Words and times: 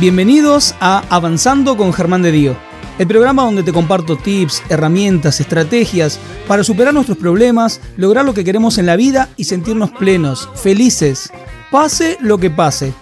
Bienvenidos 0.00 0.76
a 0.78 1.02
Avanzando 1.10 1.76
con 1.76 1.92
Germán 1.92 2.22
de 2.22 2.30
Dio, 2.30 2.56
el 3.00 3.08
programa 3.08 3.42
donde 3.42 3.64
te 3.64 3.72
comparto 3.72 4.16
tips, 4.16 4.62
herramientas, 4.68 5.40
estrategias 5.40 6.20
para 6.46 6.62
superar 6.62 6.94
nuestros 6.94 7.18
problemas, 7.18 7.80
lograr 7.96 8.24
lo 8.24 8.32
que 8.32 8.44
queremos 8.44 8.78
en 8.78 8.86
la 8.86 8.94
vida 8.94 9.28
y 9.36 9.42
sentirnos 9.42 9.90
plenos, 9.90 10.48
felices, 10.54 11.32
pase 11.72 12.16
lo 12.20 12.38
que 12.38 12.48
pase. 12.48 12.94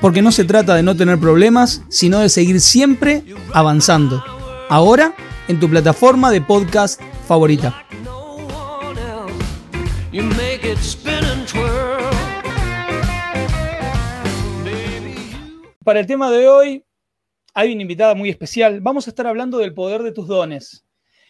Porque 0.00 0.22
no 0.22 0.30
se 0.30 0.44
trata 0.44 0.76
de 0.76 0.84
no 0.84 0.94
tener 0.94 1.18
problemas, 1.18 1.82
sino 1.88 2.20
de 2.20 2.28
seguir 2.28 2.60
siempre 2.60 3.24
avanzando. 3.52 4.22
Ahora 4.68 5.12
en 5.48 5.58
tu 5.58 5.68
plataforma 5.68 6.30
de 6.30 6.40
podcast 6.40 7.00
favorita. 7.26 7.84
Para 15.84 16.00
el 16.00 16.06
tema 16.06 16.30
de 16.30 16.48
hoy 16.48 16.84
hay 17.52 17.74
una 17.74 17.82
invitada 17.82 18.14
muy 18.14 18.30
especial. 18.30 18.80
Vamos 18.80 19.06
a 19.06 19.10
estar 19.10 19.26
hablando 19.26 19.58
del 19.58 19.74
poder 19.74 20.02
de 20.02 20.12
tus 20.12 20.26
dones 20.26 20.86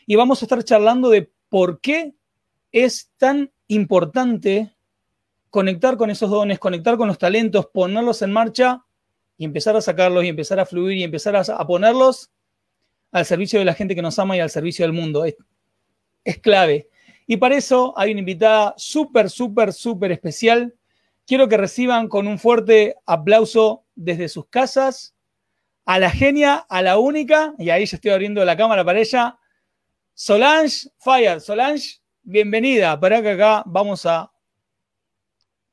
y 0.06 0.14
vamos 0.14 0.40
a 0.40 0.44
estar 0.44 0.62
charlando 0.62 1.10
de 1.10 1.32
por 1.48 1.80
qué 1.80 2.14
es 2.70 3.10
tan 3.16 3.52
importante 3.66 4.72
conectar 5.50 5.96
con 5.96 6.08
esos 6.08 6.30
dones, 6.30 6.60
conectar 6.60 6.96
con 6.96 7.08
los 7.08 7.18
talentos, 7.18 7.66
ponerlos 7.66 8.22
en 8.22 8.32
marcha 8.32 8.84
y 9.36 9.44
empezar 9.44 9.74
a 9.74 9.80
sacarlos 9.80 10.22
y 10.22 10.28
empezar 10.28 10.60
a 10.60 10.66
fluir 10.66 10.98
y 10.98 11.02
empezar 11.02 11.34
a, 11.34 11.66
ponerlos 11.66 12.30
al 13.10 13.26
servicio 13.26 13.58
de 13.58 13.64
la 13.64 13.74
gente 13.74 13.96
que 13.96 14.02
nos 14.02 14.20
ama 14.20 14.36
y 14.36 14.40
al 14.40 14.50
servicio 14.50 14.84
del 14.84 14.92
mundo. 14.92 15.24
Es, 15.24 15.36
es 16.22 16.38
clave. 16.38 16.88
Y 17.26 17.38
para 17.38 17.56
eso 17.56 17.92
hay 17.96 18.12
una 18.12 18.20
invitada 18.20 18.74
súper, 18.76 19.30
súper, 19.30 19.72
súper 19.72 20.12
especial. 20.12 20.74
Quiero 21.26 21.48
que 21.48 21.56
reciban 21.56 22.06
con 22.08 22.28
un 22.28 22.38
fuerte 22.38 22.94
aplauso 23.04 23.83
desde 23.94 24.28
sus 24.28 24.46
casas 24.48 25.14
a 25.84 25.98
la 25.98 26.10
genia, 26.10 26.64
a 26.68 26.82
la 26.82 26.98
única, 26.98 27.54
y 27.58 27.70
ahí 27.70 27.84
ya 27.84 27.96
estoy 27.96 28.10
abriendo 28.10 28.44
la 28.44 28.56
cámara 28.56 28.84
para 28.84 28.98
ella, 28.98 29.38
Solange 30.14 30.88
Fire. 30.98 31.40
Solange, 31.40 32.00
bienvenida. 32.22 32.98
Para 32.98 33.20
que 33.20 33.32
acá 33.32 33.64
vamos 33.66 34.06
a. 34.06 34.30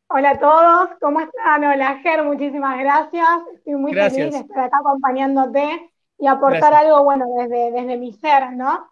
Hola 0.08 0.32
a 0.32 0.40
todos, 0.40 0.90
¿cómo 1.00 1.22
están? 1.22 1.64
Hola 1.64 2.00
Ger, 2.02 2.23
muchísimas 2.23 2.80
gracias. 2.80 3.28
Estoy 3.54 3.76
muy 3.76 3.94
feliz 3.94 4.34
de 4.34 4.40
estar 4.40 4.66
acá 4.66 4.78
acompañándote 4.80 5.92
y 6.17 6.28
aportar 6.28 6.73
algo 6.73 7.04
bueno 7.04 7.26
desde, 7.38 7.72
desde 7.72 7.98
mi 7.98 8.12
ser, 8.14 8.52
¿no? 8.54 8.92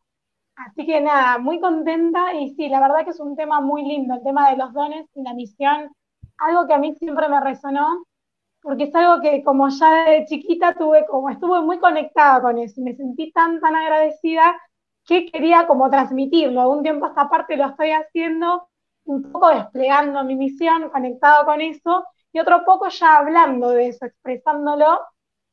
Así 0.56 0.86
que 0.86 1.02
nada, 1.02 1.40
muy 1.40 1.60
contenta 1.60 2.34
y 2.36 2.54
sí, 2.54 2.70
la 2.70 2.80
verdad 2.80 3.04
que 3.04 3.12
es 3.12 3.20
un 3.20 3.36
tema 3.36 3.60
muy 3.60 3.84
lindo, 3.84 4.14
el 4.14 4.24
tema 4.24 4.52
de 4.52 4.58
los 4.58 4.72
dones 4.72 5.08
y 5.16 5.24
la 5.24 5.34
misión, 5.34 5.92
algo 6.38 6.68
que 6.68 6.74
a 6.74 6.78
mí 6.78 6.94
siempre 6.96 7.28
me 7.28 7.42
resonó 7.42 8.06
porque 8.62 8.86
es 8.86 8.96
algo 8.96 9.22
que 9.22 9.44
como 9.44 9.70
ya 9.70 10.06
de 10.10 10.26
chiquita 10.26 10.74
tuve, 10.74 11.06
como 11.06 11.30
estuve 11.30 11.62
muy 11.62 11.80
conectada 11.80 12.42
con 12.42 12.58
eso, 12.58 12.82
y 12.82 12.84
me 12.84 12.96
sentí 12.96 13.32
tan, 13.32 13.60
tan 13.60 13.76
agradecida 13.76 14.60
que 15.06 15.26
quería 15.32 15.66
como 15.68 15.90
transmitirlo. 15.90 16.70
Un 16.70 16.84
tiempo 16.84 17.08
esta 17.08 17.30
parte 17.30 17.58
lo 17.58 17.68
estoy 17.68 17.92
haciendo, 17.92 18.68
un 19.06 19.32
poco 19.32 19.50
desplegando 19.50 20.24
mi 20.24 20.36
misión, 20.36 20.90
conectado 20.90 21.46
con 21.46 21.62
eso, 21.62 22.06
y 22.32 22.40
otro 22.40 22.64
poco 22.66 22.90
ya 22.90 23.18
hablando 23.18 23.70
de 23.72 23.88
eso, 23.88 24.06
expresándolo. 24.06 25.00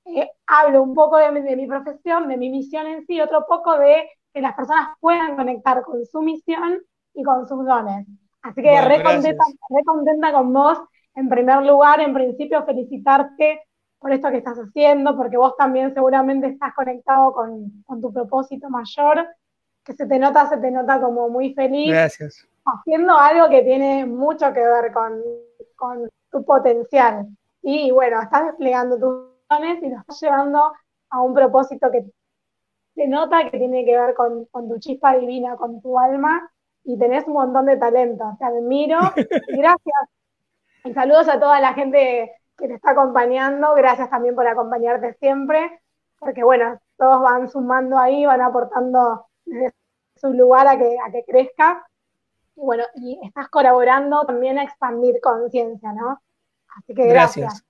Eh, 0.05 0.31
hablo 0.47 0.83
un 0.83 0.95
poco 0.95 1.17
de, 1.17 1.43
de, 1.43 1.57
mi 1.57 1.67
profesión, 1.67 2.29
de 2.29 2.37
mi 2.37 2.51
misión 2.51 2.87
en 2.87 3.07
sí, 3.07 3.21
otro 3.21 3.47
poco 3.49 3.79
de 3.79 4.09
que 4.33 4.41
las 4.41 4.55
personas 4.55 4.91
puedan 5.01 5.37
conectar 5.37 5.83
con 5.83 6.05
su 6.05 6.23
misión 6.23 6.83
y 7.15 7.23
con 7.23 7.49
sus 7.49 7.65
dones. 7.65 8.07
Así 8.43 8.63
que 8.63 8.81
re, 8.83 9.03
contenta, 9.03 9.45
re 9.71 9.85
contenta 9.85 10.33
con 10.33 10.53
vos 10.53 10.79
en 11.17 11.31
primer 11.31 11.63
lugar, 11.63 11.99
en 12.01 12.13
principio, 12.13 12.65
felicitarte 12.65 13.63
por 13.99 14.13
esto 14.13 14.31
que 14.31 14.37
estás 14.37 14.59
haciendo, 14.59 15.17
porque 15.17 15.39
vos 15.39 15.57
también 15.57 15.93
seguramente 15.95 16.47
estás 16.49 16.75
conectado 16.75 17.33
con, 17.33 17.83
tu 18.01 18.13
propósito 18.13 18.69
mayor, 18.69 19.27
que 19.83 19.95
se 19.95 20.07
te 20.07 20.19
nota, 20.19 20.47
se 20.49 20.59
te 20.59 20.71
nota 20.71 21.01
como 21.01 21.31
muy 21.31 21.55
feliz. 21.55 21.91
Gracias. 21.91 22.47
Haciendo 22.67 23.17
algo 23.17 23.49
que 23.49 23.63
tiene 23.63 24.05
mucho 24.05 24.53
que 24.53 24.61
ver 24.61 24.93
con, 24.93 25.23
tu 26.31 26.45
potencial. 26.45 27.27
Y 27.63 27.91
bueno, 27.91 28.21
estás 28.21 28.47
desplegando 28.47 28.99
tus 28.99 29.49
dones 29.49 29.83
y 29.83 29.89
lo 29.89 29.99
estás 29.99 30.21
llevando 30.21 30.73
a 31.09 31.23
un 31.23 31.33
propósito 31.33 31.91
que 31.91 32.05
se 32.95 33.07
nota 33.07 33.51
que 33.51 33.59
tiene 33.59 33.87
que 33.87 33.99
ver 33.99 34.15
con, 34.15 34.45
con, 34.47 34.69
tu 34.69 34.79
chispa 34.79 35.17
divina, 35.17 35.57
con 35.57 35.81
tu 35.81 35.99
alma, 35.99 36.51
y 36.85 36.99
tenés 36.99 37.27
un 37.27 37.35
montón 37.35 37.67
de 37.67 37.79
talento. 37.79 38.37
Te 38.39 38.45
admiro. 38.45 38.99
Gracias 39.49 40.16
y 40.87 40.95
saludos 40.95 41.29
a 41.29 41.41
toda 41.41 41.61
la 41.61 41.75
gente 41.75 42.33
que 42.57 42.69
te 42.69 42.75
está 42.75 42.93
acompañando. 42.93 43.75
Gracias 43.75 44.09
también 44.11 44.35
por 44.35 44.47
acompañarte 44.47 45.15
siempre, 45.15 45.81
porque 46.19 46.45
bueno, 46.45 46.81
todos 46.97 47.21
van 47.23 47.49
sumando 47.49 47.99
ahí, 47.99 48.25
van 48.25 48.41
aportando 48.41 49.27
desde 49.45 49.73
su 50.17 50.33
lugar 50.33 50.67
a 50.69 50.79
que, 50.79 51.25
crezca. 51.27 51.87
Y 52.57 52.61
bueno, 52.61 52.85
y 52.95 53.21
estás 53.25 53.49
colaborando 53.49 54.25
también 54.25 54.59
a 54.59 54.63
expandir 54.63 55.21
conciencia, 55.21 55.93
¿no? 55.93 56.23
Así 56.79 56.95
que 56.95 57.07
gracias. 57.07 57.63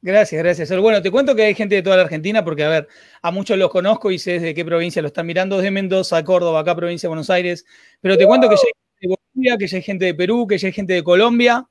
Gracias, 0.00 0.40
gracias. 0.40 0.80
Bueno, 0.80 1.02
te 1.02 1.10
cuento 1.10 1.34
que 1.34 1.42
hay 1.42 1.54
gente 1.56 1.74
de 1.74 1.82
toda 1.82 1.96
la 1.96 2.02
Argentina, 2.02 2.44
porque 2.44 2.62
a 2.62 2.68
ver, 2.68 2.88
a 3.20 3.32
muchos 3.32 3.58
los 3.58 3.68
conozco 3.68 4.12
y 4.12 4.18
sé 4.20 4.34
desde 4.34 4.54
qué 4.54 4.64
provincia 4.64 5.02
lo 5.02 5.08
están 5.08 5.26
mirando, 5.26 5.56
desde 5.56 5.72
Mendoza, 5.72 6.22
Córdoba, 6.22 6.60
acá 6.60 6.76
provincia 6.76 7.08
de 7.08 7.08
Buenos 7.08 7.30
Aires, 7.30 7.64
pero 8.00 8.16
te 8.16 8.24
cuento 8.24 8.48
que 8.48 8.54
ya 8.54 8.62
hay 8.62 8.72
gente 8.72 9.08
de 9.08 9.16
Bolivia, 9.34 9.58
que 9.58 9.66
ya 9.66 9.76
hay 9.76 9.82
gente 9.82 10.04
de 10.04 10.14
Perú, 10.14 10.46
que 10.46 10.56
ya 10.56 10.68
hay 10.68 10.72
gente 10.72 10.92
de 10.92 11.02
Colombia, 11.02 11.68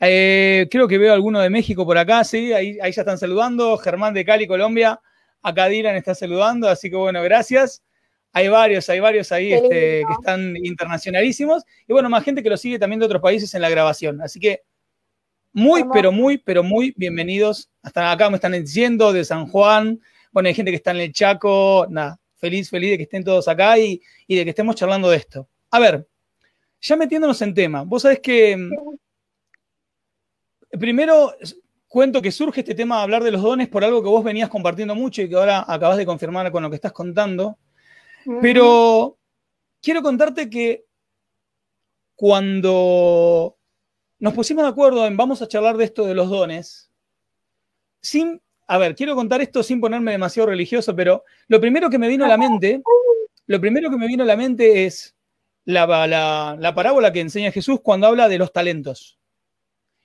eh, 0.00 0.68
creo 0.70 0.88
que 0.88 0.98
veo 0.98 1.12
alguno 1.12 1.40
de 1.40 1.50
México 1.50 1.84
por 1.86 1.96
acá, 1.98 2.24
sí, 2.24 2.52
ahí, 2.52 2.76
ya 2.76 2.86
están 2.86 3.18
saludando. 3.18 3.76
Germán 3.78 4.14
de 4.14 4.24
Cali, 4.24 4.46
Colombia. 4.46 5.00
Acá 5.42 5.68
Dylan 5.68 5.96
está 5.96 6.14
saludando, 6.14 6.68
así 6.68 6.90
que 6.90 6.96
bueno, 6.96 7.22
gracias. 7.22 7.82
Hay 8.32 8.48
varios, 8.48 8.88
hay 8.88 8.98
varios 8.98 9.30
ahí 9.30 9.52
este, 9.52 10.02
que 10.06 10.12
están 10.18 10.56
internacionalísimos. 10.56 11.64
Y 11.86 11.92
bueno, 11.92 12.10
más 12.10 12.24
gente 12.24 12.42
que 12.42 12.50
lo 12.50 12.56
sigue 12.56 12.78
también 12.78 12.98
de 12.98 13.06
otros 13.06 13.22
países 13.22 13.54
en 13.54 13.62
la 13.62 13.68
grabación. 13.70 14.20
Así 14.22 14.40
que 14.40 14.62
muy, 15.52 15.84
pero 15.92 16.10
muy, 16.10 16.38
pero 16.38 16.64
muy 16.64 16.92
bienvenidos. 16.96 17.70
Hasta 17.82 18.10
acá 18.10 18.30
me 18.30 18.36
están 18.36 18.52
diciendo 18.52 19.12
de 19.12 19.24
San 19.24 19.46
Juan. 19.46 20.00
Bueno, 20.32 20.48
hay 20.48 20.54
gente 20.54 20.72
que 20.72 20.76
está 20.76 20.90
en 20.90 20.96
el 20.96 21.12
Chaco. 21.12 21.86
Nada, 21.88 22.18
feliz, 22.34 22.70
feliz 22.70 22.90
de 22.90 22.96
que 22.96 23.02
estén 23.04 23.22
todos 23.22 23.46
acá 23.46 23.78
y, 23.78 24.02
y 24.26 24.34
de 24.34 24.42
que 24.42 24.50
estemos 24.50 24.74
charlando 24.74 25.08
de 25.10 25.18
esto. 25.18 25.48
A 25.70 25.78
ver, 25.78 26.08
ya 26.80 26.96
metiéndonos 26.96 27.40
en 27.42 27.54
tema, 27.54 27.82
vos 27.82 28.02
sabés 28.02 28.18
que 28.18 28.58
Primero, 30.78 31.34
cuento 31.86 32.20
que 32.20 32.32
surge 32.32 32.60
este 32.60 32.74
tema 32.74 32.96
de 32.96 33.02
hablar 33.02 33.22
de 33.22 33.30
los 33.30 33.42
dones 33.42 33.68
por 33.68 33.84
algo 33.84 34.02
que 34.02 34.08
vos 34.08 34.24
venías 34.24 34.48
compartiendo 34.48 34.94
mucho 34.94 35.22
y 35.22 35.28
que 35.28 35.36
ahora 35.36 35.64
acabas 35.66 35.96
de 35.96 36.06
confirmar 36.06 36.50
con 36.50 36.62
lo 36.62 36.70
que 36.70 36.76
estás 36.76 36.92
contando. 36.92 37.58
Pero 38.40 39.16
quiero 39.80 40.02
contarte 40.02 40.50
que 40.50 40.86
cuando 42.16 43.56
nos 44.18 44.34
pusimos 44.34 44.64
de 44.64 44.70
acuerdo 44.70 45.06
en 45.06 45.16
vamos 45.16 45.42
a 45.42 45.48
charlar 45.48 45.76
de 45.76 45.84
esto 45.84 46.04
de 46.04 46.14
los 46.14 46.30
dones, 46.30 46.90
sin, 48.00 48.40
a 48.66 48.78
ver, 48.78 48.94
quiero 48.94 49.14
contar 49.14 49.40
esto 49.40 49.62
sin 49.62 49.80
ponerme 49.80 50.12
demasiado 50.12 50.48
religioso, 50.48 50.96
pero 50.96 51.24
lo 51.48 51.60
primero 51.60 51.90
que 51.90 51.98
me 51.98 52.08
vino 52.08 52.24
a 52.24 52.28
la 52.28 52.38
mente, 52.38 52.82
lo 53.46 53.60
primero 53.60 53.90
que 53.90 53.96
me 53.96 54.06
vino 54.06 54.24
a 54.24 54.26
la 54.26 54.36
mente 54.36 54.86
es 54.86 55.14
la, 55.64 56.06
la 56.58 56.74
parábola 56.74 57.12
que 57.12 57.20
enseña 57.20 57.52
Jesús 57.52 57.80
cuando 57.82 58.06
habla 58.06 58.28
de 58.28 58.38
los 58.38 58.52
talentos. 58.52 59.18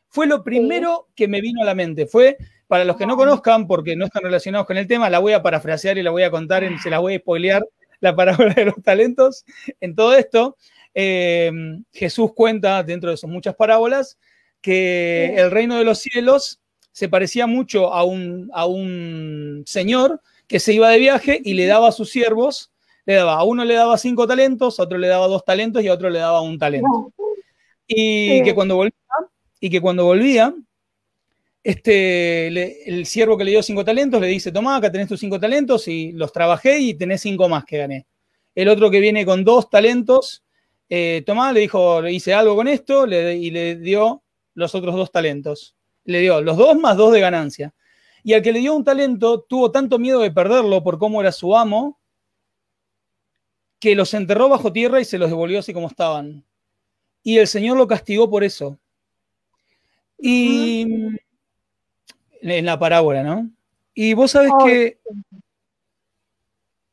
Fue 0.10 0.28
lo 0.28 0.44
primero 0.44 1.08
que 1.16 1.28
me 1.28 1.42
vino 1.42 1.62
a 1.62 1.66
la 1.66 1.76
mente. 1.76 2.06
Fue, 2.06 2.38
para 2.68 2.84
los 2.84 2.98
que 2.98 3.06
no 3.06 3.16
conozcan, 3.16 3.68
porque 3.68 3.96
no 3.96 4.06
están 4.06 4.24
relacionados 4.24 4.68
con 4.68 4.78
el 4.78 4.88
tema, 4.88 5.10
la 5.10 5.20
voy 5.20 5.34
a 5.34 5.42
parafrasear 5.42 5.98
y 5.98 6.04
la 6.04 6.12
voy 6.12 6.24
a 6.24 6.32
contar, 6.32 6.68
se 6.82 6.90
la 6.90 7.00
voy 7.00 7.16
a 7.16 7.20
spoilear 7.20 7.66
la 8.00 8.16
parábola 8.16 8.54
de 8.54 8.66
los 8.66 8.82
talentos. 8.84 9.46
En 9.80 9.96
todo 9.96 10.16
esto, 10.16 10.58
eh, 10.94 11.52
Jesús 11.92 12.32
cuenta, 12.34 12.84
dentro 12.84 13.12
de 13.12 13.18
sus 13.18 13.30
muchas 13.30 13.56
parábolas, 13.56 14.18
que 14.62 15.36
el 15.38 15.52
reino 15.52 15.78
de 15.78 15.86
los 15.86 16.00
cielos 16.00 16.60
se 16.92 17.08
parecía 17.08 17.48
mucho 17.48 17.94
a 17.94 18.04
un, 18.04 18.50
a 18.54 18.66
un 18.66 19.64
señor 19.66 20.22
que 20.48 20.60
se 20.60 20.74
iba 20.74 20.90
de 20.90 21.00
viaje 21.00 21.40
y 21.44 21.54
le 21.54 21.68
daba 21.68 21.90
a 21.90 21.94
sus 21.94 22.10
siervos, 22.10 22.72
le 23.06 23.14
daba, 23.14 23.36
a 23.36 23.44
uno 23.44 23.64
le 23.64 23.76
daba 23.76 23.98
cinco 23.98 24.28
talentos, 24.28 24.80
a 24.80 24.84
otro 24.84 24.98
le 24.98 25.08
daba 25.08 25.28
dos 25.28 25.46
talentos 25.46 25.84
y 25.84 25.88
a 25.88 25.94
otro 25.94 26.10
le 26.10 26.20
daba 26.20 26.42
un 26.42 26.58
talento. 26.58 27.14
Y 27.88 28.44
que 28.44 28.54
cuando 28.54 28.76
volvía, 28.76 28.94
y 29.60 29.70
que 29.70 29.82
cuando 29.82 30.06
volvía, 30.06 30.54
este, 31.64 32.48
el 32.90 33.06
siervo 33.06 33.38
que 33.38 33.44
le 33.44 33.52
dio 33.52 33.64
cinco 33.64 33.84
talentos 33.84 34.22
le 34.22 34.28
dice, 34.28 34.52
toma, 34.52 34.78
acá 34.78 34.92
tenés 34.92 35.08
tus 35.08 35.20
cinco 35.20 35.40
talentos 35.40 35.88
y 35.88 36.12
los 36.14 36.32
trabajé 36.32 36.80
y 36.80 36.94
tenés 36.94 37.22
cinco 37.22 37.50
más 37.50 37.66
que 37.66 37.78
gané. 37.78 38.08
El 38.56 38.70
otro 38.70 38.90
que 38.90 39.00
viene 39.00 39.26
con 39.26 39.44
dos 39.44 39.70
talentos, 39.70 40.44
eh, 40.90 41.24
tomá, 41.26 41.52
le 41.52 41.62
dijo, 41.62 42.08
hice 42.08 42.34
algo 42.34 42.56
con 42.56 42.68
esto 42.68 43.06
y 43.06 43.52
le 43.52 43.76
dio 43.76 44.24
los 44.54 44.76
otros 44.76 44.96
dos 44.96 45.12
talentos. 45.12 45.76
Le 46.06 46.20
dio 46.22 46.42
los 46.42 46.58
dos 46.58 46.78
más 46.78 46.98
dos 46.98 47.14
de 47.14 47.20
ganancia. 47.20 47.74
Y 48.24 48.34
al 48.34 48.42
que 48.42 48.52
le 48.52 48.60
dio 48.60 48.74
un 48.74 48.84
talento 48.84 49.42
tuvo 49.42 49.72
tanto 49.72 50.00
miedo 50.00 50.20
de 50.20 50.32
perderlo 50.32 50.84
por 50.84 50.98
cómo 50.98 51.22
era 51.22 51.32
su 51.32 51.56
amo, 51.56 52.00
que 53.80 53.96
los 53.96 54.14
enterró 54.14 54.50
bajo 54.50 54.74
tierra 54.74 55.00
y 55.00 55.06
se 55.06 55.18
los 55.18 55.30
devolvió 55.30 55.60
así 55.60 55.74
como 55.74 55.88
estaban. 55.88 56.46
Y 57.24 57.38
el 57.38 57.48
Señor 57.48 57.78
lo 57.78 57.88
castigó 57.88 58.30
por 58.30 58.44
eso. 58.44 58.80
Y 60.22 60.82
en 62.42 62.66
la 62.66 62.80
parábola, 62.80 63.24
¿no? 63.24 63.50
Y 63.94 64.14
vos 64.14 64.32
sabés 64.32 64.52
que 64.64 65.00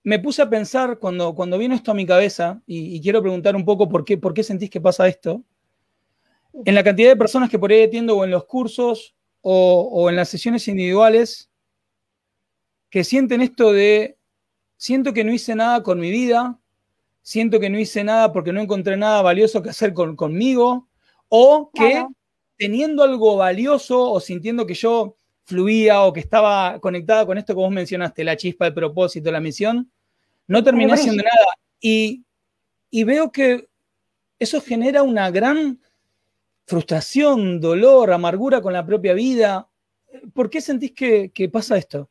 me 0.02 0.18
puse 0.18 0.42
a 0.42 0.48
pensar 0.48 0.98
cuando, 0.98 1.34
cuando 1.34 1.58
vino 1.58 1.74
esto 1.74 1.90
a 1.90 1.94
mi 1.94 2.06
cabeza, 2.06 2.62
y, 2.66 3.00
quiero 3.00 3.22
preguntar 3.22 3.56
un 3.56 3.64
poco 3.64 3.88
por 3.88 4.04
qué, 4.04 4.16
por 4.16 4.34
qué 4.34 4.42
sentís 4.42 4.70
que 4.70 4.80
pasa 4.80 5.08
esto, 5.08 5.42
en 6.64 6.74
la 6.74 6.84
cantidad 6.84 7.10
de 7.10 7.16
personas 7.16 7.50
que 7.50 7.58
por 7.58 7.70
ahí 7.70 7.82
atiendo 7.82 8.16
o 8.16 8.24
en 8.24 8.30
los 8.30 8.44
cursos 8.44 9.14
o, 9.42 9.88
o 9.92 10.08
en 10.08 10.16
las 10.16 10.28
sesiones 10.28 10.68
individuales, 10.68 11.50
que 12.88 13.04
sienten 13.04 13.40
esto 13.40 13.72
de, 13.72 14.16
siento 14.76 15.12
que 15.12 15.24
no 15.24 15.32
hice 15.32 15.54
nada 15.54 15.82
con 15.82 15.98
mi 15.98 16.10
vida, 16.10 16.58
siento 17.22 17.58
que 17.58 17.68
no 17.68 17.78
hice 17.78 18.04
nada 18.04 18.32
porque 18.32 18.52
no 18.52 18.60
encontré 18.60 18.96
nada 18.96 19.20
valioso 19.22 19.60
que 19.62 19.70
hacer 19.70 19.92
conmigo, 19.92 20.88
o 21.28 21.70
que 21.74 22.06
teniendo 22.56 23.02
algo 23.02 23.36
valioso 23.36 24.10
o 24.10 24.20
sintiendo 24.20 24.66
que 24.66 24.74
yo 24.74 25.16
fluía 25.44 26.02
o 26.02 26.12
que 26.12 26.20
estaba 26.20 26.78
conectada 26.80 27.26
con 27.26 27.38
esto 27.38 27.54
que 27.54 27.60
vos 27.60 27.70
mencionaste, 27.70 28.24
la 28.24 28.36
chispa, 28.36 28.66
el 28.66 28.74
propósito, 28.74 29.30
la 29.30 29.40
misión, 29.40 29.90
no 30.48 30.62
terminé 30.62 30.92
haciendo 30.92 31.22
nada. 31.22 31.46
Y, 31.80 32.24
veo 33.04 33.30
que 33.30 33.68
eso 34.38 34.60
genera 34.60 35.02
una 35.02 35.30
gran 35.30 35.80
frustración, 36.64 37.60
dolor, 37.60 38.12
amargura 38.12 38.60
con 38.60 38.72
la 38.72 38.84
propia 38.84 39.14
vida. 39.14 39.68
¿Por 40.34 40.50
qué 40.50 40.60
sentís 40.60 40.92
que 40.92 41.50
pasa 41.52 41.76
esto? 41.76 42.08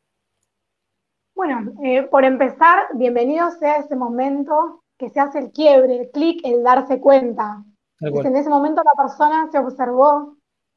Bueno, 1.36 1.74
eh, 1.84 2.02
por 2.04 2.24
empezar, 2.24 2.86
bienvenido 2.94 3.50
sea 3.50 3.76
ese 3.76 3.94
momento 3.94 4.82
que 4.96 5.10
se 5.10 5.20
hace 5.20 5.38
el 5.38 5.52
quiebre, 5.52 6.00
el 6.00 6.10
clic, 6.10 6.40
el 6.44 6.62
darse 6.62 6.98
cuenta. 6.98 7.62
en 8.00 8.36
ese 8.36 8.48
momento 8.48 8.82
la 8.82 9.02
persona 9.02 9.46
se 9.52 9.58
observó 9.58 10.35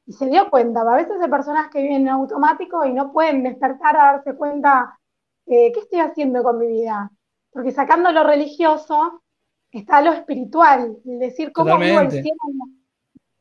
y 0.09 0.13
se 0.13 0.25
dio 0.25 0.49
cuenta. 0.49 0.81
A 0.81 0.95
veces 0.95 1.21
hay 1.21 1.29
personas 1.29 1.69
que 1.69 1.83
viven 1.83 2.01
en 2.01 2.09
automático 2.09 2.83
y 2.83 2.93
no 2.93 3.13
pueden 3.13 3.43
despertar 3.43 3.95
a 3.95 4.13
darse 4.13 4.35
cuenta, 4.35 4.99
eh, 5.45 5.71
¿qué 5.71 5.81
estoy 5.81 5.99
haciendo 5.99 6.41
con 6.41 6.57
mi 6.57 6.65
vida? 6.65 7.11
Porque 7.51 7.71
sacando 7.71 8.11
lo 8.11 8.23
religioso 8.23 9.21
está 9.71 10.01
lo 10.01 10.11
espiritual, 10.11 10.97
es 11.05 11.19
decir, 11.19 11.51
cómo 11.51 11.77
vivo 11.77 11.99
el 11.99 12.09
cielo, 12.09 12.39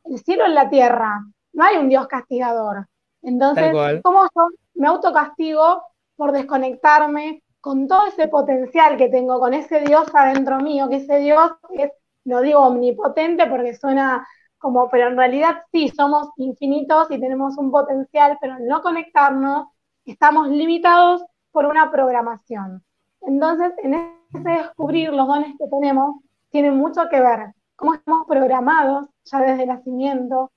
el 0.05 0.19
cielo 0.19 0.45
en 0.45 0.55
la 0.55 0.69
tierra. 0.69 1.25
No 1.55 1.65
hay 1.65 1.79
un 1.79 1.89
Dios 1.89 2.07
castigador. 2.07 2.87
Entonces, 3.23 3.73
¿cómo 4.03 4.25
yo 4.25 4.49
me 4.75 4.89
autocastigo 4.89 5.85
por 6.17 6.33
desconectarme 6.33 7.43
con 7.63 7.89
todo 7.89 8.09
ese 8.09 8.29
potencial 8.29 8.99
que 8.99 9.09
tengo, 9.09 9.41
con 9.41 9.55
ese 9.55 9.81
Dios 9.81 10.07
adentro 10.13 10.61
mío, 10.61 10.87
que 10.91 10.97
ese 10.97 11.17
Dios 11.17 11.51
es, 11.71 11.93
lo 12.25 12.43
digo 12.43 12.61
omnipotente 12.61 13.47
porque 13.47 13.75
suena 13.75 14.27
como, 14.59 14.89
pero 14.91 15.09
en 15.09 15.17
realidad 15.17 15.63
sí, 15.73 15.89
somos 15.89 16.29
infinitos 16.37 17.11
y 17.11 17.21
tenemos 17.21 17.57
un 17.57 17.71
potencial, 17.71 18.39
pero 18.41 18.55
al 18.55 18.67
no 18.67 18.83
conectarnos, 18.83 19.69
estamos 20.05 20.49
limitados 20.49 21.25
por 21.53 21.67
una 21.67 21.91
programación. 21.91 22.83
Entonces, 23.23 23.73
en 23.83 23.95
ese 23.95 24.49
descubrir 24.49 25.13
los 25.13 25.27
dones 25.27 25.55
que 25.59 25.67
tenemos, 25.69 26.17
tiene 26.51 26.71
mucho 26.71 27.09
que 27.09 27.21
ver 27.21 27.55
cómo 27.77 27.95
estamos 27.95 28.27
programados 28.27 29.09
ya 29.25 29.41
desde 29.41 29.63
el 29.63 29.69
nacimiento, 29.69 30.51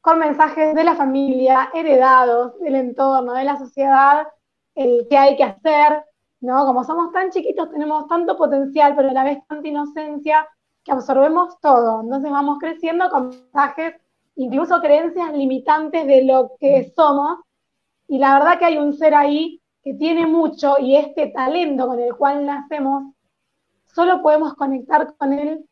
con 0.00 0.18
mensajes 0.18 0.74
de 0.74 0.84
la 0.84 0.94
familia, 0.94 1.70
heredados, 1.74 2.58
del 2.60 2.76
entorno, 2.76 3.34
de 3.34 3.44
la 3.44 3.58
sociedad, 3.58 4.26
el 4.74 5.06
qué 5.10 5.18
hay 5.18 5.36
que 5.36 5.44
hacer, 5.44 6.04
¿no? 6.40 6.64
Como 6.64 6.84
somos 6.84 7.12
tan 7.12 7.30
chiquitos, 7.30 7.70
tenemos 7.70 8.06
tanto 8.08 8.36
potencial, 8.36 8.94
pero 8.96 9.10
a 9.10 9.12
la 9.12 9.24
vez 9.24 9.38
tanta 9.46 9.68
inocencia, 9.68 10.48
que 10.88 10.92
absorbemos 10.92 11.60
todo. 11.60 12.00
Entonces 12.00 12.30
vamos 12.30 12.58
creciendo 12.58 13.10
con 13.10 13.28
mensajes, 13.28 13.94
incluso 14.36 14.80
creencias 14.80 15.32
limitantes 15.34 16.06
de 16.06 16.24
lo 16.24 16.52
que 16.58 16.90
somos. 16.96 17.40
Y 18.08 18.18
la 18.18 18.38
verdad 18.38 18.58
que 18.58 18.64
hay 18.64 18.78
un 18.78 18.94
ser 18.94 19.14
ahí 19.14 19.60
que 19.84 19.92
tiene 19.94 20.26
mucho 20.26 20.76
y 20.80 20.96
este 20.96 21.26
talento 21.28 21.86
con 21.86 22.00
el 22.00 22.16
cual 22.16 22.46
nacemos, 22.46 23.12
solo 23.84 24.22
podemos 24.22 24.54
conectar 24.54 25.14
con 25.16 25.34
él 25.34 25.66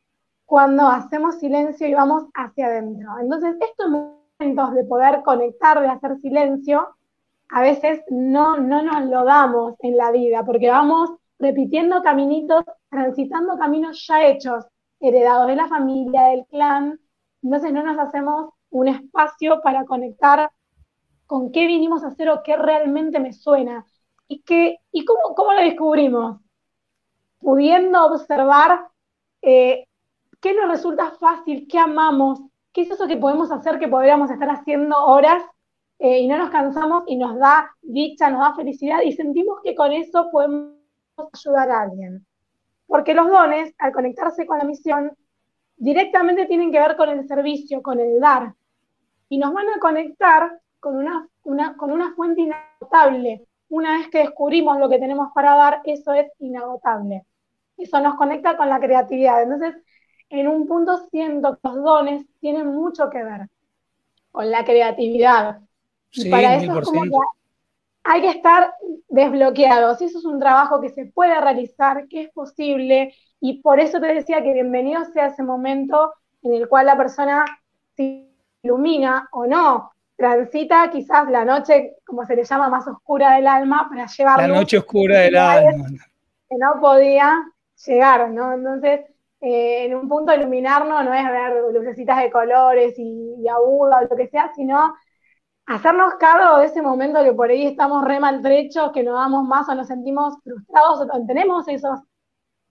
cuando 0.45 0.87
hacemos 0.87 1.37
silencio 1.37 1.89
y 1.89 1.95
vamos 1.95 2.25
hacia 2.35 2.67
adentro. 2.67 3.19
Entonces, 3.19 3.57
estos 3.59 3.89
momentos 3.89 4.75
de 4.75 4.85
poder 4.85 5.23
conectar, 5.23 5.81
de 5.81 5.89
hacer 5.89 6.19
silencio, 6.19 6.95
a 7.49 7.63
veces 7.63 8.03
no, 8.11 8.59
no 8.59 8.83
nos 8.83 9.07
lo 9.07 9.25
damos 9.25 9.75
en 9.81 9.97
la 9.97 10.11
vida, 10.11 10.45
porque 10.45 10.69
vamos 10.69 11.11
repitiendo 11.39 12.03
caminitos, 12.03 12.65
transitando 12.91 13.57
caminos 13.57 14.07
ya 14.07 14.27
hechos, 14.27 14.67
heredados 15.01 15.47
de 15.49 15.57
la 15.57 15.69
familia, 15.69 16.25
del 16.25 16.47
clan, 16.47 17.01
entonces 17.43 17.73
no 17.73 17.83
nos 17.83 17.99
hacemos 17.99 18.55
un 18.71 18.89
espacio 18.89 19.61
para 19.63 19.85
conectar 19.85 20.51
con 21.27 21.53
qué 21.53 21.67
vinimos 21.67 22.05
a 22.05 22.09
hacer 22.09 22.29
o 22.29 22.43
qué 22.43 22.57
realmente 22.57 23.21
me 23.21 23.33
suena. 23.33 23.85
¿Y, 24.29 24.43
qué, 24.43 24.79
y 24.91 25.05
cómo, 25.05 25.35
cómo 25.35 25.53
lo 25.53 25.61
descubrimos? 25.61 26.41
Pudiendo 27.39 28.07
observar 28.07 28.89
eh, 29.43 29.87
qué 30.41 30.55
nos 30.55 30.69
resulta 30.69 31.13
fácil, 31.13 31.67
qué 31.69 31.79
amamos, 31.79 32.41
qué 32.73 32.83
es 32.83 32.91
eso 32.91 33.07
que 33.07 33.17
podemos 33.17 33.51
hacer 33.51 33.79
que 33.79 33.89
podríamos 33.89 34.31
estar 34.31 34.51
haciendo 34.51 34.97
horas 35.05 35.43
eh, 35.99 36.21
y 36.21 36.29
no 36.29 36.39
nos 36.39 36.51
cansamos 36.51 37.05
y 37.07 37.17
nos 37.17 37.39
da 37.39 37.71
dicha, 37.83 38.31
nos 38.31 38.41
da 38.41 38.55
felicidad 38.55 39.03
y 39.03 39.13
sentimos 39.13 39.61
que 39.63 39.75
con 39.75 39.93
eso 39.93 40.29
podemos 40.31 40.75
ayudar 41.33 41.71
a 41.71 41.83
alguien. 41.83 42.27
Porque 42.87 43.15
los 43.15 43.29
dones, 43.29 43.75
al 43.79 43.93
conectarse 43.93 44.47
con 44.47 44.59
la 44.59 44.65
misión, 44.65 45.13
directamente 45.77 46.47
tienen 46.47 46.71
que 46.71 46.79
ver 46.79 46.97
con 46.97 47.09
el 47.09 47.27
servicio, 47.27 47.83
con 47.83 48.01
el 48.01 48.21
dar. 48.21 48.55
Y 49.29 49.39
nos 49.39 49.53
van 49.53 49.69
a 49.69 49.79
conectar 49.79 50.61
con 50.79 50.97
una, 50.97 51.29
con 51.77 51.91
una 51.91 52.15
fuente 52.15 52.43
inagotable. 52.43 53.47
Una 53.69 53.99
vez 53.99 54.09
que 54.09 54.19
descubrimos 54.19 54.79
lo 54.79 54.89
que 54.89 54.99
tenemos 54.99 55.33
para 55.35 55.55
dar, 55.57 55.81
eso 55.85 56.13
es 56.13 56.27
inagotable. 56.39 57.25
Eso 57.77 58.01
nos 58.01 58.15
conecta 58.15 58.57
con 58.57 58.69
la 58.69 58.79
creatividad. 58.79 59.43
Entonces, 59.43 59.75
en 60.31 60.49
un 60.49 60.67
punto 60.67 61.09
siento 61.11 61.55
que 61.57 61.69
los 61.69 61.83
dones 61.83 62.27
tienen 62.41 62.69
mucho 62.69 63.11
que 63.11 63.23
ver 63.23 63.49
con 64.33 64.51
la 64.51 64.65
creatividad, 64.65 65.61
y 66.13 66.31
para 66.31 66.57
eso 66.57 66.83
hay 68.07 68.23
que 68.23 68.31
estar 68.31 68.73
desbloqueados. 69.09 70.01
Eso 70.01 70.19
es 70.19 70.25
un 70.25 70.39
trabajo 70.39 70.81
que 70.81 70.91
se 70.91 71.07
puede 71.07 71.39
realizar, 71.41 72.07
que 72.09 72.23
es 72.23 72.31
posible, 72.31 73.15
y 73.41 73.61
por 73.61 73.81
eso 73.81 74.01
te 74.01 74.07
decía 74.07 74.43
que 74.43 74.53
bienvenido 74.53 75.05
sea 75.07 75.27
ese 75.27 75.43
momento 75.43 76.13
en 76.43 76.55
el 76.55 76.69
cual 76.69 76.87
la 76.87 76.97
persona 76.97 77.45
se 77.97 78.29
ilumina 78.63 79.29
o 79.33 79.47
no, 79.47 79.91
transita 80.17 80.89
quizás 80.91 81.29
la 81.31 81.45
noche, 81.45 81.97
como 82.05 82.25
se 82.25 82.37
le 82.37 82.45
llama, 82.45 82.69
más 82.69 82.87
oscura 82.87 83.35
del 83.35 83.47
alma, 83.47 83.87
para 83.89 84.07
llevar 84.07 84.41
La 84.41 84.49
noche 84.49 84.79
oscura 84.79 85.21
del 85.21 85.37
alma. 85.37 85.87
Que 86.49 86.57
no 86.57 86.81
podía 86.81 87.45
llegar, 87.85 88.31
¿no? 88.31 88.53
Entonces, 88.53 89.01
eh, 89.41 89.85
en 89.85 89.95
un 89.95 90.09
punto 90.09 90.33
iluminarnos 90.33 91.05
no 91.05 91.13
es 91.13 91.25
ver 91.25 91.57
lucecitas 91.73 92.23
de 92.23 92.31
colores 92.31 92.95
y, 92.97 93.35
y 93.39 93.49
agudas 93.49 94.05
o 94.05 94.09
lo 94.09 94.17
que 94.17 94.29
sea, 94.29 94.53
sino 94.55 94.95
hacernos 95.67 96.15
cargo 96.15 96.59
de 96.59 96.67
ese 96.67 96.81
momento 96.81 97.23
que 97.23 97.33
por 97.33 97.51
ahí 97.51 97.67
estamos 97.67 98.05
re 98.05 98.21
maltrechos, 98.21 98.93
que 98.93 99.03
no 99.03 99.15
damos 99.15 99.45
más 99.45 99.69
o 99.69 99.75
nos 99.75 99.89
sentimos 99.89 100.35
frustrados 100.43 101.01
o 101.01 101.27
tenemos 101.27 101.67
esos, 101.69 102.01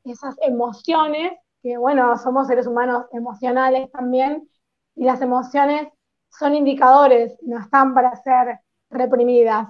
esas 0.05 0.35
emociones, 0.41 1.33
que 1.61 1.77
bueno, 1.77 2.17
somos 2.17 2.47
seres 2.47 2.67
humanos 2.67 3.05
emocionales 3.11 3.91
también, 3.91 4.47
y 4.95 5.03
las 5.03 5.21
emociones 5.21 5.89
son 6.29 6.55
indicadores, 6.55 7.37
no 7.41 7.59
están 7.59 7.93
para 7.93 8.15
ser 8.15 8.59
reprimidas, 8.89 9.67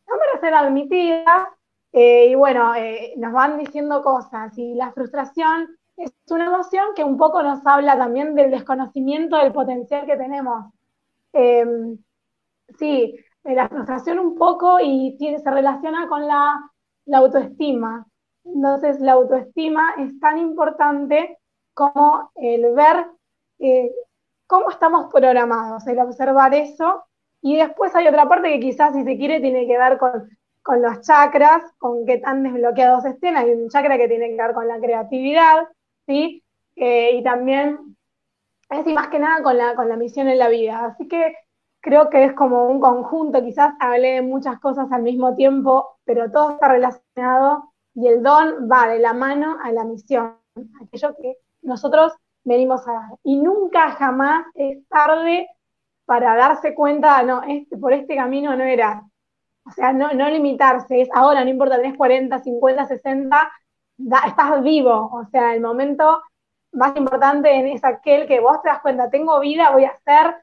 están 0.00 0.18
para 0.18 0.40
ser 0.40 0.54
admitidas, 0.54 1.48
eh, 1.92 2.28
y 2.28 2.34
bueno, 2.34 2.74
eh, 2.74 3.14
nos 3.16 3.32
van 3.32 3.58
diciendo 3.58 4.02
cosas, 4.02 4.56
y 4.58 4.74
la 4.74 4.92
frustración 4.92 5.68
es 5.96 6.12
una 6.30 6.46
emoción 6.46 6.86
que 6.94 7.04
un 7.04 7.16
poco 7.16 7.42
nos 7.42 7.64
habla 7.66 7.96
también 7.96 8.34
del 8.34 8.50
desconocimiento 8.50 9.36
del 9.36 9.52
potencial 9.52 10.06
que 10.06 10.16
tenemos. 10.16 10.72
Em, 11.32 11.98
sí, 12.78 13.14
la 13.54 13.68
frustración 13.68 14.18
un 14.18 14.36
poco 14.36 14.78
y 14.80 15.16
se 15.18 15.50
relaciona 15.50 16.08
con 16.08 16.26
la, 16.26 16.70
autoestima. 17.12 18.06
Entonces, 18.44 19.00
la 19.00 19.12
autoestima 19.12 19.94
es 19.98 20.18
tan 20.20 20.38
importante 20.38 21.38
como 21.74 22.30
el 22.34 22.74
ver 22.74 23.06
eh, 23.58 23.90
cómo 24.46 24.70
estamos 24.70 25.10
programados, 25.12 25.86
el 25.86 25.98
observar 26.00 26.54
eso. 26.54 27.04
Y 27.40 27.56
después 27.56 27.94
hay 27.94 28.08
otra 28.08 28.28
parte 28.28 28.50
que 28.50 28.60
quizás, 28.60 28.94
si 28.94 29.04
se 29.04 29.16
quiere, 29.16 29.40
tiene 29.40 29.66
que 29.66 29.78
ver 29.78 29.98
con, 29.98 30.28
los 30.82 31.00
chakras, 31.00 31.62
con 31.78 32.04
qué 32.04 32.18
tan 32.18 32.42
desbloqueados 32.42 33.04
estén. 33.06 33.36
Hay 33.36 33.50
un 33.50 33.70
chakra 33.70 33.96
que 33.96 34.08
tiene 34.08 34.28
que 34.28 34.36
ver 34.36 34.52
con 34.52 34.68
la 34.68 34.78
creatividad, 34.78 35.66
¿sí? 36.06 36.44
Eh, 36.76 37.12
y 37.14 37.22
también, 37.22 37.96
más 38.68 39.08
que 39.08 39.18
nada 39.18 39.42
con 39.42 39.56
la, 39.56 39.74
con 39.74 39.88
la 39.88 39.96
misión 39.96 40.28
en 40.28 40.38
la 40.38 40.48
vida. 40.48 40.84
Así 40.84 41.08
que 41.08 41.34
creo 41.80 42.10
que 42.10 42.24
es 42.24 42.32
como 42.34 42.66
un 42.66 42.80
conjunto, 42.80 43.42
quizás 43.42 43.74
hablé 43.80 44.14
de 44.14 44.22
muchas 44.22 44.58
cosas 44.60 44.90
al 44.92 45.02
mismo 45.02 45.34
tiempo, 45.34 45.98
pero 46.04 46.30
todo 46.30 46.52
está 46.52 46.68
relacionado 46.68 47.72
y 47.94 48.08
el 48.08 48.22
don 48.22 48.68
va 48.70 48.88
de 48.88 48.98
la 48.98 49.12
mano 49.12 49.56
a 49.62 49.72
la 49.72 49.84
misión, 49.84 50.36
aquello 50.82 51.16
que 51.16 51.36
nosotros 51.62 52.12
venimos 52.44 52.86
a 52.86 52.92
dar. 52.92 53.10
Y 53.22 53.36
nunca 53.36 53.90
jamás 53.90 54.46
es 54.54 54.86
tarde 54.88 55.48
para 56.04 56.36
darse 56.36 56.74
cuenta, 56.74 57.22
no, 57.22 57.42
este, 57.42 57.76
por 57.76 57.92
este 57.92 58.16
camino 58.16 58.56
no 58.56 58.64
era. 58.64 59.02
O 59.66 59.70
sea, 59.70 59.92
no, 59.92 60.12
no 60.12 60.28
limitarse, 60.30 61.02
es 61.02 61.08
ahora, 61.12 61.44
no 61.44 61.50
importa, 61.50 61.76
tenés 61.76 61.96
40, 61.96 62.38
50, 62.38 62.86
60, 62.86 63.52
estás 64.26 64.62
vivo. 64.62 65.10
O 65.12 65.26
sea, 65.30 65.54
el 65.54 65.60
momento 65.60 66.22
más 66.72 66.96
importante 66.96 67.72
es 67.72 67.84
aquel 67.84 68.26
que 68.26 68.40
vos 68.40 68.62
te 68.62 68.68
das 68.68 68.80
cuenta, 68.80 69.10
tengo 69.10 69.38
vida, 69.40 69.70
voy 69.72 69.84
a 69.84 69.90
hacer 69.90 70.34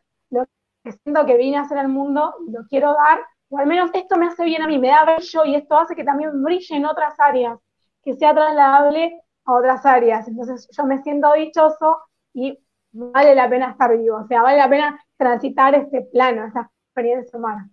que 0.85 0.91
siento 0.91 1.25
que 1.25 1.37
vine 1.37 1.57
a 1.57 1.61
hacer 1.61 1.79
al 1.79 1.89
mundo 1.89 2.35
y 2.47 2.51
lo 2.51 2.65
quiero 2.67 2.93
dar, 2.93 3.19
o 3.49 3.57
al 3.57 3.65
menos 3.65 3.89
esto 3.93 4.17
me 4.17 4.27
hace 4.27 4.45
bien 4.45 4.61
a 4.61 4.67
mí, 4.67 4.77
me 4.77 4.89
da 4.89 5.03
brillo 5.03 5.43
y 5.45 5.55
esto 5.55 5.77
hace 5.77 5.95
que 5.95 6.03
también 6.03 6.43
brille 6.43 6.75
en 6.75 6.85
otras 6.85 7.19
áreas, 7.19 7.59
que 8.03 8.13
sea 8.13 8.33
trasladable 8.33 9.19
a 9.45 9.53
otras 9.53 9.85
áreas. 9.85 10.27
Entonces 10.27 10.69
yo 10.71 10.85
me 10.85 11.01
siento 11.01 11.33
dichoso 11.33 11.97
y 12.33 12.57
vale 12.91 13.33
la 13.33 13.49
pena 13.49 13.71
estar 13.71 13.97
vivo, 13.97 14.17
o 14.17 14.27
sea, 14.27 14.43
vale 14.43 14.57
la 14.57 14.69
pena 14.69 15.03
transitar 15.17 15.73
este 15.73 16.01
plano, 16.03 16.45
esta 16.45 16.71
experiencia 16.87 17.37
humana. 17.37 17.69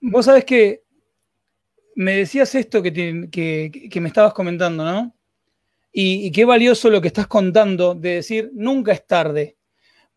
Vos 0.00 0.26
sabés 0.26 0.44
que 0.44 0.82
me 1.94 2.16
decías 2.16 2.54
esto 2.54 2.82
que, 2.82 2.92
que, 3.30 4.00
me 4.00 4.08
estabas 4.08 4.32
comentando, 4.32 4.84
¿no? 4.84 5.14
Y, 5.92 6.30
qué 6.32 6.44
valioso 6.44 6.88
lo 6.88 7.00
que 7.00 7.08
estás 7.08 7.26
contando 7.26 7.94
de 7.94 8.16
decir 8.16 8.50
nunca 8.54 8.92
es 8.92 9.06
tarde. 9.06 9.56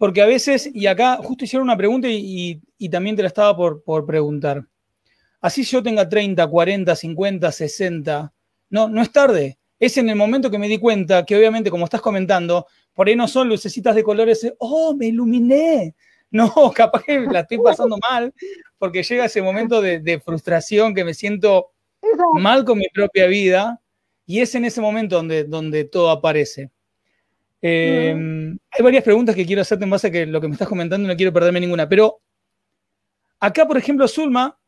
Porque 0.04 0.22
a 0.22 0.26
veces, 0.26 0.70
y 0.74 0.88
acá 0.88 1.16
justo 1.24 1.46
hicieron 1.46 1.66
una 1.66 1.78
pregunta 1.78 2.10
y, 2.12 2.62
también 2.92 3.16
te 3.16 3.22
la 3.22 3.30
estaba 3.30 3.56
por, 3.56 3.86
por, 3.86 4.06
preguntar. 4.06 4.68
Así 5.40 5.64
yo 5.64 5.82
tenga 5.82 6.10
30, 6.10 6.46
40, 6.46 6.94
50, 6.94 7.50
60, 7.50 8.34
no, 8.70 8.90
no 8.90 9.02
es 9.02 9.14
tarde. 9.14 9.58
Es 9.80 9.96
en 9.96 10.10
el 10.10 10.18
momento 10.18 10.52
que 10.52 10.60
me 10.60 10.68
di 10.68 10.78
cuenta 10.78 11.24
que 11.24 11.38
obviamente, 11.38 11.72
como 11.72 11.86
estás 11.86 12.02
comentando, 12.02 12.68
por 12.92 13.08
ahí 13.08 13.16
no 13.16 13.30
son 13.30 13.48
lucecitas 13.48 13.96
de 13.96 14.04
colores, 14.04 14.46
oh, 14.58 14.94
me 14.94 15.08
iluminé. 15.08 15.96
No, 16.30 16.52
capaz 16.76 17.02
que 17.04 17.22
la 17.22 17.40
estoy 17.40 17.60
pasando 17.60 17.96
mal, 17.98 18.34
porque 18.78 19.04
llega 19.04 19.24
ese 19.24 19.42
momento 19.42 19.82
de, 19.82 20.20
frustración 20.20 20.94
que 20.94 21.06
me 21.06 21.14
siento 21.14 21.72
mal 22.34 22.66
con 22.66 22.78
mi 22.78 22.90
propia 22.94 23.28
vida, 23.28 23.80
y 24.26 24.42
es 24.42 24.54
en 24.54 24.66
ese 24.66 24.82
momento 24.82 25.16
donde, 25.16 25.46
donde 25.46 25.86
todo 25.86 26.10
aparece. 26.10 26.73
Em, 27.66 28.58
hay 28.72 28.84
varias 28.84 29.06
preguntas 29.06 29.34
que 29.34 29.46
quiero 29.46 29.62
hacerte 29.62 29.86
en 29.86 29.90
base 29.90 30.08
a 30.08 30.12
que 30.12 30.26
lo 30.26 30.42
que 30.42 30.50
me 30.50 30.54
estás 30.54 30.68
comentando, 30.68 31.08
no 31.08 31.16
quiero 31.16 31.32
perderme 31.32 31.62
ninguna, 31.62 31.88
pero 31.88 32.20
acá, 33.40 33.66
por 33.66 33.78
ejemplo, 33.78 34.06
Zulma 34.06 34.60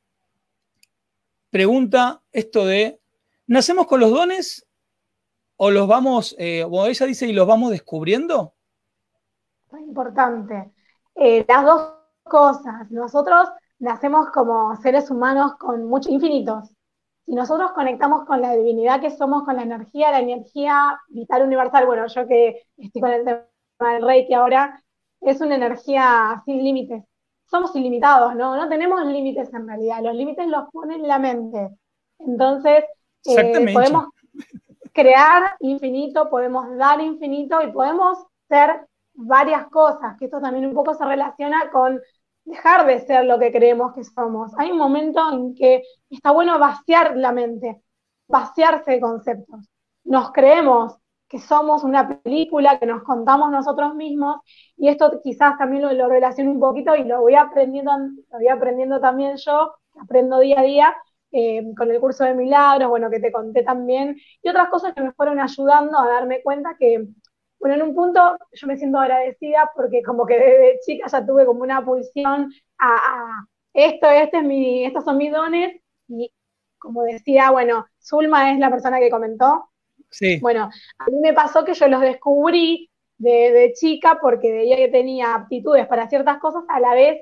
pregunta 1.49 2.23
esto 2.31 2.65
de, 2.65 3.01
¿nacemos 3.47 3.85
con 3.87 3.99
los 3.99 4.11
dones 4.11 4.65
o 5.57 5.71
los 5.71 5.89
vamos, 5.89 6.37
eh, 6.39 6.63
o 6.63 6.85
ella 6.85 7.05
dice, 7.05 7.27
y 7.27 7.33
los 7.33 7.45
vamos 7.45 7.71
descubriendo? 7.71 8.53
Muy 9.71 9.83
importante. 9.83 10.71
Eh, 11.15 11.43
las 11.49 11.65
dos 11.65 11.95
cosas. 12.23 12.89
Nosotros 12.91 13.49
nacemos 13.77 14.29
como 14.29 14.73
seres 14.77 15.11
humanos 15.11 15.55
con 15.59 15.83
muchos 15.83 16.13
infinitos. 16.13 16.69
Si 17.25 17.33
nosotros 17.33 17.71
conectamos 17.71 18.25
con 18.25 18.41
la 18.41 18.55
divinidad 18.55 19.01
que 19.01 19.09
somos, 19.09 19.43
con 19.43 19.55
la 19.55 19.63
energía, 19.63 20.11
la 20.11 20.19
energía 20.19 20.99
vital 21.09 21.43
universal, 21.43 21.85
bueno, 21.87 22.05
yo 22.07 22.27
que 22.27 22.61
estoy 22.77 23.01
con 23.01 23.11
el 23.11 23.23
tema 23.25 23.93
del 23.93 24.05
Reiki 24.05 24.33
ahora, 24.33 24.83
es 25.21 25.41
una 25.41 25.55
energía 25.55 26.41
sin 26.45 26.63
límites. 26.63 27.03
Somos 27.47 27.75
ilimitados, 27.75 28.35
¿no? 28.35 28.55
No 28.55 28.69
tenemos 28.69 29.03
límites 29.05 29.51
en 29.53 29.67
realidad, 29.67 30.03
los 30.03 30.15
límites 30.15 30.47
los 30.47 30.69
pone 30.71 30.99
la 30.99 31.17
mente. 31.17 31.69
Entonces, 32.19 32.83
eh, 33.25 33.73
podemos 33.73 34.07
crear 34.93 35.55
infinito, 35.59 36.29
podemos 36.29 36.75
dar 36.77 37.01
infinito 37.01 37.61
y 37.61 37.71
podemos 37.71 38.19
ser 38.47 38.87
varias 39.13 39.67
cosas, 39.67 40.15
que 40.17 40.25
esto 40.25 40.39
también 40.39 40.65
un 40.65 40.73
poco 40.73 40.93
se 40.93 41.05
relaciona 41.05 41.71
con 41.71 41.99
dejar 42.45 42.85
de 42.85 42.99
ser 43.01 43.25
lo 43.25 43.39
que 43.39 43.51
creemos 43.51 43.93
que 43.93 44.03
somos. 44.03 44.51
Hay 44.57 44.71
un 44.71 44.77
momento 44.77 45.21
en 45.33 45.55
que 45.55 45.83
está 46.09 46.31
bueno 46.31 46.59
vaciar 46.59 47.17
la 47.17 47.31
mente, 47.31 47.81
vaciarse 48.27 48.91
de 48.91 49.01
conceptos. 49.01 49.69
Nos 50.03 50.31
creemos 50.31 50.97
que 51.27 51.39
somos 51.39 51.83
una 51.83 52.21
película 52.21 52.79
que 52.79 52.85
nos 52.85 53.03
contamos 53.03 53.51
nosotros 53.51 53.95
mismos 53.95 54.37
y 54.77 54.89
esto 54.89 55.19
quizás 55.23 55.57
también 55.57 55.81
lo, 55.83 55.91
lo 55.91 56.07
relaciono 56.07 56.51
un 56.51 56.59
poquito 56.59 56.95
y 56.95 57.03
lo 57.03 57.21
voy 57.21 57.35
aprendiendo, 57.35 57.91
lo 57.97 58.37
voy 58.37 58.47
aprendiendo 58.47 58.99
también 58.99 59.35
yo, 59.37 59.73
aprendo 59.99 60.39
día 60.39 60.59
a 60.59 60.63
día 60.63 60.95
eh, 61.31 61.63
con 61.75 61.91
el 61.91 61.99
curso 61.99 62.23
de 62.23 62.33
milagros, 62.33 62.89
bueno, 62.89 63.09
que 63.09 63.19
te 63.19 63.31
conté 63.31 63.63
también, 63.63 64.15
y 64.41 64.49
otras 64.49 64.69
cosas 64.69 64.93
que 64.93 65.01
me 65.01 65.11
fueron 65.13 65.39
ayudando 65.39 65.97
a 65.99 66.07
darme 66.07 66.41
cuenta 66.41 66.77
que 66.79 67.07
bueno, 67.59 67.75
en 67.75 67.81
un 67.81 67.95
punto 67.95 68.37
yo 68.51 68.67
me 68.67 68.77
siento 68.77 68.99
agradecida 68.99 69.71
porque 69.75 70.03
como 70.03 70.25
que 70.25 70.35
desde 70.39 70.79
chica 70.85 71.07
ya 71.07 71.25
tuve 71.25 71.45
como 71.45 71.61
una 71.61 71.83
pulsión 71.83 72.51
a, 72.77 73.47
esto, 73.73 74.09
este 74.09 74.37
es 74.37 74.43
mi, 74.43 74.85
estos 74.85 75.03
son 75.03 75.17
mis 75.17 75.31
dones, 75.31 75.81
y 76.07 76.31
como 76.77 77.03
decía, 77.03 77.51
bueno, 77.51 77.85
Zulma 78.01 78.53
es 78.53 78.59
la 78.59 78.69
persona 78.69 78.99
que 78.99 79.09
comentó. 79.09 79.69
Sí. 80.09 80.39
Bueno, 80.39 80.69
a 80.99 81.05
mí 81.09 81.17
me 81.19 81.33
pasó 81.33 81.65
que 81.65 81.73
yo 81.73 81.87
los 81.87 81.99
descubrí 81.99 82.89
de, 83.17 83.51
de 83.51 83.73
chica 83.73 84.17
porque 84.21 84.51
veía 84.51 84.77
que 84.77 84.87
tenía 84.87 85.35
aptitudes 85.35 85.87
para 85.87 86.07
ciertas 86.07 86.37
cosas, 86.39 86.63
a 86.69 86.79
la 86.79 86.93
vez 86.93 87.21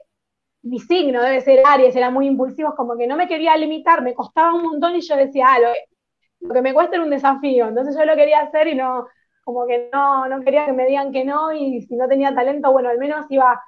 mi 0.62 0.80
signo 0.80 1.22
debe 1.22 1.42
ser 1.42 1.62
Aries, 1.66 1.96
era 1.96 2.10
muy 2.10 2.28
impulsivo, 2.28 2.76
como 2.76 2.98
que 2.98 3.08
no 3.08 3.16
me 3.16 3.28
quería 3.28 3.58
limitar, 3.58 4.02
me 4.02 4.14
costaba 4.14 4.54
un 4.54 4.64
montón 4.64 4.96
y 4.96 5.02
yo 5.02 5.16
decía, 5.16 5.48
ah, 5.50 5.60
lo, 5.60 5.70
lo 6.48 6.54
que 6.54 6.62
me 6.62 6.74
cuesta 6.74 6.96
era 6.96 7.04
un 7.04 7.10
desafío, 7.10 7.68
entonces 7.68 7.96
yo 7.98 8.06
lo 8.06 8.16
quería 8.16 8.42
hacer 8.42 8.68
y 8.68 8.76
no, 8.76 9.08
como 9.44 9.68
que 9.68 9.90
no, 9.94 10.28
no 10.28 10.42
quería 10.42 10.66
que 10.66 10.74
me 10.74 10.86
digan 10.88 11.12
que 11.12 11.26
no 11.26 11.52
y 11.54 11.82
si 11.84 11.96
no 11.96 12.08
tenía 12.08 12.34
talento, 12.34 12.72
bueno, 12.72 12.90
al 12.90 12.98
menos 12.98 13.26
iba 13.30 13.52
a 13.52 13.64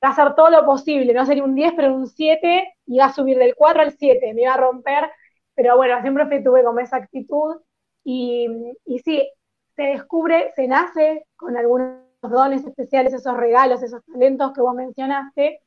hacer 0.00 0.34
todo 0.34 0.50
lo 0.50 0.64
posible, 0.64 1.12
no 1.12 1.26
sería 1.26 1.44
un 1.44 1.54
10, 1.54 1.74
pero 1.76 1.94
un 1.94 2.06
7, 2.06 2.74
iba 2.86 3.04
a 3.06 3.12
subir 3.12 3.38
del 3.38 3.54
4 3.54 3.82
al 3.82 3.92
7, 3.92 4.34
me 4.34 4.42
iba 4.42 4.54
a 4.54 4.56
romper, 4.56 5.10
pero 5.54 5.76
bueno, 5.76 6.00
siempre 6.00 6.42
tuve 6.42 6.64
como 6.64 6.80
esa 6.80 6.96
actitud 6.96 7.56
y, 8.04 8.48
y 8.86 8.98
sí, 9.00 9.28
se 9.76 9.82
descubre, 9.82 10.52
se 10.56 10.66
nace 10.68 11.26
con 11.36 11.56
algunos 11.56 11.98
dones 12.22 12.66
especiales, 12.66 13.12
esos 13.14 13.36
regalos, 13.36 13.82
esos 13.82 14.04
talentos 14.04 14.52
que 14.52 14.60
vos 14.60 14.74
mencionaste. 14.74 15.60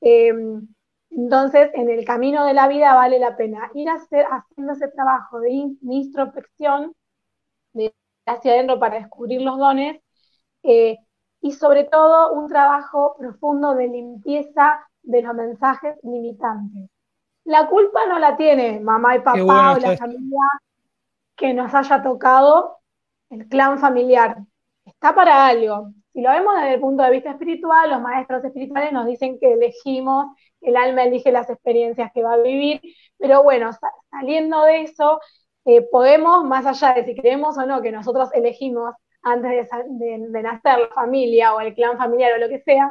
Em, 0.00 0.68
entonces, 1.10 1.70
en 1.74 1.90
el 1.90 2.04
camino 2.04 2.44
de 2.46 2.54
la 2.54 2.68
vida 2.68 2.94
vale 2.94 3.18
la 3.18 3.36
pena 3.36 3.70
ir 3.74 3.88
a 3.88 3.94
hacer, 3.94 4.26
haciendo 4.30 4.72
ese 4.72 4.88
trabajo 4.88 5.40
de, 5.40 5.48
de 5.80 5.94
introspección, 5.94 6.94
de 7.74 7.94
hacia 8.26 8.52
adentro 8.52 8.78
para 8.78 8.98
descubrir 8.98 9.42
los 9.42 9.58
dones, 9.58 10.00
eh, 10.62 10.98
y 11.40 11.52
sobre 11.52 11.84
todo 11.84 12.32
un 12.32 12.48
trabajo 12.48 13.16
profundo 13.18 13.74
de 13.74 13.88
limpieza 13.88 14.86
de 15.02 15.22
los 15.22 15.34
mensajes 15.34 15.96
limitantes. 16.02 16.88
La 17.44 17.68
culpa 17.68 18.06
no 18.06 18.18
la 18.18 18.36
tiene 18.36 18.78
mamá 18.80 19.16
y 19.16 19.20
papá 19.20 19.72
o 19.72 19.78
la 19.78 19.96
familia 19.96 20.40
que 21.34 21.52
nos 21.52 21.74
haya 21.74 22.02
tocado 22.02 22.78
el 23.30 23.48
clan 23.48 23.78
familiar. 23.78 24.36
Está 24.84 25.14
para 25.14 25.46
algo. 25.46 25.90
Si 26.12 26.20
lo 26.20 26.30
vemos 26.30 26.54
desde 26.54 26.74
el 26.74 26.80
punto 26.80 27.02
de 27.02 27.10
vista 27.10 27.30
espiritual, 27.30 27.90
los 27.90 28.00
maestros 28.00 28.44
espirituales 28.44 28.92
nos 28.92 29.06
dicen 29.06 29.38
que 29.40 29.54
elegimos, 29.54 30.26
el 30.60 30.76
alma 30.76 31.04
elige 31.04 31.32
las 31.32 31.50
experiencias 31.50 32.12
que 32.12 32.22
va 32.22 32.34
a 32.34 32.36
vivir, 32.36 32.80
pero 33.18 33.42
bueno, 33.42 33.70
saliendo 34.10 34.62
de 34.64 34.82
eso, 34.82 35.20
eh, 35.64 35.82
podemos, 35.90 36.44
más 36.44 36.66
allá 36.66 36.94
de 36.94 37.04
si 37.04 37.14
creemos 37.14 37.56
o 37.58 37.66
no 37.66 37.82
que 37.82 37.92
nosotros 37.92 38.30
elegimos 38.34 38.94
antes 39.22 39.68
de, 39.86 40.18
nacer 40.42 40.78
la 40.80 40.88
familia 40.88 41.54
o 41.54 41.60
el 41.60 41.74
clan 41.74 41.96
familiar 41.96 42.32
o 42.34 42.38
lo 42.38 42.48
que 42.48 42.60
sea, 42.60 42.90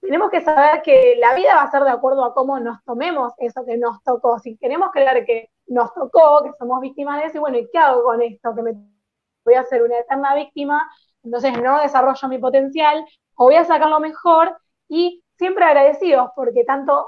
tenemos 0.00 0.30
que 0.30 0.40
saber 0.40 0.82
que 0.82 1.16
la 1.18 1.34
vida 1.34 1.54
va 1.56 1.62
a 1.62 1.70
ser 1.70 1.82
de 1.84 1.90
acuerdo 1.90 2.24
a 2.24 2.34
cómo 2.34 2.58
nos 2.58 2.82
tomemos 2.84 3.32
eso 3.38 3.64
que 3.66 3.76
nos 3.76 4.02
tocó. 4.02 4.38
Si 4.38 4.56
queremos 4.56 4.90
creer 4.92 5.24
que 5.26 5.50
nos 5.66 5.92
tocó, 5.94 6.42
que 6.42 6.52
somos 6.58 6.80
víctimas 6.80 7.20
de 7.20 7.26
eso, 7.26 7.36
y 7.38 7.40
bueno, 7.40 7.58
¿y 7.58 7.68
qué 7.70 7.78
hago 7.78 8.02
con 8.04 8.22
esto? 8.22 8.54
Que 8.54 8.62
me 8.62 8.72
voy 9.44 9.54
a 9.54 9.64
ser 9.64 9.82
una 9.82 9.98
eterna 9.98 10.34
víctima, 10.34 10.90
entonces 11.22 11.60
no 11.62 11.80
desarrollo 11.80 12.28
mi 12.28 12.38
potencial, 12.38 13.04
o 13.36 13.44
voy 13.44 13.56
a 13.56 13.64
sacar 13.64 13.88
lo 13.88 14.00
mejor 14.00 14.56
y 14.88 15.22
siempre 15.38 15.64
agradecidos, 15.64 16.30
porque 16.34 16.64
tanto 16.64 17.06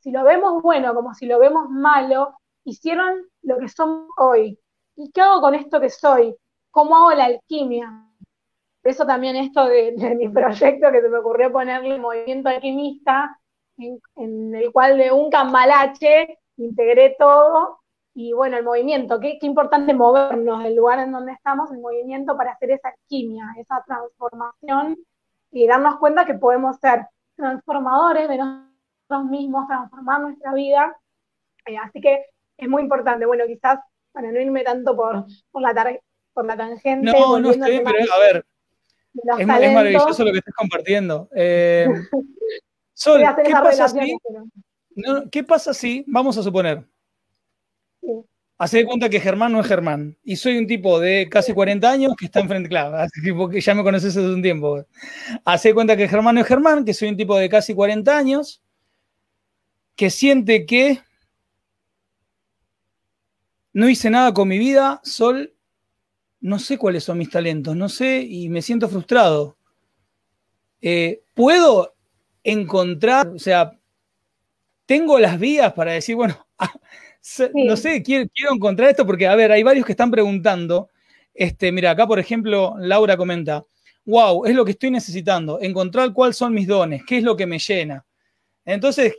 si 0.00 0.10
lo 0.10 0.22
vemos 0.24 0.62
bueno 0.62 0.94
como 0.94 1.14
si 1.14 1.26
lo 1.26 1.38
vemos 1.38 1.68
malo, 1.70 2.34
hicieron 2.64 3.26
lo 3.42 3.58
que 3.58 3.68
son 3.68 4.08
hoy. 4.18 4.58
¿Y 4.96 5.10
qué 5.10 5.20
hago 5.20 5.40
con 5.40 5.54
esto 5.54 5.80
que 5.80 5.90
soy? 5.90 6.34
¿Cómo 6.70 6.96
hago 6.96 7.12
la 7.12 7.26
alquimia? 7.26 8.08
Eso 8.82 9.06
también 9.06 9.36
esto 9.36 9.66
de, 9.66 9.92
mi 10.16 10.28
proyecto 10.28 10.90
que 10.92 11.00
se 11.00 11.08
me 11.08 11.18
ocurrió 11.18 11.52
ponerle 11.52 11.98
movimiento 11.98 12.48
alquimista, 12.48 13.38
en, 13.78 14.54
el 14.54 14.72
cual 14.72 14.98
de 14.98 15.10
un 15.10 15.30
cambalache 15.30 16.38
integré 16.56 17.16
todo. 17.18 17.80
Y 18.16 18.32
bueno, 18.32 18.56
el 18.56 18.64
movimiento, 18.64 19.18
qué, 19.18 19.38
qué 19.40 19.46
importante 19.46 19.92
movernos 19.92 20.62
del 20.62 20.76
lugar 20.76 21.00
en 21.00 21.10
donde 21.10 21.32
estamos, 21.32 21.72
el 21.72 21.80
movimiento 21.80 22.36
para 22.36 22.52
hacer 22.52 22.70
esa 22.70 22.90
alquimia, 22.90 23.46
esa 23.58 23.82
transformación 23.84 24.96
y 25.50 25.66
darnos 25.66 25.98
cuenta 25.98 26.24
que 26.24 26.34
podemos 26.34 26.76
ser 26.76 27.06
transformadores 27.36 28.28
de 28.28 28.36
nosotros 28.36 29.30
mismos, 29.30 29.66
transformar 29.66 30.20
nuestra 30.20 30.52
vida. 30.52 30.96
Eh, 31.66 31.76
así 31.78 32.00
que 32.00 32.24
es 32.56 32.68
muy 32.68 32.82
importante. 32.82 33.26
Bueno, 33.26 33.44
quizás 33.46 33.78
para 34.12 34.30
no 34.30 34.40
irme 34.40 34.62
tanto 34.62 34.94
por, 34.96 35.24
por, 35.50 35.62
la, 35.62 35.98
por 36.32 36.46
la 36.46 36.56
tangente. 36.56 37.10
No, 37.10 37.38
no, 37.38 37.50
bien, 37.50 37.82
pero 37.84 38.14
a 38.14 38.18
ver. 38.18 38.46
Es, 39.38 39.46
maravilloso 39.46 40.24
lo 40.24 40.32
que 40.32 40.38
estás 40.38 40.54
compartiendo. 40.54 41.28
Eh, 41.34 41.86
Sol, 42.94 43.22
¿qué 43.44 43.50
pasa 43.50 43.88
si, 43.88 44.16
¿Qué 45.30 45.42
pasa 45.42 45.74
si, 45.74 46.04
vamos 46.06 46.38
a 46.38 46.42
suponer, 46.42 46.84
hace 48.56 48.78
de 48.78 48.86
cuenta 48.86 49.08
que 49.08 49.18
Germán 49.18 49.52
no 49.52 49.60
es 49.60 49.66
Germán 49.66 50.16
y 50.22 50.36
soy 50.36 50.58
un 50.58 50.66
tipo 50.68 51.00
de 51.00 51.28
casi 51.28 51.52
40 51.52 51.90
años 51.90 52.14
que 52.16 52.26
está 52.26 52.38
enfrente, 52.40 52.68
claro, 52.68 52.96
porque 53.36 53.60
ya 53.60 53.74
me 53.74 53.82
conoces 53.82 54.16
hace 54.16 54.26
un 54.26 54.42
tiempo. 54.42 54.84
Hace 55.44 55.68
de 55.68 55.74
cuenta 55.74 55.96
que 55.96 56.08
Germán 56.08 56.36
no 56.36 56.40
es 56.42 56.46
Germán, 56.46 56.84
que 56.84 56.94
soy 56.94 57.08
un 57.08 57.16
tipo 57.16 57.36
de 57.36 57.48
casi 57.48 57.74
40 57.74 58.16
años 58.16 58.62
que 59.96 60.10
siente 60.10 60.66
que 60.66 61.00
no 63.74 63.88
hice 63.88 64.08
nada 64.08 64.32
con 64.32 64.48
mi 64.48 64.58
vida, 64.58 65.00
Sol, 65.04 65.52
no 66.40 66.58
sé 66.58 66.78
cuáles 66.78 67.04
son 67.04 67.18
mis 67.18 67.30
talentos, 67.30 67.76
no 67.76 67.88
sé 67.88 68.20
y 68.22 68.48
me 68.48 68.62
siento 68.62 68.88
frustrado. 68.88 69.56
Eh, 70.80 71.22
¿Puedo 71.34 71.94
encontrar, 72.42 73.28
o 73.28 73.38
sea, 73.38 73.78
tengo 74.86 75.18
las 75.18 75.38
vías 75.40 75.72
para 75.72 75.92
decir, 75.92 76.14
bueno, 76.14 76.46
no 77.54 77.76
sé, 77.76 78.02
quiero, 78.02 78.28
encontrar 78.52 78.90
esto 78.90 79.04
porque, 79.04 79.26
a 79.26 79.34
ver, 79.34 79.50
hay 79.50 79.62
varios 79.62 79.84
que 79.84 79.92
están 79.92 80.10
preguntando. 80.10 80.90
Este, 81.32 81.72
mira, 81.72 81.90
acá 81.90 82.06
por 82.06 82.18
ejemplo, 82.18 82.74
Laura 82.78 83.16
comenta, 83.16 83.64
wow, 84.04 84.44
es 84.44 84.54
lo 84.54 84.64
que 84.64 84.72
estoy 84.72 84.90
necesitando, 84.90 85.58
encontrar 85.60 86.12
cuáles 86.12 86.36
son 86.36 86.54
mis 86.54 86.68
dones, 86.68 87.02
qué 87.04 87.18
es 87.18 87.24
lo 87.24 87.36
que 87.36 87.46
me 87.46 87.58
llena. 87.58 88.04
Entonces, 88.64 89.14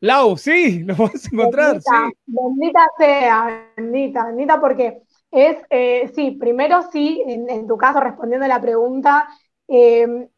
Lau, 0.00 0.36
sí, 0.36 0.78
lo 0.84 0.96
podemos 0.96 1.32
encontrar. 1.32 1.72
Bendita, 1.74 2.12
bendita 2.26 2.86
sea, 2.98 3.70
bendita, 3.76 4.26
bendita, 4.26 4.60
porque 4.60 5.02
es, 5.30 5.56
eh, 5.70 6.10
sí, 6.14 6.32
primero 6.32 6.82
sí, 6.92 7.22
en, 7.26 7.66
tu 7.66 7.76
caso, 7.76 8.00
respondiendo 8.00 8.44
a 8.44 8.48
la 8.48 8.60
pregunta, 8.60 9.28
eh, 9.68 10.28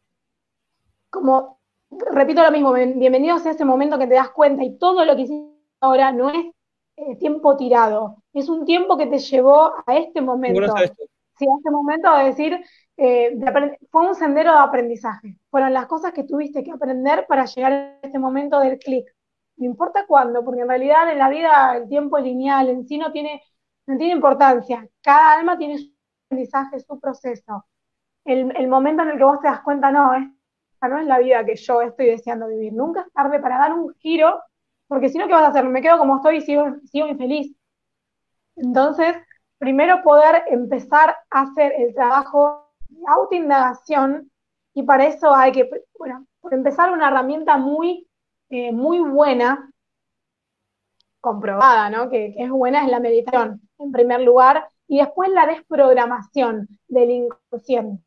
como, 1.09 1.59
repito 1.89 2.43
lo 2.43 2.51
mismo, 2.51 2.73
bienvenidos 2.73 3.45
a 3.45 3.51
ese 3.51 3.65
momento 3.65 3.97
que 3.99 4.07
te 4.07 4.15
das 4.15 4.29
cuenta 4.31 4.63
y 4.63 4.77
todo 4.77 5.05
lo 5.05 5.15
que 5.15 5.23
hiciste 5.23 5.57
ahora 5.79 6.11
no 6.11 6.29
es 6.29 6.45
eh, 6.95 7.15
tiempo 7.17 7.55
tirado, 7.55 8.23
es 8.33 8.49
un 8.49 8.65
tiempo 8.65 8.97
que 8.97 9.05
te 9.07 9.19
llevó 9.19 9.71
a 9.85 9.95
este 9.95 10.21
momento. 10.21 10.61
Sí, 11.37 11.45
a 11.45 11.55
este 11.55 11.69
momento 11.69 12.07
a 12.07 12.23
decir, 12.23 12.59
eh, 12.97 13.37
fue 13.91 14.07
un 14.07 14.15
sendero 14.15 14.51
de 14.51 14.57
aprendizaje, 14.57 15.37
fueron 15.51 15.71
las 15.71 15.85
cosas 15.85 16.11
que 16.11 16.23
tuviste 16.23 16.63
que 16.63 16.71
aprender 16.71 17.27
para 17.27 17.45
llegar 17.45 17.71
a 17.71 17.99
este 18.01 18.17
momento 18.17 18.59
del 18.59 18.79
clic. 18.79 19.05
No 19.57 19.65
importa 19.65 20.05
cuándo, 20.07 20.43
porque 20.45 20.61
en 20.61 20.69
realidad 20.69 21.11
en 21.11 21.17
la 21.19 21.29
vida 21.29 21.75
el 21.77 21.89
tiempo 21.89 22.19
lineal 22.19 22.69
en 22.69 22.87
sí 22.87 22.97
no 22.97 23.11
tiene, 23.11 23.41
no 23.87 23.97
tiene 23.97 24.13
importancia. 24.13 24.87
Cada 25.01 25.33
alma 25.33 25.57
tiene 25.57 25.77
su 25.79 25.91
aprendizaje, 26.27 26.79
su 26.79 26.99
proceso. 26.99 27.65
El, 28.25 28.55
el 28.57 28.67
momento 28.67 29.03
en 29.03 29.11
el 29.11 29.17
que 29.17 29.23
vos 29.23 29.39
te 29.41 29.47
das 29.47 29.61
cuenta, 29.61 29.91
no, 29.91 30.13
esta 30.15 30.87
no 30.89 30.99
es 30.99 31.07
la 31.07 31.19
vida 31.19 31.45
que 31.45 31.55
yo 31.55 31.81
estoy 31.81 32.07
deseando 32.07 32.47
vivir. 32.47 32.73
Nunca 32.73 33.01
es 33.01 33.13
tarde 33.13 33.39
para 33.39 33.57
dar 33.59 33.73
un 33.73 33.93
giro 33.95 34.41
porque 34.87 35.09
si 35.09 35.17
no, 35.17 35.27
¿qué 35.27 35.33
vas 35.33 35.43
a 35.43 35.47
hacer? 35.47 35.65
Me 35.65 35.81
quedo 35.81 35.97
como 35.97 36.17
estoy 36.17 36.37
y 36.37 36.41
sigo, 36.41 36.75
sigo 36.85 37.07
infeliz. 37.07 37.55
Entonces, 38.55 39.15
primero 39.57 40.01
poder 40.03 40.43
empezar 40.47 41.15
a 41.29 41.41
hacer 41.41 41.73
el 41.77 41.93
trabajo 41.93 42.71
de 42.89 43.01
autoindagación 43.07 44.31
y 44.73 44.83
para 44.83 45.05
eso 45.07 45.33
hay 45.33 45.51
que, 45.51 45.69
bueno, 45.97 46.25
empezar 46.51 46.91
una 46.91 47.07
herramienta 47.09 47.57
muy, 47.57 48.06
eh, 48.49 48.71
muy 48.71 48.99
buena, 48.99 49.71
comprobada, 51.21 51.89
¿no? 51.89 52.09
Que, 52.09 52.33
que, 52.33 52.43
es 52.43 52.49
buena, 52.49 52.83
es 52.85 52.91
la 52.91 52.99
meditación, 52.99 53.61
en 53.79 53.91
primer 53.91 54.21
lugar, 54.21 54.69
y 54.87 54.99
después 54.99 55.29
la 55.29 55.45
desprogramación 55.45 56.67
del 56.87 57.11
inconsciente. 57.11 58.03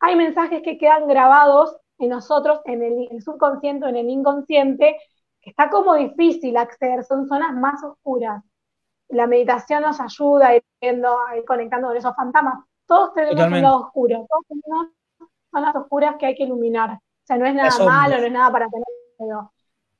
Hay 0.00 0.14
mensajes 0.14 0.62
que 0.62 0.78
quedan 0.78 1.08
grabados 1.08 1.76
en 1.98 2.10
nosotros, 2.10 2.60
en 2.64 2.82
el, 2.82 3.08
el 3.10 3.22
subconsciente, 3.22 3.88
en 3.88 3.96
el 3.96 4.08
inconsciente, 4.08 4.96
está 5.40 5.70
como 5.70 5.94
difícil 5.94 6.56
acceder, 6.56 7.04
son 7.04 7.26
zonas 7.28 7.54
más 7.54 7.82
oscuras. 7.82 8.42
La 9.08 9.26
meditación 9.26 9.82
nos 9.82 10.00
ayuda 10.00 10.48
a 10.48 10.56
ir, 10.56 10.64
viendo, 10.80 11.16
a 11.26 11.36
ir 11.36 11.44
conectando 11.44 11.88
con 11.88 11.96
esos 11.96 12.14
fantasmas. 12.14 12.64
Todos 12.86 13.14
tenemos 13.14 13.46
un 13.46 13.62
lado 13.62 13.80
oscuro, 13.80 14.26
todos 14.28 14.44
tenemos 14.48 14.88
zonas 15.50 15.76
oscuras 15.76 16.16
que 16.18 16.26
hay 16.26 16.34
que 16.34 16.44
iluminar. 16.44 16.90
O 16.92 17.26
sea, 17.26 17.38
no 17.38 17.46
es 17.46 17.54
nada 17.54 17.84
malo, 17.84 18.18
no 18.18 18.26
es 18.26 18.32
nada 18.32 18.52
para 18.52 18.68
tener 18.68 18.86
miedo. 19.18 19.52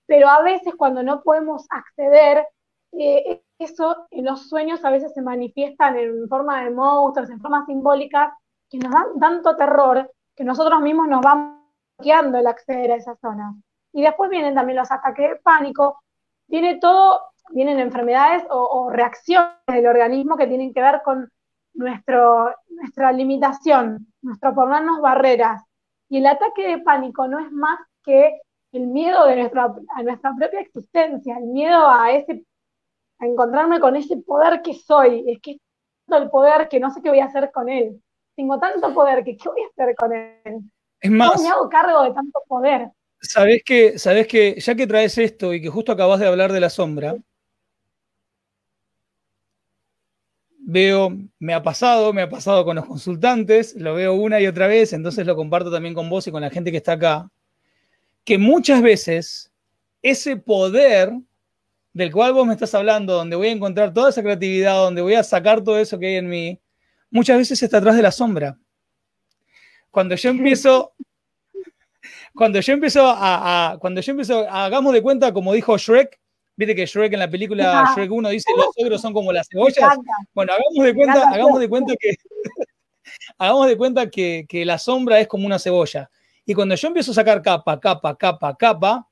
Pero 0.06 0.28
a 0.28 0.42
veces 0.42 0.74
cuando 0.76 1.02
no 1.02 1.22
podemos 1.22 1.66
acceder, 1.70 2.46
eh, 2.92 3.42
eso 3.58 4.06
en 4.10 4.24
los 4.24 4.48
sueños 4.48 4.84
a 4.84 4.90
veces 4.90 5.12
se 5.12 5.22
manifiestan 5.22 5.96
en 5.96 6.28
forma 6.28 6.64
de 6.64 6.70
monstruos, 6.70 7.30
en 7.30 7.40
formas 7.40 7.66
simbólicas, 7.66 8.32
que 8.70 8.78
nos 8.78 8.92
dan 8.92 9.18
tanto 9.20 9.56
terror 9.56 10.10
que 10.34 10.44
nosotros 10.44 10.80
mismos 10.80 11.08
nos 11.08 11.20
vamos 11.22 11.60
bloqueando 11.98 12.38
el 12.38 12.46
acceder 12.46 12.92
a 12.92 12.96
esas 12.96 13.18
zonas. 13.20 13.54
Y 13.92 14.02
después 14.02 14.30
vienen 14.30 14.54
también 14.54 14.78
los 14.78 14.90
ataques 14.90 15.30
de 15.30 15.36
pánico, 15.36 16.02
viene 16.46 16.78
todo, 16.78 17.20
vienen 17.50 17.80
enfermedades 17.80 18.44
o, 18.50 18.90
reacciones 18.90 19.54
del 19.66 19.86
organismo 19.86 20.36
que 20.36 20.46
tienen 20.46 20.74
que 20.74 20.82
ver 20.82 21.00
con 21.02 21.30
nuestro, 21.74 22.54
nuestra 22.68 23.12
limitación, 23.12 24.06
nuestro 24.22 24.54
ponernos 24.54 25.00
barreras. 25.00 25.62
Y 26.08 26.18
el 26.18 26.26
ataque 26.26 26.68
de 26.68 26.78
pánico 26.78 27.26
no 27.26 27.38
es 27.38 27.50
más 27.50 27.78
que 28.04 28.40
el 28.76 28.86
miedo 28.86 29.26
de 29.26 29.36
nuestra, 29.36 29.74
a 29.94 30.02
nuestra 30.02 30.34
propia 30.36 30.60
existencia, 30.60 31.36
el 31.38 31.44
miedo 31.44 31.88
a 31.88 32.12
ese 32.12 32.44
a 33.18 33.26
encontrarme 33.26 33.80
con 33.80 33.96
ese 33.96 34.16
poder 34.18 34.60
que 34.62 34.74
soy, 34.74 35.24
es 35.26 35.40
que 35.40 35.52
es 35.52 35.58
el 36.08 36.28
poder 36.30 36.68
que 36.68 36.78
no 36.78 36.90
sé 36.90 37.00
qué 37.02 37.08
voy 37.08 37.20
a 37.20 37.26
hacer 37.26 37.50
con 37.52 37.68
él. 37.68 38.00
Tengo 38.36 38.58
tanto 38.58 38.92
poder 38.92 39.24
que 39.24 39.36
qué 39.36 39.48
voy 39.48 39.62
a 39.62 39.68
hacer 39.68 39.96
con 39.96 40.12
él. 40.12 40.60
Es 41.00 41.10
más, 41.10 41.32
¿Cómo 41.32 41.42
me 41.42 41.48
hago 41.48 41.68
cargo 41.68 42.02
de 42.02 42.12
tanto 42.12 42.42
poder? 42.46 42.90
Sabes 43.20 43.62
que, 43.64 43.98
sabes 43.98 44.26
que, 44.26 44.60
ya 44.60 44.74
que 44.74 44.86
traes 44.86 45.16
esto 45.16 45.54
y 45.54 45.62
que 45.62 45.70
justo 45.70 45.92
acabas 45.92 46.20
de 46.20 46.26
hablar 46.26 46.52
de 46.52 46.60
la 46.60 46.68
sombra, 46.68 47.16
veo, 50.58 51.16
me 51.38 51.54
ha 51.54 51.62
pasado, 51.62 52.12
me 52.12 52.22
ha 52.22 52.28
pasado 52.28 52.64
con 52.64 52.76
los 52.76 52.86
consultantes, 52.86 53.74
lo 53.76 53.94
veo 53.94 54.14
una 54.14 54.40
y 54.40 54.46
otra 54.46 54.66
vez, 54.66 54.92
entonces 54.92 55.26
lo 55.26 55.36
comparto 55.36 55.70
también 55.70 55.94
con 55.94 56.10
vos 56.10 56.26
y 56.26 56.30
con 56.30 56.42
la 56.42 56.50
gente 56.50 56.70
que 56.70 56.78
está 56.78 56.92
acá, 56.92 57.30
que 58.26 58.36
muchas 58.36 58.82
veces 58.82 59.50
ese 60.02 60.36
poder 60.36 61.12
del 61.94 62.12
cual 62.12 62.34
vos 62.34 62.46
me 62.46 62.52
estás 62.52 62.74
hablando, 62.74 63.14
donde 63.14 63.36
voy 63.36 63.46
a 63.46 63.52
encontrar 63.52 63.94
toda 63.94 64.10
esa 64.10 64.22
creatividad, 64.22 64.74
donde 64.74 65.00
voy 65.00 65.14
a 65.14 65.22
sacar 65.22 65.64
todo 65.64 65.78
eso 65.78 65.98
que 65.98 66.08
hay 66.08 66.16
en 66.16 66.28
mí, 66.28 66.60
muchas 67.10 67.38
veces 67.38 67.62
está 67.62 67.78
atrás 67.78 67.96
de 67.96 68.02
la 68.02 68.10
sombra. 68.10 68.58
Cuando 69.90 70.14
yo 70.16 70.28
empiezo 70.28 70.92
cuando 72.34 72.60
yo 72.60 72.74
empiezo 72.74 73.02
a, 73.06 73.78
cuando 73.80 74.00
yo 74.02 74.10
empiezo, 74.10 74.46
hagamos 74.50 74.92
de 74.92 75.00
cuenta, 75.00 75.32
como 75.32 75.54
dijo 75.54 75.78
Shrek, 75.78 76.20
viste 76.56 76.74
que 76.74 76.84
Shrek 76.84 77.14
en 77.14 77.20
la 77.20 77.30
película 77.30 77.84
Shrek 77.96 78.12
1 78.12 78.28
dice 78.28 78.50
los 78.56 78.68
ogros 78.76 79.00
son 79.00 79.14
como 79.14 79.32
las 79.32 79.48
cebollas. 79.48 79.96
Bueno, 80.34 80.52
hagamos 80.52 80.84
de 80.84 80.94
cuenta, 80.94 81.28
hagamos 81.30 81.60
de 81.60 81.68
cuenta 81.68 81.94
que 81.98 82.16
hagamos 83.38 83.68
de 83.68 83.76
cuenta 83.76 84.10
que, 84.10 84.44
que, 84.48 84.64
la 84.66 84.78
sombra 84.78 85.18
es 85.20 85.28
como 85.28 85.46
una 85.46 85.58
cebolla. 85.58 86.10
Y 86.46 86.54
cuando 86.54 86.76
yo 86.76 86.88
empiezo 86.88 87.10
a 87.10 87.14
sacar 87.14 87.42
capa, 87.42 87.78
capa, 87.80 88.16
capa, 88.16 88.56
capa, 88.56 89.08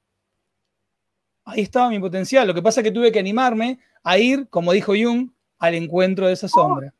ahí 1.44 1.62
estaba 1.62 1.90
mi 1.90 1.98
potencial. 1.98 2.46
Lo 2.46 2.54
que 2.54 2.62
pasa 2.62 2.80
es 2.80 2.84
que 2.84 2.92
tuve 2.92 3.10
que 3.10 3.18
animarme 3.18 3.80
a 4.04 4.16
ir, 4.16 4.48
como 4.48 4.72
dijo 4.72 4.92
Jung, 4.92 5.30
al 5.58 5.74
encuentro 5.74 6.28
de 6.28 6.34
esa 6.34 6.48
sombra. 6.48 6.94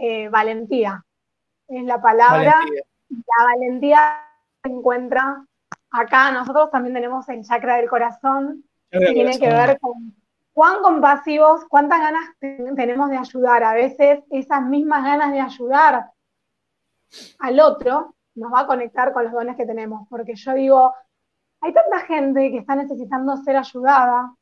Eh, 0.00 0.28
valentía 0.28 1.04
es 1.68 1.84
la 1.84 2.00
palabra. 2.00 2.54
La 3.08 3.44
valentía 3.44 4.20
encuentra 4.62 5.44
acá. 5.90 6.30
Nosotros 6.30 6.70
también 6.70 6.94
tenemos 6.94 7.28
el 7.28 7.44
chakra 7.44 7.76
del 7.76 7.88
corazón, 7.88 8.64
que 8.90 9.12
tiene 9.12 9.38
que 9.38 9.48
ver 9.48 9.78
con 9.80 10.14
cuán 10.52 10.82
compasivos, 10.82 11.64
cuántas 11.68 12.00
ganas 12.00 12.24
tenemos 12.40 13.10
de 13.10 13.16
ayudar. 13.16 13.64
A 13.64 13.74
veces 13.74 14.20
esas 14.30 14.62
mismas 14.64 15.04
ganas 15.04 15.32
de 15.32 15.40
ayudar 15.40 16.10
al 17.38 17.60
otro 17.60 18.15
nos 18.36 18.52
va 18.52 18.60
a 18.60 18.66
conectar 18.66 19.12
con 19.12 19.24
los 19.24 19.32
dones 19.32 19.56
que 19.56 19.66
tenemos. 19.66 20.06
Porque 20.08 20.34
yo 20.34 20.54
digo, 20.54 20.94
hay 21.60 21.72
tanta 21.72 22.00
gente 22.06 22.50
que 22.50 22.58
está 22.58 22.76
necesitando 22.76 23.36
ser 23.38 23.56
ayudada. 23.56 24.34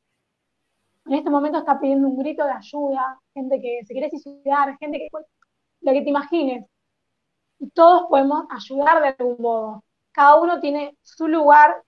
En 1.05 1.13
este 1.13 1.29
momento 1.29 1.59
está 1.59 1.79
pidiendo 1.79 2.07
un 2.07 2.17
grito 2.17 2.45
de 2.45 2.51
ayuda, 2.51 3.19
gente 3.33 3.59
que 3.61 3.81
se 3.85 3.93
quiere 3.93 4.09
suicidar, 4.09 4.77
gente 4.77 4.99
que 4.99 5.09
lo 5.81 5.91
que 5.91 6.01
te 6.01 6.09
imagines. 6.09 6.65
Y 7.59 7.69
todos 7.71 8.07
podemos 8.09 8.45
ayudar 8.49 9.01
de 9.01 9.15
algún 9.17 9.41
modo 9.41 9.83
cada 10.15 10.39
uno 10.39 10.59
tiene 10.61 10.97
su 11.03 11.27
lugar, 11.27 11.83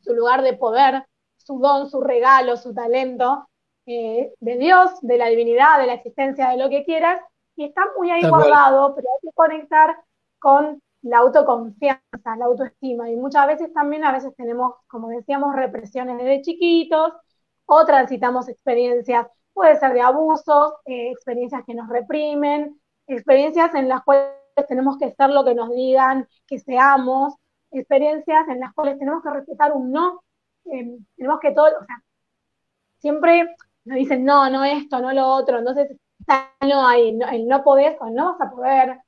su 0.00 0.14
lugar 0.14 0.42
de 0.42 0.54
poder, 0.54 1.06
su 1.36 1.58
don, 1.58 1.88
su 1.90 2.00
regalo, 2.00 2.56
su 2.56 2.74
talento 2.74 3.46
eh, 3.84 4.32
de 4.40 4.56
Dios, 4.56 4.98
de 5.02 5.18
la 5.18 5.26
divinidad, 5.26 5.78
de 5.78 5.86
la 5.86 5.94
existencia, 5.94 6.48
de 6.48 6.56
lo 6.56 6.70
que 6.70 6.84
quieras, 6.84 7.20
y 7.56 7.64
está 7.64 7.82
muy 7.98 8.10
ahí 8.10 8.26
guardado, 8.26 8.94
pero 8.94 9.06
hay 9.08 9.28
que 9.28 9.34
conectar 9.34 10.02
con 10.38 10.82
la 11.02 11.18
autoconfianza, 11.18 12.36
la 12.38 12.46
autoestima, 12.46 13.10
y 13.10 13.16
muchas 13.16 13.46
veces 13.46 13.72
también, 13.72 14.04
a 14.04 14.12
veces 14.12 14.34
tenemos, 14.36 14.74
como 14.88 15.08
decíamos, 15.08 15.54
represiones 15.54 16.18
desde 16.18 16.42
chiquitos, 16.42 17.12
o 17.66 17.84
transitamos 17.84 18.48
experiencias, 18.48 19.26
puede 19.52 19.76
ser 19.78 19.92
de 19.92 20.00
abusos, 20.00 20.74
eh, 20.86 21.10
experiencias 21.10 21.62
que 21.66 21.74
nos 21.74 21.88
reprimen, 21.88 22.80
experiencias 23.06 23.74
en 23.74 23.88
las 23.88 24.02
cuales 24.04 24.32
tenemos 24.68 24.98
que 24.98 25.10
ser 25.12 25.30
lo 25.30 25.44
que 25.44 25.54
nos 25.54 25.70
digan, 25.70 26.26
que 26.46 26.58
seamos, 26.58 27.34
experiencias 27.70 28.48
en 28.48 28.60
las 28.60 28.72
cuales 28.74 28.98
tenemos 28.98 29.22
que 29.22 29.30
respetar 29.30 29.72
un 29.72 29.92
no. 29.92 30.22
Eh, 30.66 30.98
tenemos 31.16 31.40
que 31.40 31.52
todo, 31.52 31.66
o 31.66 31.84
sea, 31.84 32.02
siempre 32.98 33.54
nos 33.84 33.96
dicen 33.98 34.24
no, 34.24 34.48
no 34.50 34.64
esto, 34.64 35.00
no 35.00 35.12
lo 35.12 35.26
otro, 35.28 35.58
entonces 35.58 35.96
no 36.60 36.86
hay, 36.86 37.12
no, 37.12 37.28
el 37.28 37.46
no 37.48 37.62
podés 37.64 37.96
o 38.00 38.10
no 38.10 38.36
vas 38.36 38.48
a 38.48 38.50
poder, 38.50 39.00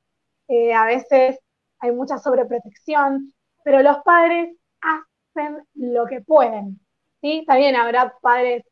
eh, 0.51 0.75
a 0.75 0.85
veces 0.85 1.39
hay 1.79 1.93
mucha 1.93 2.19
sobreprotección, 2.19 3.33
pero 3.63 3.83
los 3.83 3.99
padres 3.99 4.57
hacen 4.81 5.63
lo 5.75 6.07
que 6.07 6.23
pueden, 6.23 6.81
¿sí? 7.21 7.45
También 7.47 7.77
habrá 7.77 8.13
padres, 8.21 8.65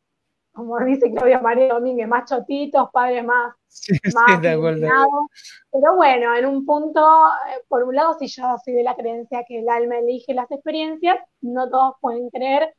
como 0.53 0.77
dice 0.81 1.09
Claudia 1.13 1.41
María 1.41 1.75
Domínguez, 1.75 2.09
más 2.09 2.29
chotitos, 2.29 2.89
padres 2.93 3.25
más, 3.25 3.55
sí, 3.69 3.97
más 4.13 4.43
de 4.43 4.57
pero 5.71 5.95
bueno, 5.95 6.35
en 6.35 6.47
un 6.47 6.67
punto, 6.67 7.01
eh, 7.49 7.63
por 7.69 7.85
un 7.85 7.95
lado, 7.95 8.15
si 8.19 8.27
yo 8.27 8.43
soy 8.65 8.75
de 8.75 8.83
la 8.83 8.97
creencia 8.97 9.45
que 9.47 9.61
el 9.61 9.69
alma 9.69 9.99
elige 9.99 10.35
las 10.35 10.51
experiencias, 10.51 11.19
no 11.43 11.71
todos 11.71 11.95
pueden 12.01 12.29
creer, 12.31 12.75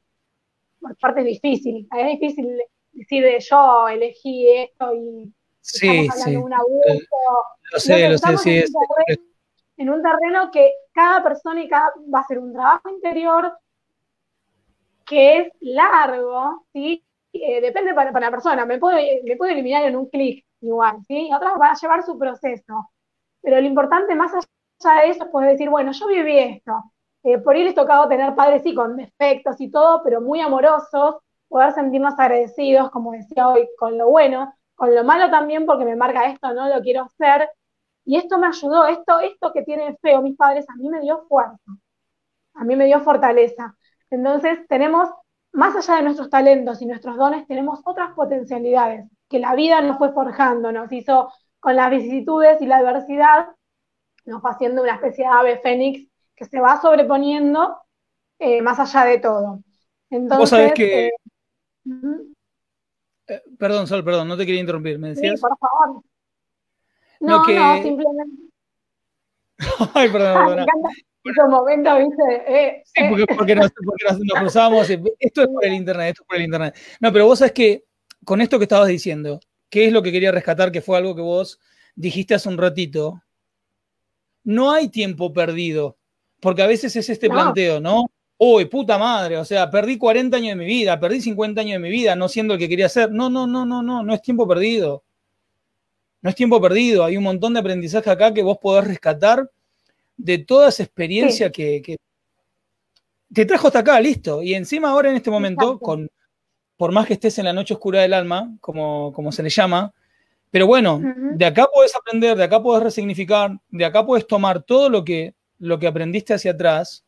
por 0.81 0.97
parte 0.97 1.21
es 1.21 1.41
difícil, 1.41 1.87
es 1.97 2.19
difícil 2.19 2.61
decir 2.91 3.23
de 3.23 3.39
yo 3.39 3.87
elegí 3.87 4.49
esto 4.51 4.93
y 4.93 5.33
sí, 5.61 5.87
estamos 5.87 6.21
hablando 6.21 6.25
sí. 6.25 6.31
de 6.31 6.37
un 6.37 6.53
abuso. 6.53 7.05
Lo 7.71 7.79
sé, 7.79 8.09
lo 8.09 8.17
sé, 8.17 8.37
sí. 8.37 8.57
En, 8.57 8.65
un 8.65 8.87
terreno, 8.97 9.23
en 9.77 9.89
un 9.89 10.01
terreno 10.01 10.51
que 10.51 10.71
cada 10.91 11.23
persona 11.23 11.61
y 11.61 11.67
cada 11.67 11.91
va 12.13 12.19
a 12.19 12.27
ser 12.27 12.39
un 12.39 12.53
trabajo 12.53 12.89
interior 12.89 13.53
que 15.05 15.37
es 15.37 15.53
largo, 15.61 16.65
¿sí? 16.73 17.03
Eh, 17.33 17.61
depende 17.61 17.93
para, 17.93 18.11
para, 18.11 18.27
la 18.27 18.31
persona, 18.31 18.65
me 18.65 18.79
puedo, 18.79 18.97
me 19.23 19.35
puedo 19.37 19.51
eliminar 19.51 19.83
en 19.83 19.95
un 19.95 20.07
clic 20.07 20.45
igual, 20.61 20.97
¿sí? 21.07 21.29
Otras 21.33 21.57
van 21.57 21.71
a 21.71 21.79
llevar 21.79 22.03
su 22.03 22.17
proceso. 22.17 22.91
Pero 23.41 23.59
lo 23.59 23.67
importante 23.67 24.15
más 24.15 24.33
allá 24.33 25.01
de 25.01 25.09
eso 25.09 25.23
es 25.23 25.29
poder 25.29 25.51
decir, 25.51 25.69
bueno, 25.69 25.91
yo 25.91 26.07
viví 26.07 26.37
esto. 26.37 26.91
Eh, 27.23 27.37
por 27.37 27.55
ahí 27.55 27.63
les 27.63 27.75
tocado 27.75 28.07
tener 28.07 28.35
padres 28.35 28.63
sí 28.63 28.73
con 28.73 28.95
defectos 28.95 29.59
y 29.59 29.69
todo, 29.69 30.01
pero 30.03 30.21
muy 30.21 30.39
amorosos, 30.39 31.17
poder 31.47 31.73
sentirnos 31.73 32.17
agradecidos, 32.17 32.89
como 32.91 33.11
decía 33.11 33.47
hoy, 33.47 33.67
con 33.77 33.97
lo 33.97 34.09
bueno, 34.09 34.53
con 34.79 34.95
lo 34.95 35.03
malo 35.03 35.29
también 35.29 35.65
porque 35.65 35.83
me 35.83 35.97
marca 35.97 36.25
esto, 36.27 36.53
no 36.53 36.69
lo 36.73 36.81
quiero 36.81 37.03
hacer. 37.03 37.49
Y 38.05 38.15
esto 38.15 38.37
me 38.39 38.47
ayudó, 38.47 38.87
esto, 38.87 39.19
esto 39.19 39.51
que 39.51 39.63
tienen 39.63 39.97
feo 40.01 40.21
mis 40.21 40.37
padres, 40.37 40.65
a 40.69 40.75
mí 40.77 40.87
me 40.87 41.01
dio 41.01 41.25
fuerza, 41.27 41.73
a 42.53 42.63
mí 42.63 42.77
me 42.77 42.85
dio 42.85 43.01
fortaleza. 43.01 43.75
Entonces 44.09 44.57
tenemos, 44.69 45.09
más 45.51 45.75
allá 45.75 45.97
de 45.97 46.03
nuestros 46.03 46.29
talentos 46.29 46.81
y 46.81 46.85
nuestros 46.85 47.17
dones, 47.17 47.45
tenemos 47.45 47.81
otras 47.83 48.13
potencialidades 48.13 49.05
que 49.27 49.39
la 49.39 49.53
vida 49.53 49.81
nos 49.81 49.97
fue 49.97 50.13
forjando, 50.13 50.71
nos 50.71 50.89
hizo 50.93 51.29
con 51.59 51.75
las 51.75 51.91
vicisitudes 51.91 52.61
y 52.61 52.65
la 52.65 52.77
adversidad, 52.77 53.49
nos 54.25 54.41
va 54.41 54.51
haciendo 54.51 54.81
una 54.81 54.95
especie 54.95 55.25
de 55.25 55.31
ave 55.31 55.57
fénix 55.57 56.09
que 56.37 56.45
se 56.45 56.61
va 56.61 56.79
sobreponiendo 56.79 57.81
eh, 58.39 58.61
más 58.61 58.79
allá 58.79 59.03
de 59.03 59.19
todo. 59.19 59.59
Entonces, 60.09 60.39
¿Vos 60.39 60.49
sabés 60.49 60.73
que... 60.73 61.07
Eh. 61.07 61.11
Eh, 63.29 63.41
perdón, 63.57 63.87
Sol, 63.87 64.03
perdón, 64.03 64.27
no 64.27 64.37
te 64.37 64.45
quería 64.45 64.61
interrumpir, 64.61 64.99
¿me 64.99 65.09
decías? 65.09 65.39
Sí, 65.39 65.41
por 65.41 65.57
favor. 65.57 66.03
No, 67.19 67.39
no, 67.39 67.45
que... 67.45 67.55
no 67.55 67.83
simplemente... 67.83 68.43
Ay, 69.93 70.09
perdón, 70.09 70.47
perdón. 70.47 70.55
Me 70.55 70.61
encanta 70.63 70.89
estos 71.23 71.49
momentos, 71.49 71.97
¿viste? 71.99 72.23
Eh, 72.47 72.83
sí, 72.85 73.03
porque, 73.09 73.25
porque, 73.35 73.55
nos, 73.55 73.71
porque 73.71 74.05
nos, 74.09 74.19
nos 74.19 74.39
cruzábamos. 74.39 74.89
Esto 74.89 75.41
es 75.41 75.47
por 75.47 75.65
el 75.65 75.73
internet, 75.73 76.09
esto 76.09 76.23
es 76.23 76.27
por 76.27 76.37
el 76.37 76.43
internet. 76.43 76.75
No, 76.99 77.11
pero 77.11 77.25
vos 77.25 77.39
sabés 77.39 77.51
que 77.51 77.85
con 78.25 78.41
esto 78.41 78.57
que 78.57 78.63
estabas 78.63 78.87
diciendo, 78.87 79.39
¿qué 79.69 79.85
es 79.85 79.93
lo 79.93 80.01
que 80.01 80.11
quería 80.11 80.31
rescatar? 80.31 80.71
Que 80.71 80.81
fue 80.81 80.97
algo 80.97 81.15
que 81.15 81.21
vos 81.21 81.59
dijiste 81.95 82.33
hace 82.33 82.49
un 82.49 82.57
ratito. 82.57 83.21
No 84.43 84.71
hay 84.71 84.89
tiempo 84.89 85.33
perdido, 85.33 85.97
porque 86.39 86.63
a 86.63 86.67
veces 86.67 86.95
es 86.95 87.09
este 87.09 87.27
no. 87.27 87.35
planteo, 87.35 87.79
¿no? 87.79 88.05
Uy, 88.41 88.65
puta 88.65 88.97
madre, 88.97 89.35
o 89.37 89.43
sea, 89.43 89.69
perdí 89.69 89.97
40 89.97 90.37
años 90.37 90.49
de 90.51 90.55
mi 90.55 90.65
vida, 90.65 90.97
perdí 90.97 91.19
50 91.19 91.59
años 91.59 91.73
de 91.73 91.79
mi 91.79 91.89
vida, 91.89 92.15
no 92.15 92.29
siendo 92.29 92.53
el 92.53 92.59
que 92.59 92.69
quería 92.69 92.87
ser. 92.87 93.11
No, 93.11 93.29
no, 93.29 93.45
no, 93.45 93.65
no, 93.65 93.83
no, 93.83 94.01
no 94.01 94.13
es 94.13 94.21
tiempo 94.21 94.47
perdido. 94.47 95.03
No 96.21 96.29
es 96.29 96.37
tiempo 96.37 96.61
perdido. 96.61 97.03
Hay 97.03 97.17
un 97.17 97.23
montón 97.25 97.53
de 97.53 97.59
aprendizaje 97.59 98.09
acá 98.09 98.33
que 98.33 98.41
vos 98.41 98.57
podés 98.57 98.87
rescatar 98.87 99.51
de 100.15 100.37
toda 100.37 100.69
esa 100.69 100.83
experiencia 100.83 101.47
sí. 101.47 101.51
que, 101.51 101.81
que, 101.81 101.97
te 103.33 103.45
trajo 103.45 103.67
hasta 103.67 103.79
acá, 103.79 103.99
listo. 103.99 104.41
Y 104.41 104.53
encima 104.53 104.91
ahora 104.91 105.09
en 105.09 105.17
este 105.17 105.29
momento, 105.29 105.77
con, 105.77 106.09
por 106.77 106.93
más 106.93 107.07
que 107.07 107.15
estés 107.15 107.37
en 107.39 107.45
la 107.45 107.51
noche 107.53 107.73
oscura 107.73 108.03
del 108.03 108.13
alma, 108.13 108.55
como, 108.61 109.11
como 109.11 109.33
se 109.33 109.43
le 109.43 109.49
llama, 109.49 109.93
pero 110.49 110.65
bueno, 110.65 110.95
uh 110.95 111.01
-huh. 111.01 111.35
de 111.35 111.45
acá 111.45 111.67
puedes 111.73 111.93
aprender, 111.93 112.37
de 112.37 112.43
acá 112.45 112.63
puedes 112.63 112.83
resignificar, 112.83 113.59
de 113.67 113.83
acá 113.83 114.05
puedes 114.05 114.25
tomar 114.25 114.63
todo 114.63 114.89
lo 114.89 115.03
que, 115.03 115.35
lo 115.57 115.77
que 115.77 115.87
aprendiste 115.87 116.33
hacia 116.33 116.51
atrás 116.51 117.03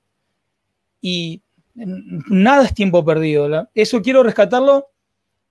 y 1.02 1.42
nada 1.74 2.66
es 2.66 2.74
tiempo 2.74 3.04
perdido. 3.04 3.50
¿la? 3.50 3.70
Eso 3.74 4.02
quiero 4.02 4.24
rescatarlo 4.24 4.88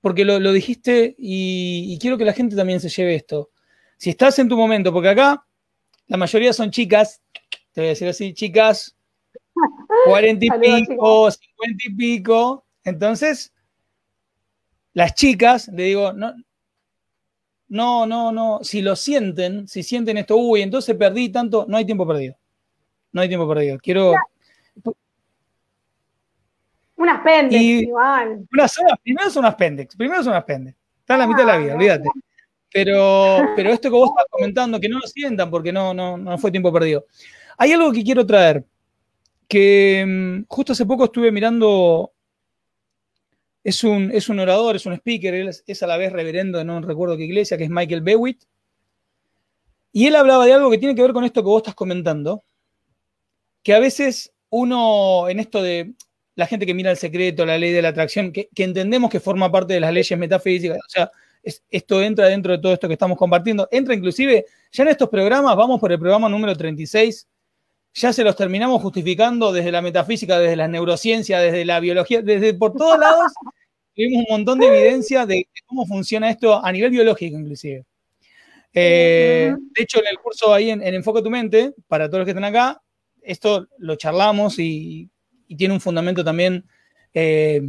porque 0.01 0.25
lo, 0.25 0.41
lo 0.41 0.53
dijiste 0.53 1.15
y, 1.19 1.93
y, 1.93 1.99
quiero 1.99 2.17
que 2.17 2.25
la 2.25 2.33
gente 2.33 2.57
también 2.57 2.81
se 2.81 2.89
lleve 2.89 3.15
esto. 3.15 3.51
Si 3.97 4.11
estás 4.11 4.39
en 4.39 4.49
tu 4.49 4.57
momento, 4.57 4.93
porque 4.93 5.11
acá 5.11 5.45
la 6.07 6.17
mayoría 6.17 6.53
son 6.53 6.71
chicas, 6.71 7.23
te 7.73 7.81
voy 7.83 7.87
a 7.87 7.91
decir 7.91 8.09
así, 8.09 8.33
chicas, 8.33 8.97
cuarenta 10.07 10.47
y 10.47 10.51
pico, 10.51 11.31
cincuenta 11.31 11.85
y 11.87 11.95
pico, 11.95 12.65
entonces 12.83 13.53
las 14.95 15.15
chicas, 15.15 15.69
le 15.69 15.85
digo, 15.85 16.13
no, 16.15 16.35
no, 17.69 18.07
no, 18.07 18.33
no, 18.33 18.61
si 18.63 18.83
lo 18.83 18.97
sienten, 18.97 19.69
si 19.69 19.83
sienten 19.83 20.17
esto, 20.17 20.37
uy, 20.37 20.63
entonces 20.63 20.97
perdí 20.97 21.29
tanto, 21.29 21.67
no 21.69 21.77
hay 21.77 21.85
tiempo 21.85 22.07
perdido. 22.07 22.37
No 23.13 23.21
hay 23.21 23.29
tiempo 23.29 23.49
perdido. 23.49 23.79
Quiero. 23.79 24.15
Un 27.01 27.09
apéndice, 27.09 27.63
igual. 27.63 28.47
Unas, 28.53 28.79
primero 29.03 29.31
son 29.31 29.45
unas 29.45 29.55
pendex, 29.55 29.97
primero 29.97 30.23
son 30.23 30.33
unas 30.33 30.45
pendex. 30.45 30.77
Está 30.99 31.15
en 31.15 31.21
la 31.21 31.27
mitad 31.27 31.39
de 31.39 31.47
la 31.47 31.57
vida, 31.57 31.75
olvídate. 31.75 32.11
Pero, 32.71 33.39
pero 33.57 33.71
esto 33.71 33.89
que 33.89 33.97
vos 33.97 34.11
estás 34.11 34.27
comentando, 34.31 34.79
que 34.79 34.91
no 34.91 34.99
lo 34.99 35.07
sientan 35.07 35.51
porque 35.51 35.73
no, 35.73 35.95
no, 35.95 36.19
no 36.19 36.37
fue 36.37 36.51
tiempo 36.51 36.71
perdido. 36.71 37.07
Hay 37.57 37.73
algo 37.73 37.91
que 37.91 38.05
quiero 38.05 38.27
traer, 38.27 38.67
que 39.49 40.05
um, 40.05 40.45
justo 40.47 40.75
hace 40.75 40.85
poco 40.85 41.05
estuve 41.05 41.33
mirando 41.33 42.13
es 43.65 43.83
un, 43.83 44.11
es 44.13 44.29
un 44.29 44.39
orador, 44.39 44.77
es 44.77 44.85
un 44.85 44.93
speaker, 44.93 45.33
él 45.33 45.49
es, 45.49 45.65
es, 45.67 45.83
a 45.83 45.87
la 45.87 45.97
vez 45.97 46.13
reverendo, 46.13 46.63
no 46.65 46.83
recuerdo 46.83 47.17
qué 47.17 47.25
iglesia, 47.25 47.57
que 47.57 47.65
es 47.65 47.71
Michael 47.71 48.03
Bewitt. 48.03 48.45
Y 49.91 50.07
él 50.07 50.17
hablaba 50.17 50.45
de 50.45 50.53
algo 50.53 50.71
que 50.71 50.77
tiene 50.77 50.95
que 50.95 51.01
ver 51.01 51.15
con 51.15 51.25
esto 51.25 51.41
que 51.41 51.49
vos 51.49 51.63
estás 51.63 51.75
comentando, 51.75 52.45
que 53.63 53.73
a 53.73 53.81
veces 53.81 54.35
uno, 54.51 55.31
en 55.31 55.41
esto 55.41 55.63
de 55.63 55.95
la 56.41 56.47
gente 56.47 56.65
que 56.65 56.73
mira 56.73 56.91
el 56.91 56.97
secreto, 56.97 57.45
la 57.45 57.59
ley 57.59 57.71
de 57.71 57.83
la 57.83 57.91
atracción, 57.91 58.33
que, 58.33 58.49
que 58.55 58.65
entendemos 58.65 59.11
que 59.11 59.21
forma 59.21 59.53
parte 59.53 59.75
de 59.75 59.81
las 59.81 59.93
leyes 59.93 60.19
metafísicas, 60.19 60.79
o 60.79 60.89
sea, 60.89 61.11
es, 61.43 61.63
esto 61.71 62.03
entra 62.03 62.29
dentro 62.29 62.53
de 62.53 62.59
todo 62.59 62.73
esto 62.73 62.89
que 62.89 62.95
estamos 62.95 63.19
compartiendo, 63.19 63.69
entra 63.71 63.95
inclusive, 63.95 64.47
ya 64.73 64.83
en 64.83 64.89
estos 64.89 65.11
programas, 65.11 65.55
vamos 65.55 65.79
por 65.79 65.93
el 65.93 65.99
programa 65.99 66.31
número 66.31 66.57
36, 66.57 67.29
ya 67.93 68.13
se 68.15 68.25
los 68.25 68.35
terminamos 68.37 68.81
justificando 68.81 69.53
desde 69.53 69.71
la 69.71 69.83
metafísica, 69.83 70.39
desde 70.39 70.57
la 70.57 70.67
neurociencia, 70.67 71.41
desde 71.41 71.67
la 71.67 71.79
biología, 71.79 72.23
desde 72.23 72.55
por 72.55 72.73
todos 72.73 72.99
lados, 72.99 73.33
tuvimos 73.95 74.25
un 74.27 74.37
montón 74.37 74.61
de 74.61 74.69
evidencia 74.69 75.27
de 75.27 75.47
cómo 75.67 75.85
funciona 75.85 76.31
esto 76.31 76.65
a 76.65 76.73
nivel 76.73 76.91
biológico 76.91 77.39
inclusive. 77.39 77.85
Eh, 78.73 79.53
de 79.77 79.83
hecho, 79.83 79.99
en 79.99 80.07
el 80.07 80.19
curso 80.19 80.55
ahí 80.55 80.71
en, 80.71 80.81
en, 80.83 80.95
Enfoca 80.95 81.23
tu 81.23 81.29
Mente, 81.29 81.75
para 81.87 82.07
todos 82.09 82.21
los 82.21 82.25
que 82.25 82.31
están 82.31 82.45
acá, 82.45 82.81
esto 83.21 83.67
lo 83.77 83.97
charlamos 83.97 84.59
y, 84.59 85.11
y 85.51 85.57
tiene 85.57 85.75
un 85.75 85.81
fundamento 85.81 86.23
también 86.23 86.65
eh, 87.13 87.61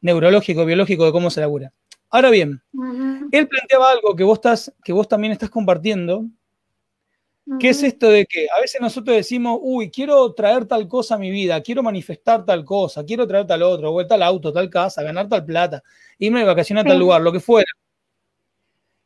neurológico, 0.00 0.64
biológico 0.64 1.04
de 1.04 1.12
cómo 1.12 1.28
se 1.28 1.40
labura. 1.40 1.70
Ahora 2.08 2.30
bien, 2.30 2.62
uh 2.72 2.82
-huh. 2.82 3.28
él 3.30 3.46
planteaba 3.46 3.90
algo 3.90 4.16
que 4.16 4.24
vos, 4.24 4.38
estás, 4.38 4.72
que 4.82 4.94
vos 4.94 5.06
también 5.06 5.32
estás 5.32 5.50
compartiendo, 5.50 6.24
¿Qué 7.60 7.68
es 7.68 7.82
esto 7.84 8.08
de 8.08 8.26
que 8.26 8.48
a 8.50 8.60
veces 8.60 8.80
nosotros 8.80 9.16
decimos, 9.16 9.60
uy, 9.62 9.88
quiero 9.88 10.34
traer 10.34 10.64
tal 10.64 10.88
cosa 10.88 11.14
a 11.14 11.18
mi 11.18 11.30
vida, 11.30 11.62
quiero 11.62 11.80
manifestar 11.80 12.44
tal 12.44 12.64
cosa, 12.64 13.04
quiero 13.04 13.24
traer 13.24 13.46
tal 13.46 13.62
otro, 13.62 13.92
vuelta 13.92 14.16
al 14.16 14.24
auto, 14.24 14.52
tal 14.52 14.68
casa, 14.68 15.04
ganar 15.04 15.28
tal 15.28 15.44
plata, 15.44 15.80
irme 16.18 16.40
de 16.40 16.44
vacaciones 16.46 16.84
a 16.84 16.88
tal 16.88 16.98
lugar, 16.98 17.20
lo 17.20 17.30
que 17.30 17.38
fuera? 17.38 17.70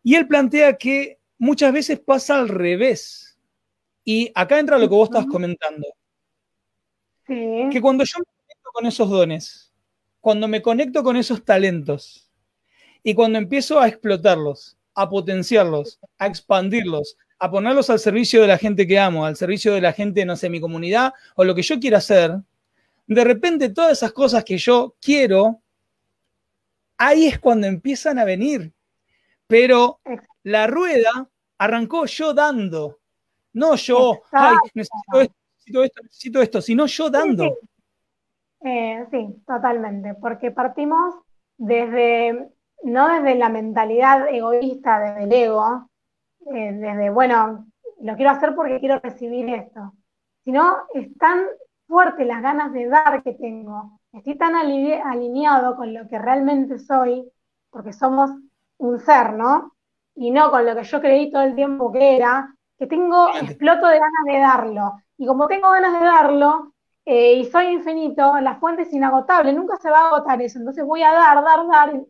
Y 0.02 0.14
él 0.14 0.26
plantea 0.26 0.78
que 0.78 1.18
muchas 1.36 1.70
veces 1.70 2.00
pasa 2.00 2.38
al 2.38 2.48
revés. 2.48 3.38
Y 4.04 4.32
acá 4.34 4.58
entra 4.58 4.78
lo 4.78 4.88
que 4.88 4.94
vos 4.94 5.10
estás 5.10 5.26
comentando. 5.26 5.86
Sí. 7.30 7.68
Que 7.70 7.80
cuando 7.80 8.02
yo 8.02 8.18
me 8.18 8.24
conecto 8.24 8.70
con 8.72 8.86
esos 8.86 9.08
dones, 9.08 9.72
cuando 10.20 10.48
me 10.48 10.60
conecto 10.60 11.04
con 11.04 11.16
esos 11.16 11.44
talentos, 11.44 12.28
y 13.04 13.14
cuando 13.14 13.38
empiezo 13.38 13.78
a 13.78 13.86
explotarlos, 13.86 14.76
a 14.94 15.08
potenciarlos, 15.08 16.00
a 16.18 16.26
expandirlos, 16.26 17.16
a 17.38 17.48
ponerlos 17.50 17.88
al 17.88 18.00
servicio 18.00 18.42
de 18.42 18.48
la 18.48 18.58
gente 18.58 18.84
que 18.86 18.98
amo, 18.98 19.24
al 19.24 19.36
servicio 19.36 19.72
de 19.72 19.80
la 19.80 19.92
gente, 19.92 20.24
no 20.24 20.36
sé, 20.36 20.50
mi 20.50 20.60
comunidad 20.60 21.14
o 21.36 21.44
lo 21.44 21.54
que 21.54 21.62
yo 21.62 21.78
quiera 21.78 21.98
hacer, 21.98 22.32
de 23.06 23.24
repente 23.24 23.68
todas 23.70 23.92
esas 23.92 24.12
cosas 24.12 24.44
que 24.44 24.58
yo 24.58 24.96
quiero, 25.00 25.60
ahí 26.98 27.28
es 27.28 27.38
cuando 27.38 27.68
empiezan 27.68 28.18
a 28.18 28.24
venir. 28.24 28.72
Pero 29.46 30.00
la 30.42 30.66
rueda 30.66 31.28
arrancó 31.58 32.06
yo 32.06 32.34
dando, 32.34 32.98
no 33.52 33.76
yo, 33.76 34.20
ay, 34.32 34.56
necesito 34.74 35.20
esto, 35.20 35.34
necesito 35.70 35.84
esto, 35.84 36.02
necesito 36.02 36.42
esto, 36.42 36.60
sino 36.60 36.86
yo 36.86 37.10
dando. 37.10 37.58
Eh, 38.62 39.06
sí, 39.10 39.42
totalmente, 39.46 40.14
porque 40.14 40.50
partimos 40.50 41.14
desde, 41.56 42.50
no 42.82 43.08
desde 43.08 43.34
la 43.36 43.48
mentalidad 43.48 44.28
egoísta, 44.28 45.00
desde 45.00 45.24
el 45.24 45.32
ego, 45.32 45.88
eh, 46.46 46.72
desde, 46.72 47.10
bueno, 47.10 47.66
lo 48.00 48.16
quiero 48.16 48.30
hacer 48.30 48.54
porque 48.54 48.80
quiero 48.80 48.98
recibir 48.98 49.48
esto, 49.48 49.94
sino 50.44 50.76
es 50.94 51.16
tan 51.16 51.44
fuerte 51.86 52.24
las 52.24 52.42
ganas 52.42 52.72
de 52.72 52.86
dar 52.86 53.22
que 53.22 53.32
tengo, 53.34 53.98
estoy 54.12 54.36
tan 54.36 54.54
alineado 54.54 55.76
con 55.76 55.94
lo 55.94 56.06
que 56.08 56.18
realmente 56.18 56.78
soy, 56.78 57.30
porque 57.70 57.92
somos 57.92 58.30
un 58.78 58.98
ser, 59.00 59.34
¿no? 59.34 59.74
Y 60.14 60.30
no 60.30 60.50
con 60.50 60.66
lo 60.66 60.74
que 60.74 60.84
yo 60.84 61.00
creí 61.00 61.30
todo 61.30 61.42
el 61.42 61.54
tiempo 61.54 61.92
que 61.92 62.16
era, 62.16 62.54
que 62.80 62.86
tengo, 62.86 63.28
exploto 63.34 63.86
de 63.88 63.98
ganas 63.98 64.24
de 64.24 64.38
darlo. 64.38 65.02
Y 65.18 65.26
como 65.26 65.46
tengo 65.48 65.70
ganas 65.70 66.00
de 66.00 66.06
darlo, 66.06 66.72
eh, 67.04 67.34
y 67.34 67.44
soy 67.44 67.66
infinito, 67.66 68.40
la 68.40 68.58
fuente 68.58 68.82
es 68.82 68.92
inagotable, 68.94 69.52
nunca 69.52 69.76
se 69.76 69.90
va 69.90 70.04
a 70.04 70.06
agotar 70.06 70.40
eso. 70.40 70.58
Entonces 70.58 70.82
voy 70.86 71.02
a 71.02 71.12
dar, 71.12 71.44
dar, 71.44 71.68
dar, 71.68 71.94
y 71.94 72.06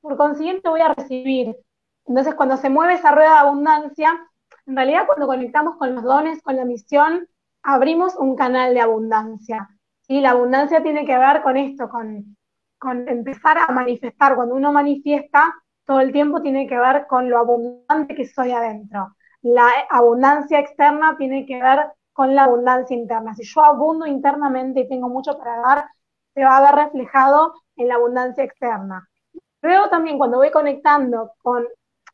por 0.00 0.16
consiguiente 0.16 0.68
voy 0.68 0.80
a 0.80 0.94
recibir. 0.94 1.56
Entonces 2.06 2.34
cuando 2.34 2.56
se 2.56 2.70
mueve 2.70 2.94
esa 2.94 3.12
rueda 3.12 3.34
de 3.34 3.38
abundancia, 3.38 4.18
en 4.66 4.74
realidad 4.74 5.06
cuando 5.06 5.28
conectamos 5.28 5.76
con 5.76 5.94
los 5.94 6.02
dones, 6.02 6.42
con 6.42 6.56
la 6.56 6.64
misión, 6.64 7.28
abrimos 7.62 8.16
un 8.16 8.34
canal 8.34 8.74
de 8.74 8.80
abundancia. 8.80 9.68
¿sí? 10.00 10.20
La 10.20 10.30
abundancia 10.30 10.82
tiene 10.82 11.06
que 11.06 11.16
ver 11.16 11.40
con 11.42 11.56
esto, 11.56 11.88
con, 11.88 12.36
con 12.80 13.08
empezar 13.08 13.58
a 13.58 13.70
manifestar. 13.70 14.34
Cuando 14.34 14.56
uno 14.56 14.72
manifiesta, 14.72 15.54
todo 15.84 16.00
el 16.00 16.10
tiempo 16.10 16.42
tiene 16.42 16.66
que 16.66 16.78
ver 16.78 17.06
con 17.06 17.30
lo 17.30 17.38
abundante 17.38 18.16
que 18.16 18.26
soy 18.26 18.50
adentro. 18.50 19.14
La 19.42 19.68
abundancia 19.88 20.58
externa 20.58 21.16
tiene 21.16 21.46
que 21.46 21.60
ver 21.60 21.92
con 22.12 22.34
la 22.34 22.44
abundancia 22.44 22.96
interna. 22.96 23.34
Si 23.34 23.44
yo 23.44 23.64
abundo 23.64 24.06
internamente 24.06 24.80
y 24.80 24.88
tengo 24.88 25.08
mucho 25.08 25.38
para 25.38 25.60
dar, 25.60 25.86
se 26.34 26.44
va 26.44 26.58
a 26.58 26.60
ver 26.60 26.84
reflejado 26.86 27.54
en 27.76 27.88
la 27.88 27.94
abundancia 27.94 28.44
externa. 28.44 29.08
Luego 29.62 29.88
también 29.88 30.18
cuando 30.18 30.38
voy 30.38 30.50
conectando 30.50 31.32
con, 31.42 31.66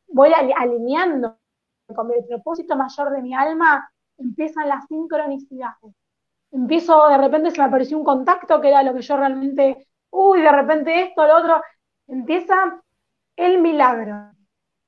voy 0.09 0.33
alineando 0.33 1.37
con 1.95 2.11
el 2.12 2.25
propósito 2.25 2.77
mayor 2.77 3.11
de 3.11 3.23
mi 3.23 3.35
alma, 3.35 3.91
empiezan 4.19 4.69
las 4.69 4.87
sincronicidades. 4.87 5.95
Empiezo, 6.51 7.09
de 7.09 7.19
repente 7.19 7.51
se 7.51 7.59
me 7.59 7.65
apareció 7.65 7.99
un 7.99 8.05
contacto 8.05 8.61
que 8.61 8.69
era 8.69 8.83
lo 8.83 8.95
que 8.95 9.03
yo 9.03 9.17
realmente, 9.17 9.89
uy, 10.11 10.41
de 10.41 10.53
repente 10.53 11.03
esto, 11.03 11.27
lo 11.27 11.37
otro, 11.37 11.62
empieza 12.07 12.81
el 13.37 13.61
milagro. 13.61 14.36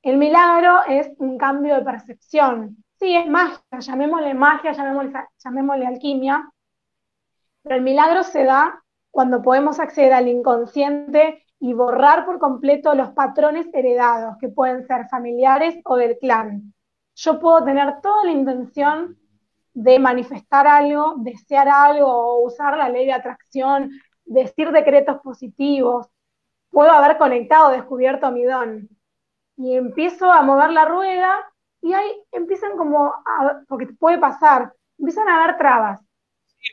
El 0.08 0.16
milagro 0.16 0.78
es 0.88 1.10
un 1.18 1.36
cambio 1.36 1.74
de 1.74 1.82
percepción. 1.82 2.82
Sí, 2.98 3.14
es 3.14 3.26
magia, 3.26 3.60
llamémosle 3.78 4.32
magia, 4.32 4.72
llamémosle, 4.72 5.86
alquimia, 5.86 6.50
pero 7.62 7.76
el 7.76 7.82
milagro 7.82 8.22
se 8.22 8.44
da 8.44 8.82
cuando 9.10 9.42
podemos 9.42 9.78
acceder 9.78 10.14
al 10.14 10.26
inconsciente 10.28 11.44
y 11.60 11.74
borrar 11.74 12.24
por 12.24 12.38
completo 12.38 12.94
los 12.94 13.10
patrones 13.10 13.66
heredados, 13.74 14.38
que 14.40 14.48
pueden 14.48 14.86
ser 14.86 15.08
familiares 15.10 15.78
o 15.84 15.96
del 15.96 16.16
clan. 16.16 16.72
Yo 17.14 17.38
puedo 17.38 17.62
tener 17.62 18.00
toda 18.00 18.24
la 18.24 18.30
intención 18.30 19.18
de 19.74 19.98
manifestar 19.98 20.66
algo, 20.66 21.16
desear 21.18 21.68
algo, 21.68 22.42
usar 22.44 22.78
la 22.78 22.88
ley 22.88 23.04
de 23.04 23.12
atracción, 23.12 23.90
decir 24.24 24.72
decretos 24.72 25.20
positivos. 25.20 26.06
Puedo 26.70 26.92
haber 26.92 27.18
conectado, 27.18 27.72
descubierto 27.72 28.32
mi 28.32 28.44
don. 28.44 28.88
Y 29.58 29.76
empiezo 29.76 30.32
a 30.32 30.42
mover 30.42 30.70
la 30.70 30.86
rueda 30.86 31.44
y 31.82 31.92
ahí 31.92 32.10
empiezan 32.32 32.76
como, 32.76 33.06
a, 33.06 33.60
porque 33.68 33.88
puede 33.88 34.18
pasar, 34.18 34.72
empiezan 34.98 35.28
a 35.28 35.42
haber 35.42 35.58
trabas. 35.58 36.00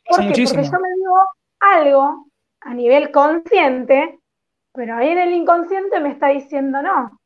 ¿Por 0.08 0.20
qué? 0.20 0.46
Porque 0.46 0.64
yo 0.64 0.80
me 0.80 0.94
digo 0.96 1.16
algo 1.60 2.28
a 2.62 2.74
nivel 2.74 3.12
consciente, 3.12 4.20
pero 4.72 4.96
ahí 4.96 5.10
en 5.10 5.20
el 5.20 5.34
inconsciente 5.34 6.00
me 6.00 6.12
está 6.12 6.28
diciendo 6.28 6.82
no. 6.82 7.20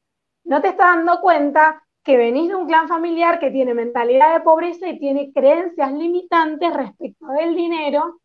No 0.45 0.61
te 0.61 0.69
estás 0.69 0.95
dando 0.95 1.21
cuenta 1.21 1.83
que 2.03 2.17
venís 2.17 2.49
de 2.49 2.55
un 2.55 2.67
clan 2.67 2.87
familiar 2.87 3.39
que 3.39 3.51
tiene 3.51 3.73
mentalidad 3.73 4.33
de 4.33 4.41
pobreza 4.41 4.87
y 4.87 4.99
tiene 4.99 5.31
creencias 5.31 5.91
limitantes 5.93 6.73
respecto 6.73 7.27
del 7.27 7.55
dinero, 7.55 8.21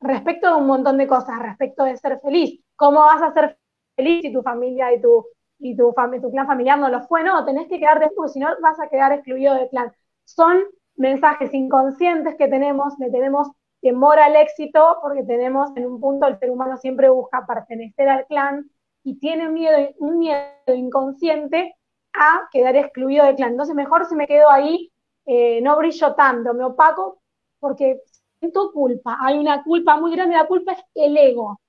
respecto 0.00 0.48
de 0.48 0.54
un 0.54 0.66
montón 0.66 0.98
de 0.98 1.06
cosas, 1.06 1.38
respecto 1.38 1.84
de 1.84 1.96
ser 1.96 2.18
feliz. 2.20 2.60
¿Cómo 2.76 3.00
vas 3.00 3.22
a 3.22 3.32
ser 3.32 3.58
feliz 3.94 4.22
si 4.22 4.32
tu 4.32 4.42
familia 4.42 4.92
y 4.92 5.00
tu 5.00 5.26
y 5.62 5.76
tu, 5.76 5.94
tu 6.20 6.30
clan 6.30 6.46
familiar 6.46 6.78
no 6.78 6.88
lo 6.88 7.02
fue, 7.02 7.22
no, 7.22 7.44
tenés 7.44 7.68
que 7.68 7.78
quedarte 7.78 8.10
porque 8.16 8.32
si 8.32 8.40
no 8.40 8.48
vas 8.60 8.80
a 8.80 8.88
quedar 8.88 9.12
excluido 9.12 9.54
del 9.54 9.68
clan. 9.68 9.92
Son 10.24 10.58
mensajes 10.96 11.54
inconscientes 11.54 12.34
que 12.36 12.48
tenemos, 12.48 12.98
le 12.98 13.10
tenemos 13.10 13.48
temor 13.80 14.18
al 14.18 14.36
éxito 14.36 14.98
porque 15.00 15.22
tenemos 15.22 15.70
en 15.76 15.86
un 15.86 16.00
punto 16.00 16.26
el 16.26 16.38
ser 16.38 16.50
humano 16.50 16.76
siempre 16.76 17.08
busca 17.08 17.46
pertenecer 17.46 18.08
al 18.08 18.26
clan 18.26 18.70
y 19.04 19.18
tiene 19.18 19.48
miedo, 19.48 19.76
un 19.98 20.18
miedo 20.18 20.42
inconsciente 20.66 21.76
a 22.12 22.48
quedar 22.50 22.76
excluido 22.76 23.24
del 23.24 23.36
clan. 23.36 23.52
Entonces 23.52 23.74
mejor 23.74 24.06
si 24.06 24.16
me 24.16 24.26
quedo 24.26 24.50
ahí, 24.50 24.92
eh, 25.26 25.60
no 25.62 25.76
brillo 25.76 26.14
tanto, 26.14 26.54
me 26.54 26.64
opaco 26.64 27.22
porque 27.60 28.00
siento 28.40 28.72
culpa. 28.72 29.16
Hay 29.20 29.38
una 29.38 29.62
culpa 29.62 29.96
muy 29.96 30.12
grande, 30.12 30.36
la 30.36 30.46
culpa 30.46 30.72
es 30.72 30.84
el 30.94 31.16
ego. 31.16 31.60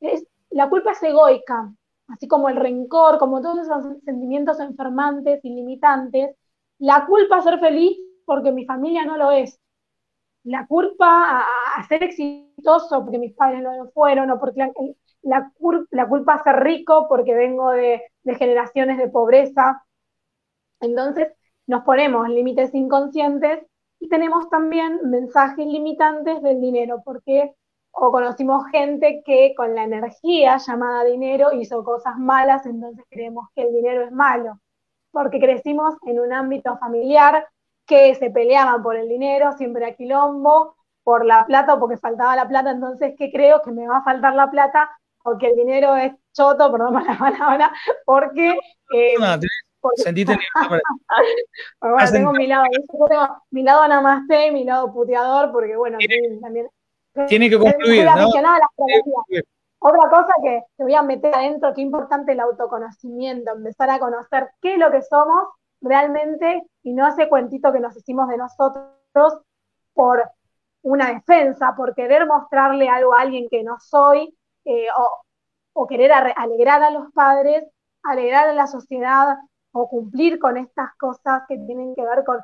Es, 0.00 0.26
la 0.50 0.68
culpa 0.68 0.92
es 0.92 1.02
egoica 1.02 1.72
así 2.08 2.28
como 2.28 2.48
el 2.48 2.56
rencor, 2.56 3.18
como 3.18 3.40
todos 3.40 3.60
esos 3.60 3.84
sentimientos 4.04 4.60
enfermantes 4.60 5.44
y 5.44 5.50
limitantes, 5.50 6.36
la 6.78 7.06
culpa 7.06 7.36
a 7.36 7.42
ser 7.42 7.58
feliz 7.58 7.98
porque 8.24 8.52
mi 8.52 8.64
familia 8.64 9.04
no 9.04 9.16
lo 9.16 9.30
es, 9.32 9.58
la 10.46 10.66
culpa 10.66 11.44
a, 11.76 11.82
ser 11.88 12.04
exitoso 12.04 13.02
porque 13.02 13.18
mis 13.18 13.34
padres 13.34 13.62
no 13.62 13.76
lo 13.76 13.90
fueron, 13.90 14.30
o 14.30 14.38
porque 14.38 14.72
la, 15.22 15.52
culpa 16.08 16.34
a 16.34 16.42
ser 16.44 16.56
rico 16.62 17.06
porque 17.08 17.34
vengo 17.34 17.70
de, 17.72 18.02
de 18.22 18.34
generaciones 18.36 18.98
de 18.98 19.08
pobreza. 19.08 19.84
Entonces 20.80 21.32
nos 21.66 21.82
ponemos 21.82 22.28
límites 22.28 22.72
inconscientes 22.74 23.66
y 23.98 24.08
tenemos 24.08 24.48
también 24.48 25.00
mensajes 25.10 25.66
limitantes 25.66 26.40
del 26.42 26.60
dinero, 26.60 27.02
porque 27.04 27.54
o 27.98 28.12
conocimos 28.12 28.66
gente 28.70 29.22
que 29.24 29.54
con 29.56 29.74
la 29.74 29.84
energía 29.84 30.58
llamada 30.58 31.04
dinero 31.04 31.52
hizo 31.52 31.82
cosas 31.82 32.18
malas, 32.18 32.66
entonces 32.66 33.02
creemos 33.08 33.48
que 33.54 33.62
el 33.62 33.72
dinero 33.72 34.04
es 34.04 34.12
malo, 34.12 34.60
porque 35.10 35.40
crecimos 35.40 35.94
en 36.06 36.20
un 36.20 36.30
ámbito 36.32 36.76
familiar 36.76 37.48
que 37.86 38.14
se 38.16 38.30
peleaban 38.30 38.82
por 38.82 38.96
el 38.96 39.08
dinero, 39.08 39.52
siempre 39.52 39.86
a 39.86 39.94
quilombo, 39.94 40.76
por 41.04 41.24
la 41.24 41.46
plata 41.46 41.74
o 41.74 41.80
porque 41.80 41.96
faltaba 41.96 42.36
la 42.36 42.46
plata, 42.46 42.72
entonces, 42.72 43.14
¿qué 43.16 43.30
creo? 43.32 43.62
Que 43.62 43.70
me 43.70 43.88
va 43.88 43.98
a 43.98 44.04
faltar 44.04 44.34
la 44.34 44.50
plata 44.50 44.90
porque 45.22 45.46
el 45.46 45.56
dinero 45.56 45.96
es 45.96 46.12
choto, 46.34 46.70
perdón 46.70 46.92
por 46.92 47.06
la 47.06 47.18
palabra, 47.18 47.72
porque... 48.04 48.58
Eh, 48.94 49.14
Sentiste 49.94 50.36
bueno, 51.80 52.10
tengo 52.10 52.32
mi 52.32 52.48
lado, 52.48 52.64
tengo 53.08 53.42
mi 53.50 53.62
lado 53.62 53.86
namaste, 53.86 54.50
mi 54.50 54.64
lado 54.64 54.92
puteador, 54.92 55.52
porque 55.52 55.76
bueno, 55.76 55.98
también 56.42 56.68
tiene 57.28 57.50
que 57.50 57.58
concluir. 57.58 58.06
Otra 59.78 60.10
cosa 60.10 60.32
que 60.42 60.62
te 60.76 60.82
voy 60.82 60.94
a 60.94 61.02
meter 61.02 61.34
adentro, 61.34 61.72
qué 61.74 61.82
importante 61.82 62.32
el 62.32 62.40
autoconocimiento, 62.40 63.52
empezar 63.52 63.90
a 63.90 63.98
conocer 63.98 64.50
qué 64.60 64.74
es 64.74 64.78
lo 64.78 64.90
que 64.90 65.02
somos 65.02 65.48
realmente 65.80 66.62
y 66.82 66.92
no 66.92 67.06
ese 67.06 67.28
cuentito 67.28 67.72
que 67.72 67.80
nos 67.80 67.96
hicimos 67.96 68.28
de 68.28 68.38
nosotros 68.38 69.38
por 69.92 70.24
una 70.82 71.12
defensa, 71.12 71.74
por 71.76 71.94
querer 71.94 72.26
mostrarle 72.26 72.88
algo 72.88 73.14
a 73.14 73.20
alguien 73.22 73.48
que 73.50 73.62
no 73.62 73.76
soy, 73.80 74.36
eh, 74.64 74.86
o, 75.74 75.86
querer 75.86 76.10
alegrar 76.12 76.82
a 76.82 76.90
los 76.90 77.12
padres, 77.12 77.64
alegrar 78.02 78.48
a 78.48 78.54
la 78.54 78.66
sociedad, 78.66 79.36
o 79.72 79.88
cumplir 79.88 80.38
con 80.38 80.56
estas 80.56 80.94
cosas 80.96 81.42
que 81.48 81.58
tienen 81.58 81.94
que 81.94 82.02
ver 82.02 82.24
con 82.24 82.38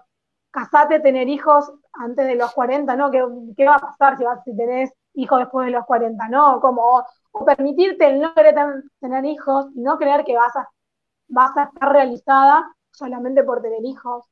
casate, 0.53 1.01
tener 1.01 1.29
hijos 1.29 1.73
antes 1.95 2.27
de 2.27 2.37
los 2.37 2.53
40, 2.53 2.95
¿no? 2.95 3.11
¿Qué, 3.11 3.65
va 3.65 3.77
a 3.77 3.79
pasar 3.81 4.17
si, 4.17 4.25
vas, 4.25 4.41
si 4.45 4.57
tenés 4.57 4.93
hijos 5.15 5.41
después 5.41 5.67
de 5.67 5.73
los 5.73 5.85
40, 5.87 6.29
¿no? 6.29 6.61
Como, 6.61 7.05
o 7.33 7.45
permitirte 7.45 8.07
el 8.07 8.21
no 8.21 8.35
querer 8.35 8.55
tener 9.01 9.25
hijos 9.25 9.67
y 9.75 9.81
no 9.81 9.99
creer 9.99 10.25
que 10.25 10.37
vas 10.37 10.55
a, 10.57 10.69
vas 11.29 11.57
a 11.57 11.65
estar 11.65 11.93
realizada 11.93 12.71
solamente 12.91 13.43
por 13.43 13.63
tener 13.63 13.85
hijos. 13.85 14.27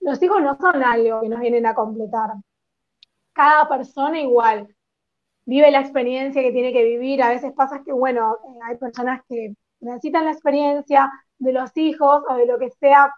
Los 0.00 0.22
hijos 0.22 0.40
no 0.42 0.56
son 0.56 0.82
algo 0.82 1.20
que 1.20 1.28
nos 1.28 1.40
vienen 1.40 1.66
a 1.66 1.74
completar. 1.74 2.30
Cada 3.32 3.68
persona 3.68 4.20
igual 4.20 4.74
vive 5.44 5.70
la 5.70 5.80
experiencia 5.80 6.42
que 6.42 6.52
tiene 6.52 6.72
que 6.72 6.84
vivir. 6.84 7.22
A 7.22 7.30
veces 7.30 7.52
pasa 7.52 7.82
que, 7.84 7.92
bueno, 7.92 8.36
hay 8.64 8.76
personas 8.76 9.22
que 9.28 9.54
necesitan 9.80 10.24
la 10.24 10.32
experiencia 10.32 11.10
de 11.38 11.52
los 11.52 11.76
hijos 11.76 12.22
o 12.28 12.34
de 12.34 12.46
lo 12.46 12.58
que 12.58 12.70
sea 12.70 13.12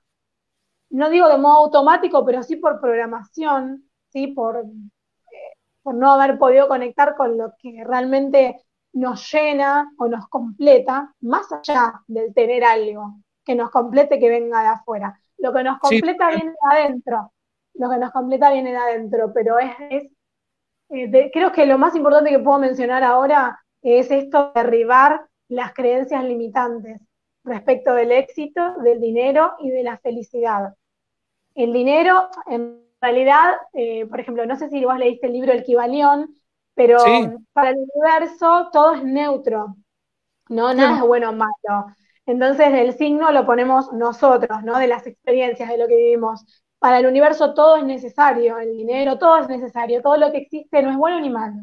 no 0.91 1.11
digo 1.11 1.29
de 1.29 1.39
modo 1.39 1.65
automático, 1.65 2.25
pero 2.25 2.43
sí 2.43 2.57
por 2.57 2.81
programación, 2.81 3.89
¿sí? 4.09 4.29
por, 4.29 4.59
eh, 4.59 5.55
por 5.83 5.95
no 5.95 6.13
haber 6.13 6.39
podido 6.39 6.69
conectar 6.69 7.17
con 7.17 7.37
lo 7.37 7.53
que 7.59 7.85
realmente 7.85 8.57
nos 8.93 9.31
llena 9.33 9.93
o 9.99 10.09
nos 10.09 10.29
completa, 10.29 11.15
más 11.21 11.47
allá 11.53 12.03
del 12.07 12.35
tener 12.35 12.65
algo 12.65 13.17
que 13.45 13.55
nos 13.55 13.71
complete 13.71 14.19
que 14.19 14.29
venga 14.29 14.63
de 14.63 14.69
afuera. 14.69 15.19
Lo 15.39 15.53
que 15.53 15.63
nos 15.63 15.79
completa 15.79 16.29
viene 16.29 16.51
de 16.51 16.77
adentro, 16.77 17.33
lo 17.75 17.91
que 17.91 17.99
nos 17.99 18.13
completa 18.13 18.53
viene 18.53 18.73
de 18.73 18.77
adentro, 18.77 19.33
pero 19.33 19.59
es, 19.59 19.73
eh, 20.91 21.31
creo 21.33 21.53
que 21.53 21.67
lo 21.67 21.79
más 21.79 21.95
importante 21.95 22.31
que 22.31 22.39
puedo 22.39 22.59
mencionar 22.59 23.05
ahora 23.05 23.59
es 23.83 24.11
esto 24.11 24.53
de 24.55 24.63
derribar 24.63 25.27
las 25.49 25.73
creencias 25.73 26.25
limitantes 26.25 27.01
respecto 27.45 27.95
del 27.95 28.13
éxito, 28.13 28.75
del 28.83 29.01
dinero 29.01 29.55
y 29.61 29.71
de 29.71 29.83
la 29.83 29.99
felicidad. 29.99 30.75
El 31.59 31.73
dinero, 31.73 32.29
en 32.47 32.85
realidad, 33.01 33.57
eh, 33.73 34.07
por 34.07 34.21
ejemplo, 34.21 34.47
no 34.47 34.55
sé 34.55 34.69
si 34.71 34.85
vos 34.85 34.97
leíste 34.97 35.27
el 35.27 35.33
libro 35.33 35.53
El 35.53 35.65
Kibalión, 35.65 36.33
pero 36.75 36.99
para 37.53 37.71
el 37.71 37.79
universo 37.79 38.69
todo 38.73 38.95
es 38.95 39.03
neutro, 39.03 39.75
¿no? 40.49 40.73
Nada 40.73 40.99
es 40.99 41.03
bueno 41.03 41.31
o 41.31 41.33
malo. 41.33 41.87
Entonces 42.27 42.69
el 42.73 42.93
signo 42.93 43.33
lo 43.33 43.45
ponemos 43.45 43.93
nosotros, 43.93 44.63
¿no? 44.63 44.79
De 44.79 44.87
las 44.87 45.05
experiencias, 45.09 45.69
de 45.69 45.79
lo 45.79 45.89
que 45.89 45.97
vivimos. 45.97 46.45
Para 46.79 47.01
el 47.01 47.07
universo 47.07 47.55
todo 47.55 47.77
es 47.77 47.85
necesario, 47.85 48.59
el 48.61 48.77
dinero, 48.77 49.19
todo 49.19 49.39
es 49.39 49.49
necesario, 49.49 50.01
todo 50.01 50.17
lo 50.17 50.31
que 50.31 50.39
existe 50.39 50.81
no 50.81 50.93
es 50.93 50.97
bueno 50.97 51.19
ni 51.19 51.29
malo. 51.29 51.57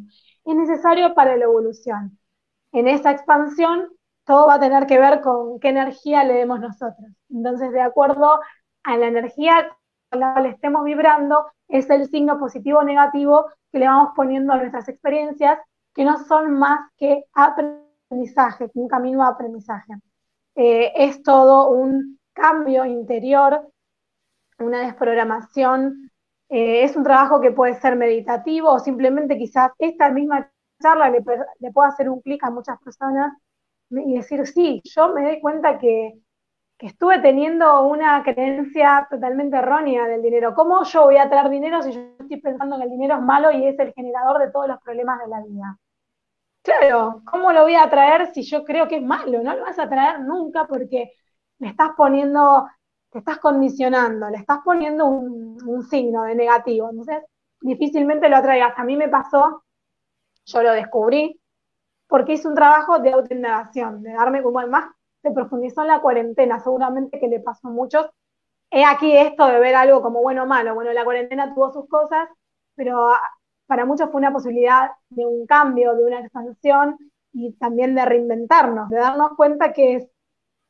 Es 0.43 0.55
necesario 0.55 1.15
para 1.15 1.37
la 1.37 1.45
evolución. 1.45 2.19
En 2.73 2.89
esa 2.89 3.11
expansión 3.11 3.87
todo 4.25 4.47
va 4.47 4.55
a 4.55 4.59
tener 4.59 4.87
que 4.87 4.99
ver 4.99 5.21
con 5.21 5.57
qué 5.61 5.69
energía 5.69 6.25
le 6.25 6.33
demos 6.33 6.59
nosotros. 6.59 7.07
Entonces, 7.29 7.71
de 7.71 7.79
acuerdo 7.79 8.41
a 8.83 8.97
la 8.97 9.07
energía 9.07 9.69
la 10.15 10.33
cual 10.33 10.47
estemos 10.47 10.83
vibrando, 10.83 11.47
es 11.67 11.89
el 11.89 12.07
signo 12.09 12.39
positivo 12.39 12.79
o 12.79 12.83
negativo 12.83 13.45
que 13.71 13.79
le 13.79 13.87
vamos 13.87 14.13
poniendo 14.15 14.53
a 14.53 14.57
nuestras 14.57 14.87
experiencias, 14.89 15.59
que 15.93 16.03
no 16.03 16.17
son 16.25 16.51
más 16.57 16.91
que 16.97 17.25
aprendizaje, 17.33 18.69
un 18.73 18.87
camino 18.87 19.23
de 19.23 19.29
aprendizaje. 19.29 19.93
Eh, 20.55 20.93
es 20.95 21.23
todo 21.23 21.69
un 21.69 22.19
cambio 22.33 22.85
interior, 22.85 23.69
una 24.59 24.81
desprogramación. 24.81 26.11
Eh, 26.49 26.83
es 26.83 26.95
un 26.95 27.03
trabajo 27.03 27.41
que 27.41 27.51
puede 27.51 27.75
ser 27.75 27.95
meditativo 27.95 28.71
o 28.71 28.79
simplemente 28.79 29.37
quizás 29.37 29.71
esta 29.79 30.09
misma 30.11 30.51
charla 30.81 31.09
le, 31.09 31.23
le 31.59 31.71
pueda 31.71 31.89
hacer 31.89 32.09
un 32.09 32.21
clic 32.21 32.43
a 32.43 32.51
muchas 32.51 32.79
personas 32.81 33.33
y 33.89 34.15
decir, 34.15 34.45
sí, 34.47 34.81
yo 34.83 35.13
me 35.13 35.23
doy 35.23 35.39
cuenta 35.39 35.77
que, 35.79 36.19
estuve 36.79 37.19
teniendo 37.19 37.83
una 37.87 38.23
creencia 38.23 39.07
totalmente 39.09 39.57
errónea 39.57 40.07
del 40.07 40.21
dinero. 40.21 40.53
¿Cómo 40.53 40.83
yo 40.83 41.05
voy 41.05 41.17
a 41.17 41.29
traer 41.29 41.49
dinero 41.49 41.81
si 41.81 41.93
yo 41.93 42.01
estoy 42.19 42.41
pensando 42.41 42.77
que 42.77 42.83
el 42.83 42.89
dinero 42.89 43.15
es 43.15 43.21
malo 43.21 43.51
y 43.51 43.65
es 43.65 43.79
el 43.79 43.93
generador 43.93 44.39
de 44.39 44.51
todos 44.51 44.67
los 44.67 44.81
problemas 44.81 45.19
de 45.19 45.27
la 45.27 45.41
vida? 45.41 45.77
Claro, 46.61 47.21
¿cómo 47.25 47.51
lo 47.51 47.61
voy 47.63 47.75
a 47.75 47.89
traer 47.89 48.33
si 48.33 48.43
yo 48.43 48.63
creo 48.63 48.87
que 48.87 48.97
es 48.97 49.03
malo? 49.03 49.41
No 49.41 49.55
lo 49.55 49.63
vas 49.63 49.79
a 49.79 49.87
traer 49.87 50.21
nunca 50.21 50.65
porque 50.65 51.13
me 51.59 51.69
estás 51.69 51.91
poniendo, 51.95 52.67
te 53.11 53.19
estás 53.19 53.37
condicionando, 53.37 54.29
le 54.29 54.37
estás 54.37 54.59
poniendo 54.65 55.05
un, 55.05 55.57
un 55.65 55.83
signo 55.83 56.23
de 56.23 56.35
negativo. 56.35 56.89
Entonces, 56.89 57.23
difícilmente 57.61 58.29
lo 58.29 58.37
atraigas. 58.37 58.73
A 58.77 58.83
mí 58.83 58.97
me 58.97 59.09
pasó, 59.09 59.63
yo 60.45 60.63
lo 60.63 60.71
descubrí, 60.71 61.39
porque 62.07 62.33
hice 62.33 62.47
un 62.47 62.55
trabajo 62.55 62.99
de 62.99 63.11
autoindagación, 63.11 64.01
de 64.03 64.13
darme 64.13 64.41
como 64.43 64.65
más, 64.67 64.94
se 65.25 65.31
profundizó 65.31 65.81
en 65.81 65.87
la 65.87 66.01
cuarentena, 66.01 66.59
seguramente 66.59 67.19
que 67.19 67.27
le 67.27 67.39
pasó 67.39 67.67
a 67.67 67.71
muchos. 67.71 68.07
He 68.69 68.85
aquí 68.85 69.17
esto 69.17 69.47
de 69.47 69.59
ver 69.59 69.73
algo 69.73 70.03
como 70.03 70.21
bueno 70.21 70.43
o 70.43 70.45
malo. 70.45 70.75
Bueno, 70.75 70.93
la 70.93 71.03
cuarentena 71.03 71.51
tuvo 71.51 71.73
sus 71.73 71.89
cosas, 71.89 72.29
pero 72.75 73.09
para 73.65 73.85
muchos 73.85 74.11
fue 74.11 74.19
una 74.19 74.31
posibilidad 74.31 74.91
de 75.09 75.25
un 75.25 75.47
cambio, 75.47 75.95
de 75.95 76.03
una 76.05 76.19
expansión 76.19 76.97
y 77.33 77.53
también 77.53 77.95
de 77.95 78.05
reinventarnos, 78.05 78.87
de 78.89 78.97
darnos 78.97 79.31
cuenta 79.35 79.73
que 79.73 80.07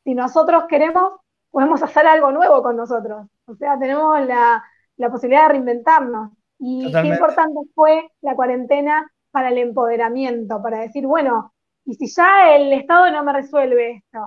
si 0.05 0.15
nosotros 0.15 0.63
queremos, 0.69 1.19
podemos 1.51 1.83
hacer 1.83 2.07
algo 2.07 2.31
nuevo 2.31 2.63
con 2.63 2.77
nosotros. 2.77 3.27
O 3.47 3.55
sea, 3.55 3.77
tenemos 3.77 4.25
la, 4.25 4.63
la 4.95 5.11
posibilidad 5.11 5.43
de 5.43 5.49
reinventarnos. 5.49 6.31
Y 6.59 6.93
qué 6.93 7.07
importante 7.07 7.59
fue 7.75 8.09
la 8.21 8.35
cuarentena 8.35 9.11
para 9.31 9.49
el 9.49 9.57
empoderamiento, 9.57 10.61
para 10.61 10.79
decir, 10.79 11.05
bueno, 11.05 11.53
y 11.83 11.95
si 11.95 12.07
ya 12.07 12.55
el 12.55 12.71
Estado 12.71 13.11
no 13.11 13.23
me 13.23 13.33
resuelve 13.33 13.97
esto, 13.97 14.19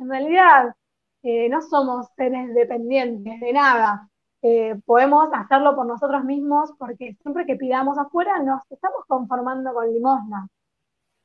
en 0.00 0.10
realidad 0.10 0.74
eh, 1.22 1.48
no 1.48 1.62
somos 1.62 2.08
seres 2.16 2.54
dependientes 2.54 3.40
de 3.40 3.52
nada. 3.52 4.08
Eh, 4.42 4.76
podemos 4.86 5.28
hacerlo 5.32 5.76
por 5.76 5.86
nosotros 5.86 6.24
mismos 6.24 6.72
porque 6.78 7.16
siempre 7.22 7.46
que 7.46 7.56
pidamos 7.56 7.98
afuera 7.98 8.38
nos 8.40 8.62
estamos 8.70 9.04
conformando 9.06 9.74
con 9.74 9.92
limosna. 9.92 10.48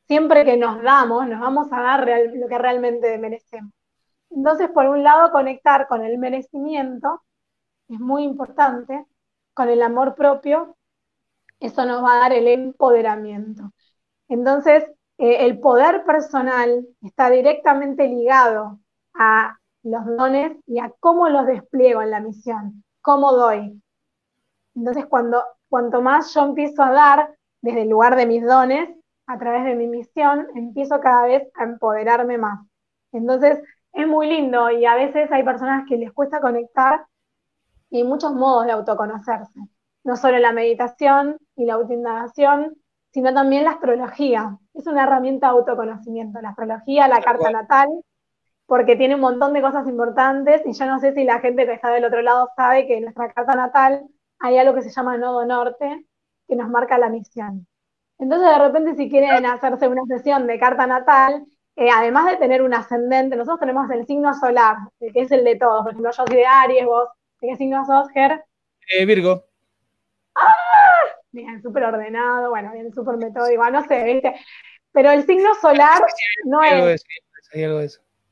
Siempre 0.08 0.46
que 0.46 0.58
nos 0.58 0.82
damos, 0.84 1.28
nos 1.28 1.40
vamos 1.40 1.68
a 1.72 1.82
dar 1.82 2.08
lo 2.34 2.48
que 2.48 2.58
realmente 2.58 3.18
merecemos. 3.18 3.72
Entonces, 4.30 4.70
por 4.70 4.88
un 4.88 5.04
lado, 5.04 5.32
conectar 5.32 5.88
con 5.88 6.04
el 6.04 6.18
merecimiento 6.20 7.24
es 7.90 8.00
muy 8.00 8.24
importante, 8.24 9.06
con 9.54 9.70
el 9.70 9.82
amor 9.82 10.16
propio 10.16 10.76
eso 11.60 11.86
nos 11.86 12.04
va 12.04 12.16
a 12.16 12.20
dar 12.20 12.34
el 12.34 12.48
empoderamiento. 12.48 13.72
Entonces, 14.28 14.86
eh, 15.18 15.46
el 15.46 15.60
poder 15.60 16.04
personal 16.06 16.86
está 17.02 17.30
directamente 17.30 18.08
ligado 18.08 18.80
a 19.14 19.58
los 19.84 20.06
dones 20.06 20.58
y 20.66 20.80
a 20.80 20.92
cómo 21.00 21.30
los 21.30 21.46
despliego 21.46 22.02
en 22.02 22.12
la 22.12 22.20
misión, 22.20 22.84
cómo 23.02 23.32
doy. 23.34 23.82
Entonces, 24.76 25.06
cuando, 25.06 25.44
cuanto 25.70 26.02
más 26.02 26.34
yo 26.34 26.44
empiezo 26.44 26.84
a 26.84 26.92
dar 26.92 27.36
desde 27.62 27.84
el 27.84 27.90
lugar 27.90 28.16
de 28.16 28.26
mis 28.26 28.44
dones, 28.44 28.90
a 29.28 29.38
través 29.40 29.66
de 29.66 29.76
mi 29.76 29.88
misión, 29.88 30.48
empiezo 30.56 31.00
cada 31.00 31.26
vez 31.26 31.50
a 31.56 31.64
empoderarme 31.64 32.38
más. 32.38 32.60
Entonces, 33.12 33.60
es 33.94 34.08
muy 34.08 34.28
lindo 34.28 34.70
y 34.72 34.86
a 34.86 34.96
veces 34.96 35.32
hay 35.32 35.44
personas 35.44 35.86
que 35.88 35.98
les 35.98 36.12
cuesta 36.12 36.42
conectar 36.42 37.06
y 37.90 38.04
muchos 38.04 38.34
modos 38.34 38.66
de 38.66 38.74
autoconocerse 38.74 39.60
no 40.06 40.16
solo 40.16 40.38
la 40.38 40.54
meditación 40.54 41.38
y 41.58 41.66
la 41.66 41.74
autoindagación, 41.74 42.78
sino 43.12 43.34
también 43.34 43.66
la 43.66 43.72
astrología. 43.72 44.58
Es 44.76 44.88
una 44.88 45.04
herramienta 45.04 45.48
de 45.48 45.54
autoconocimiento, 45.54 46.42
la 46.42 46.50
astrología, 46.50 47.08
la 47.08 47.22
carta 47.22 47.50
natal, 47.50 47.88
porque 48.66 48.96
tiene 48.96 49.16
un 49.16 49.22
montón 49.22 49.54
de 49.54 49.62
cosas 49.62 49.88
importantes 49.88 50.62
y 50.66 50.74
yo 50.74 50.86
no 50.86 51.00
sé 51.00 51.14
si 51.14 51.24
la 51.24 51.40
gente 51.40 51.66
que 51.66 51.74
está 51.74 51.90
del 51.92 52.06
otro 52.06 52.22
lado 52.22 52.50
sabe 52.56 52.88
que 52.88 52.98
en 52.98 53.04
nuestra 53.04 53.32
carta 53.32 53.56
natal 53.56 54.06
hay 54.40 54.58
algo 54.58 54.74
que 54.74 54.82
se 54.82 54.90
llama 54.90 55.18
nodo 55.18 55.46
norte, 55.46 56.06
que 56.48 56.56
nos 56.56 56.70
marca 56.70 56.98
la 56.98 57.10
misión. 57.10 57.68
Entonces, 58.18 58.50
de 58.50 58.60
repente, 58.60 58.96
si 58.96 59.10
quieren 59.10 59.46
hacerse 59.46 59.88
una 59.88 60.06
sesión 60.06 60.48
de 60.48 60.60
carta 60.60 60.88
natal, 60.88 61.46
eh, 61.76 61.90
además 61.94 62.26
de 62.26 62.38
tener 62.38 62.62
un 62.62 62.74
ascendente, 62.74 63.36
nosotros 63.36 63.60
tenemos 63.60 63.90
el 63.92 64.06
signo 64.06 64.34
solar, 64.34 64.78
que 65.00 65.12
es 65.14 65.32
el 65.32 65.44
de 65.44 65.58
todos. 65.58 65.84
Por 65.84 65.92
ejemplo, 65.92 66.12
yo 66.12 66.26
soy 66.26 66.36
de 66.36 66.46
Aries, 66.46 66.86
vos, 66.86 67.10
¿de 67.42 67.50
qué 67.50 67.56
signo 67.58 67.86
sos, 67.86 68.10
Ger? 68.12 68.46
Eh, 68.94 69.06
Virgo. 69.06 69.44
¡Ah! 70.36 70.65
Bien, 71.36 71.62
súper 71.62 71.84
ordenado, 71.84 72.50
bueno, 72.50 72.72
bien, 72.72 72.94
súper 72.94 73.18
metódico, 73.18 73.70
no 73.70 73.86
sé, 73.86 74.06
¿viste? 74.06 74.34
Pero 74.94 75.12
el 75.12 75.26
signo 75.26 75.54
solar 75.56 76.02
no 76.46 76.64
es, 76.64 77.04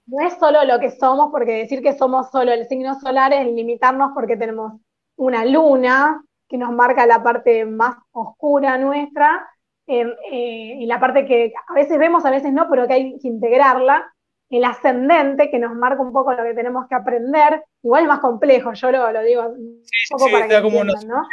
no 0.05 0.25
es 0.25 0.33
solo 0.39 0.63
lo 0.63 0.79
que 0.79 0.89
somos, 0.89 1.29
porque 1.29 1.51
decir 1.51 1.81
que 1.81 1.97
somos 1.97 2.31
solo 2.31 2.53
el 2.53 2.65
signo 2.65 2.97
solar 3.01 3.33
es 3.33 3.45
limitarnos 3.45 4.11
porque 4.13 4.37
tenemos 4.37 4.79
una 5.17 5.43
luna 5.43 6.23
que 6.47 6.57
nos 6.57 6.71
marca 6.71 7.05
la 7.05 7.21
parte 7.21 7.65
más 7.65 7.97
oscura 8.13 8.77
nuestra, 8.77 9.49
eh, 9.85 10.05
eh, 10.31 10.77
y 10.79 10.85
la 10.85 11.01
parte 11.01 11.25
que 11.25 11.51
a 11.67 11.73
veces 11.73 11.99
vemos, 11.99 12.23
a 12.23 12.31
veces 12.31 12.53
no, 12.53 12.69
pero 12.69 12.87
que 12.87 12.93
hay 12.93 13.19
que 13.19 13.27
integrarla, 13.27 14.12
el 14.57 14.65
ascendente, 14.65 15.49
que 15.49 15.57
nos 15.57 15.75
marca 15.75 16.01
un 16.01 16.13
poco 16.13 16.33
lo 16.33 16.43
que 16.43 16.53
tenemos 16.53 16.87
que 16.87 16.95
aprender, 16.95 17.63
igual 17.81 18.03
es 18.03 18.07
más 18.07 18.19
complejo, 18.19 18.73
yo 18.73 18.91
lo, 18.91 19.21
digo 19.23 19.47
un 19.47 19.83
poco 20.11 20.25
para 20.31 20.47
que 20.47 20.55
entiendan, 20.55 21.07
¿no? 21.07 21.23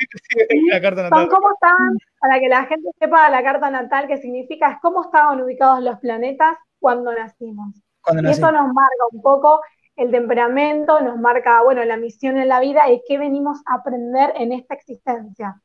la 0.70 0.80
carta 0.80 1.02
natal. 1.02 1.20
Son 1.20 1.28
cómo 1.28 1.52
estaban, 1.52 1.98
para 2.18 2.40
que 2.40 2.48
la 2.48 2.64
gente 2.64 2.88
sepa 2.98 3.28
la 3.28 3.42
carta 3.42 3.70
natal, 3.70 4.06
que 4.06 4.16
significa 4.16 4.70
es 4.70 4.78
cómo 4.80 5.02
estaban 5.02 5.40
ubicados 5.40 5.83
los 5.83 5.98
planetas 5.98 6.56
cuando 6.78 7.12
nacimos. 7.12 7.74
y 8.22 8.30
eso 8.30 8.52
nos 8.52 8.72
marca 8.72 9.04
un 9.12 9.20
poco 9.20 9.61
el 9.96 10.11
temperamento, 10.11 11.00
nos 11.00 11.18
marca, 11.18 11.62
bueno, 11.62 11.85
la 11.85 11.98
misión 11.98 12.38
en 12.38 12.48
la 12.48 12.61
vida 12.61 12.90
y 12.90 13.02
qué 13.06 13.18
venimos 13.18 13.61
a 13.66 13.74
aprender 13.74 14.33
en 14.37 14.52
esta 14.52 14.74
existencia. 14.74 15.61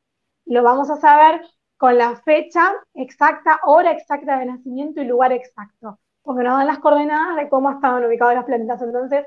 Lo 0.45 0.61
vamos 0.61 0.89
a 0.89 0.97
saber 0.97 1.41
con 1.77 1.97
la 1.97 2.17
fecha 2.17 2.73
exacta, 2.93 3.61
hora 3.63 3.91
exacta 3.91 4.39
de 4.39 4.45
nacimiento 4.45 5.01
y 5.01 5.05
lugar 5.05 5.31
exacto 5.31 5.99
porque 6.25 6.43
nos 6.43 6.57
dan 6.57 6.67
las 6.67 6.79
coordenadas 6.79 7.37
de 7.37 7.49
cómo 7.49 7.71
estaban 7.71 8.03
ubicados 8.05 8.35
los 8.35 8.45
planetas. 8.45 8.81
Entonces, 8.81 9.25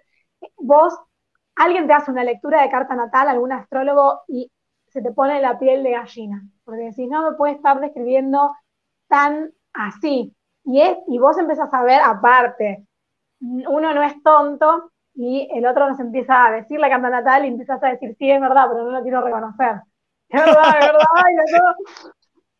vos, 0.57 0.99
alguien 1.57 1.87
te 1.87 1.93
hace 1.95 2.11
una 2.11 2.25
lectura 2.25 2.63
de 2.63 2.71
carta 2.71 2.95
natal, 2.95 3.29
algún 3.29 3.53
astrólogo, 3.53 4.21
y 4.29 4.51
se 4.89 5.03
te 5.03 5.13
pone 5.13 5.41
la 5.41 5.59
piel 5.59 5.83
de 5.83 5.93
gallina, 5.93 6.43
porque 6.65 6.85
decís, 6.85 7.09
no 7.09 7.31
me 7.31 7.37
puede 7.37 7.55
estar 7.55 7.81
describiendo 7.81 8.55
tan 9.09 9.53
así. 9.73 10.35
Y, 10.65 10.81
es, 10.83 10.99
y 11.07 11.19
vos 11.19 11.39
empezás 11.39 11.73
a 11.73 11.83
ver 11.83 12.01
aparte, 12.05 12.87
uno 13.41 13.95
no 13.95 14.03
es 14.03 14.21
tonto 14.23 14.91
y 15.15 15.49
el 15.53 15.67
otro 15.67 15.89
nos 15.89 16.01
empieza 16.01 16.47
a 16.47 16.53
decir 16.53 16.79
la 16.81 16.89
carta 16.89 17.11
natal 17.11 17.45
y 17.45 17.49
empiezas 17.49 17.83
a 17.83 17.89
decir, 17.89 18.15
sí, 18.19 18.31
es 18.31 18.41
verdad, 18.41 18.67
pero 18.71 18.85
no 18.85 18.91
lo 18.91 19.03
quiero 19.03 19.21
reconocer. 19.21 19.83
Es 20.31 20.45
verdad, 20.45 20.75
es 20.79 20.87
verdad, 20.87 21.05
y 21.33 21.37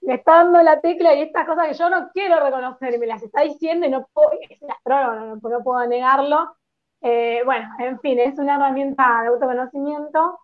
me 0.01 0.15
está 0.15 0.45
dando 0.45 0.63
la 0.63 0.81
tecla 0.81 1.15
y 1.15 1.23
estas 1.23 1.47
cosas 1.47 1.69
que 1.69 1.75
yo 1.75 1.91
no 1.91 2.11
quiero 2.13 2.41
reconocer 2.41 2.95
y 2.95 2.99
me 2.99 3.07
las 3.07 3.23
está 3.23 3.43
diciendo 3.43 3.87
y 3.87 3.91
no 3.91 4.09
puedo, 4.13 4.31
es 4.49 4.63
el 4.63 4.69
no, 4.87 5.63
puedo 5.63 5.87
negarlo. 5.87 6.55
Eh, 7.01 7.43
bueno, 7.45 7.69
en 7.79 8.01
fin, 8.01 8.19
es 8.19 8.39
una 8.39 8.57
herramienta 8.57 9.23
de 9.23 9.29
autoconocimiento, 9.29 10.41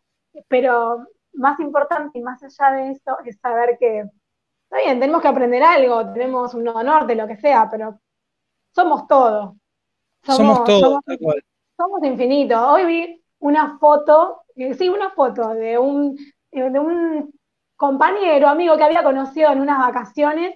pero 0.48 1.07
más 1.32 1.59
importante 1.61 2.18
y 2.18 2.22
más 2.22 2.42
allá 2.42 2.76
de 2.76 2.90
eso 2.92 3.18
es 3.24 3.38
saber 3.40 3.76
que 3.78 4.00
está 4.00 4.78
bien, 4.84 5.00
tenemos 5.00 5.20
que 5.20 5.28
aprender 5.28 5.62
algo, 5.62 6.12
tenemos 6.12 6.55
un 6.55 6.64
nodo 6.64 6.82
norte, 6.82 7.14
lo 7.14 7.26
que 7.26 7.36
sea, 7.36 7.68
pero 7.70 8.00
somos 8.74 9.07
todo. 9.07 9.57
Somos, 10.22 10.64
todo, 10.64 11.00
somos, 11.76 12.02
infinitos. 12.02 12.59
Hoy 12.59 12.86
vi 12.86 13.24
una 13.40 13.78
foto, 13.78 14.44
eh, 14.57 14.72
sí, 14.72 14.88
una 14.88 15.11
foto 15.11 15.50
de 15.50 15.76
un, 15.76 16.16
de 16.50 16.78
un 16.80 17.30
compañero, 17.87 18.49
amigo 18.49 18.76
que 18.76 18.85
había 18.85 19.03
conocido 19.03 19.53
en 19.53 19.61
unas 19.61 19.78
vacaciones 19.78 20.55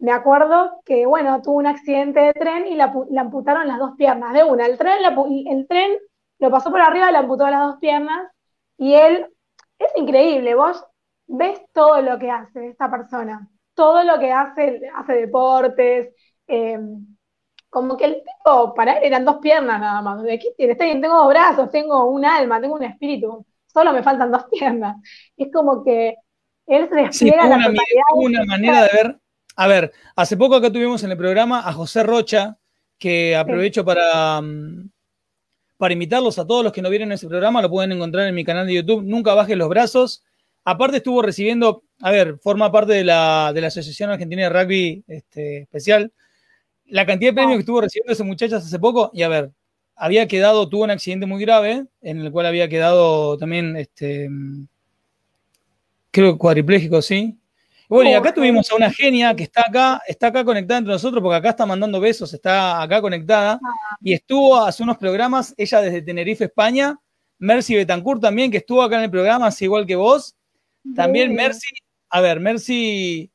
me 0.00 0.12
acuerdo 0.12 0.80
que, 0.86 1.04
bueno, 1.06 1.42
tuvo 1.42 1.58
un 1.58 1.66
accidente 1.66 2.20
de 2.20 2.32
tren 2.32 2.66
y 2.66 2.74
le 2.74 3.20
amputaron 3.20 3.68
las 3.68 3.78
dos 3.78 3.92
piernas 3.98 4.32
de 4.32 4.42
una. 4.44 4.66
El 4.66 4.78
tren, 4.78 4.98
el 5.46 5.68
tren 5.68 5.98
lo 6.38 6.50
pasó 6.50 6.70
por 6.70 6.80
arriba, 6.80 7.10
le 7.12 7.18
amputó 7.18 7.48
las 7.50 7.60
dos 7.60 7.76
piernas 7.80 8.26
y 8.78 8.94
él, 8.94 9.26
es 9.78 9.92
increíble, 9.96 10.54
vos 10.54 10.82
ves 11.26 11.60
todo 11.74 12.00
lo 12.00 12.18
que 12.18 12.30
hace 12.30 12.68
esta 12.68 12.90
persona, 12.90 13.46
todo 13.74 14.02
lo 14.04 14.18
que 14.18 14.32
hace, 14.32 14.80
hace 14.94 15.12
deportes, 15.12 16.14
em, 16.46 17.06
como 17.68 17.96
que 17.96 18.04
el 18.06 18.14
tipo, 18.24 18.74
para 18.74 18.94
él 18.94 19.04
eran 19.04 19.24
dos 19.26 19.36
piernas 19.38 19.80
nada 19.80 20.00
más. 20.02 20.22
¿De 20.22 20.38
qué 20.38 20.52
tiene? 20.56 20.76
Tengo 20.76 21.14
dos 21.16 21.28
brazos, 21.28 21.70
tengo 21.70 22.06
un 22.06 22.24
alma, 22.24 22.60
tengo 22.60 22.74
un 22.76 22.84
espíritu, 22.84 23.44
solo 23.66 23.92
me 23.92 24.02
faltan 24.02 24.32
dos 24.32 24.44
piernas. 24.50 24.96
Es 25.36 25.52
como 25.52 25.84
que 25.84 26.16
él 26.70 26.88
la 27.36 27.46
una, 27.46 27.72
una 28.14 28.44
manera 28.44 28.82
de 28.82 28.88
ver 28.92 29.20
a 29.60 29.66
ver, 29.66 29.92
hace 30.16 30.38
poco 30.38 30.54
acá 30.54 30.72
tuvimos 30.72 31.04
en 31.04 31.10
el 31.10 31.18
programa 31.18 31.68
a 31.68 31.74
José 31.74 32.02
Rocha, 32.02 32.56
que 32.98 33.36
aprovecho 33.36 33.84
para, 33.84 34.40
mm, 34.40 34.90
para 35.76 35.92
invitarlos 35.92 36.38
a 36.38 36.46
todos 36.46 36.64
los 36.64 36.72
que 36.72 36.80
no 36.80 36.88
vieron 36.88 37.12
ese 37.12 37.28
programa, 37.28 37.60
lo 37.60 37.68
pueden 37.68 37.92
encontrar 37.92 38.26
en 38.26 38.34
mi 38.34 38.42
canal 38.42 38.66
de 38.66 38.72
YouTube, 38.72 39.02
Nunca 39.02 39.34
Bajes 39.34 39.58
los 39.58 39.68
Brazos. 39.68 40.24
Aparte 40.64 40.96
estuvo 40.96 41.20
recibiendo, 41.20 41.82
a 42.00 42.10
ver, 42.10 42.38
forma 42.38 42.72
parte 42.72 42.94
de 42.94 43.04
la, 43.04 43.52
de 43.54 43.60
la 43.60 43.66
Asociación 43.66 44.08
Argentina 44.08 44.44
de 44.44 44.48
Rugby 44.48 45.04
este, 45.08 45.58
Especial, 45.58 46.10
la 46.86 47.04
cantidad 47.04 47.32
de 47.32 47.34
premios 47.34 47.56
que 47.56 47.60
estuvo 47.60 47.82
recibiendo 47.82 48.14
ese 48.14 48.24
muchacho 48.24 48.56
hace 48.56 48.78
poco, 48.78 49.10
y 49.12 49.24
a 49.24 49.28
ver, 49.28 49.50
había 49.94 50.26
quedado, 50.26 50.70
tuvo 50.70 50.84
un 50.84 50.90
accidente 50.90 51.26
muy 51.26 51.42
grave, 51.42 51.84
en 52.00 52.20
el 52.20 52.32
cual 52.32 52.46
había 52.46 52.68
quedado 52.70 53.36
también, 53.36 53.76
este, 53.76 54.30
creo 56.10 56.36
cuadripléjico, 56.38 57.02
sí, 57.02 57.40
bueno, 57.90 58.08
y 58.08 58.14
acá 58.14 58.32
tuvimos 58.32 58.70
a 58.70 58.76
una 58.76 58.88
genia 58.88 59.34
que 59.34 59.42
está 59.42 59.62
acá, 59.62 60.00
está 60.06 60.28
acá 60.28 60.44
conectada 60.44 60.78
entre 60.78 60.92
nosotros, 60.92 61.20
porque 61.20 61.34
acá 61.34 61.48
está 61.48 61.66
mandando 61.66 61.98
besos, 61.98 62.32
está 62.32 62.80
acá 62.80 63.00
conectada, 63.00 63.54
ah. 63.60 63.96
y 64.00 64.12
estuvo 64.12 64.56
hace 64.62 64.84
unos 64.84 64.96
programas, 64.96 65.52
ella 65.56 65.80
desde 65.80 66.00
Tenerife, 66.00 66.44
España, 66.44 66.96
Mercy 67.40 67.74
Betancourt 67.74 68.22
también, 68.22 68.48
que 68.48 68.58
estuvo 68.58 68.80
acá 68.80 68.98
en 68.98 69.02
el 69.02 69.10
programa, 69.10 69.48
así 69.48 69.64
igual 69.64 69.86
que 69.86 69.96
vos. 69.96 70.36
También 70.94 71.34
Mercy, 71.34 71.66
a 72.10 72.20
ver, 72.20 72.38
Mercy 72.38 73.32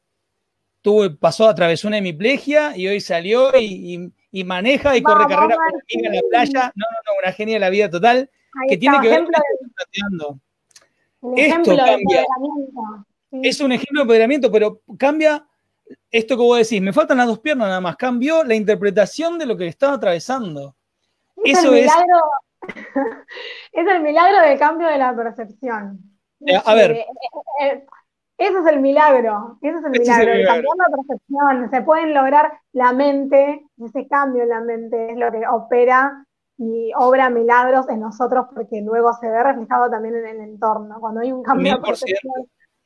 tuvo, 0.82 1.14
pasó, 1.18 1.50
atravesó 1.50 1.90
una 1.90 1.98
hemiplegia 1.98 2.78
y 2.78 2.88
hoy 2.88 3.02
salió 3.02 3.52
y, 3.60 4.10
maneja 4.46 4.96
y 4.96 5.02
corre 5.02 5.26
carrera 5.28 5.58
con 5.58 5.82
amiga 5.82 6.10
en 6.10 6.16
la 6.16 6.22
playa. 6.30 6.72
No, 6.76 6.86
no, 6.90 6.98
no, 7.06 7.20
una 7.22 7.34
genia 7.34 7.56
de 7.56 7.60
la 7.60 7.70
vida 7.70 7.90
total, 7.90 8.30
que 8.70 8.78
tiene 8.78 9.02
que 9.02 9.10
ver 9.10 9.26
con 9.26 9.34
esto 11.36 11.72
Esto 11.72 11.86
cambia 11.86 12.26
es 13.42 13.60
un 13.60 13.72
ejemplo 13.72 14.00
de 14.00 14.02
empoderamiento, 14.02 14.52
pero 14.52 14.82
cambia 14.98 15.46
esto 16.12 16.36
que 16.36 16.44
vos 16.44 16.58
decís, 16.58 16.82
me 16.82 16.94
faltan 16.94 17.18
las 17.18 17.28
dos 17.28 17.40
piernas 17.40 17.68
nada 17.68 17.82
más, 17.82 17.96
cambió 17.96 18.44
la 18.44 18.56
interpretación 18.56 19.38
de 19.38 19.46
lo 19.46 19.58
que 19.58 19.68
estaba 19.68 19.94
atravesando. 19.94 20.76
Es 21.44 21.60
Eso 21.60 21.74
el 21.74 21.82
milagro, 21.82 22.22
es... 23.72 23.88
el 23.88 24.02
milagro 24.02 24.42
del 24.42 24.58
cambio 24.58 24.88
de 24.88 24.98
la 24.98 25.16
percepción. 25.16 26.00
Eh, 26.46 26.60
a 26.64 26.74
ver. 26.74 26.92
Eh, 26.92 27.06
eh, 27.62 27.86
eso 28.38 28.60
es 28.60 28.68
el 28.68 28.82
milagro, 28.82 29.58
eso 29.62 29.78
es 29.80 29.86
el 29.86 29.92
milagro, 29.92 30.32
cambiar 30.46 30.76
la 30.78 30.98
percepción, 30.98 31.70
se 31.72 31.82
pueden 31.84 32.14
lograr 32.14 32.52
la 32.74 32.92
mente, 32.92 33.66
ese 33.78 34.08
cambio 34.10 34.44
en 34.44 34.50
la 34.50 34.60
mente 34.60 35.12
es 35.12 35.18
lo 35.18 35.32
que 35.32 35.48
opera 35.48 36.25
y 36.58 36.92
obra 36.96 37.30
milagros 37.30 37.90
en 37.90 38.00
nosotros 38.00 38.48
porque 38.54 38.82
luego 38.82 39.12
se 39.20 39.30
ve 39.30 39.44
reflejado 39.44 39.90
también 39.90 40.16
en 40.16 40.26
el 40.26 40.42
entorno. 40.42 41.00
Cuando 41.00 41.22
hay 41.22 41.32
un 41.32 41.44
cambio 41.44 41.74
de 41.74 41.78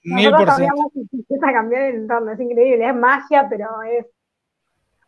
Mil 0.01 0.31
por 0.31 0.51
ciento. 0.51 0.91
empieza 1.11 1.49
a 1.49 1.53
cambiar 1.53 1.81
el 1.83 1.95
entorno, 1.95 2.31
es 2.31 2.39
increíble, 2.39 2.87
es 2.87 2.95
magia, 2.95 3.47
pero 3.49 3.67
es 3.83 4.05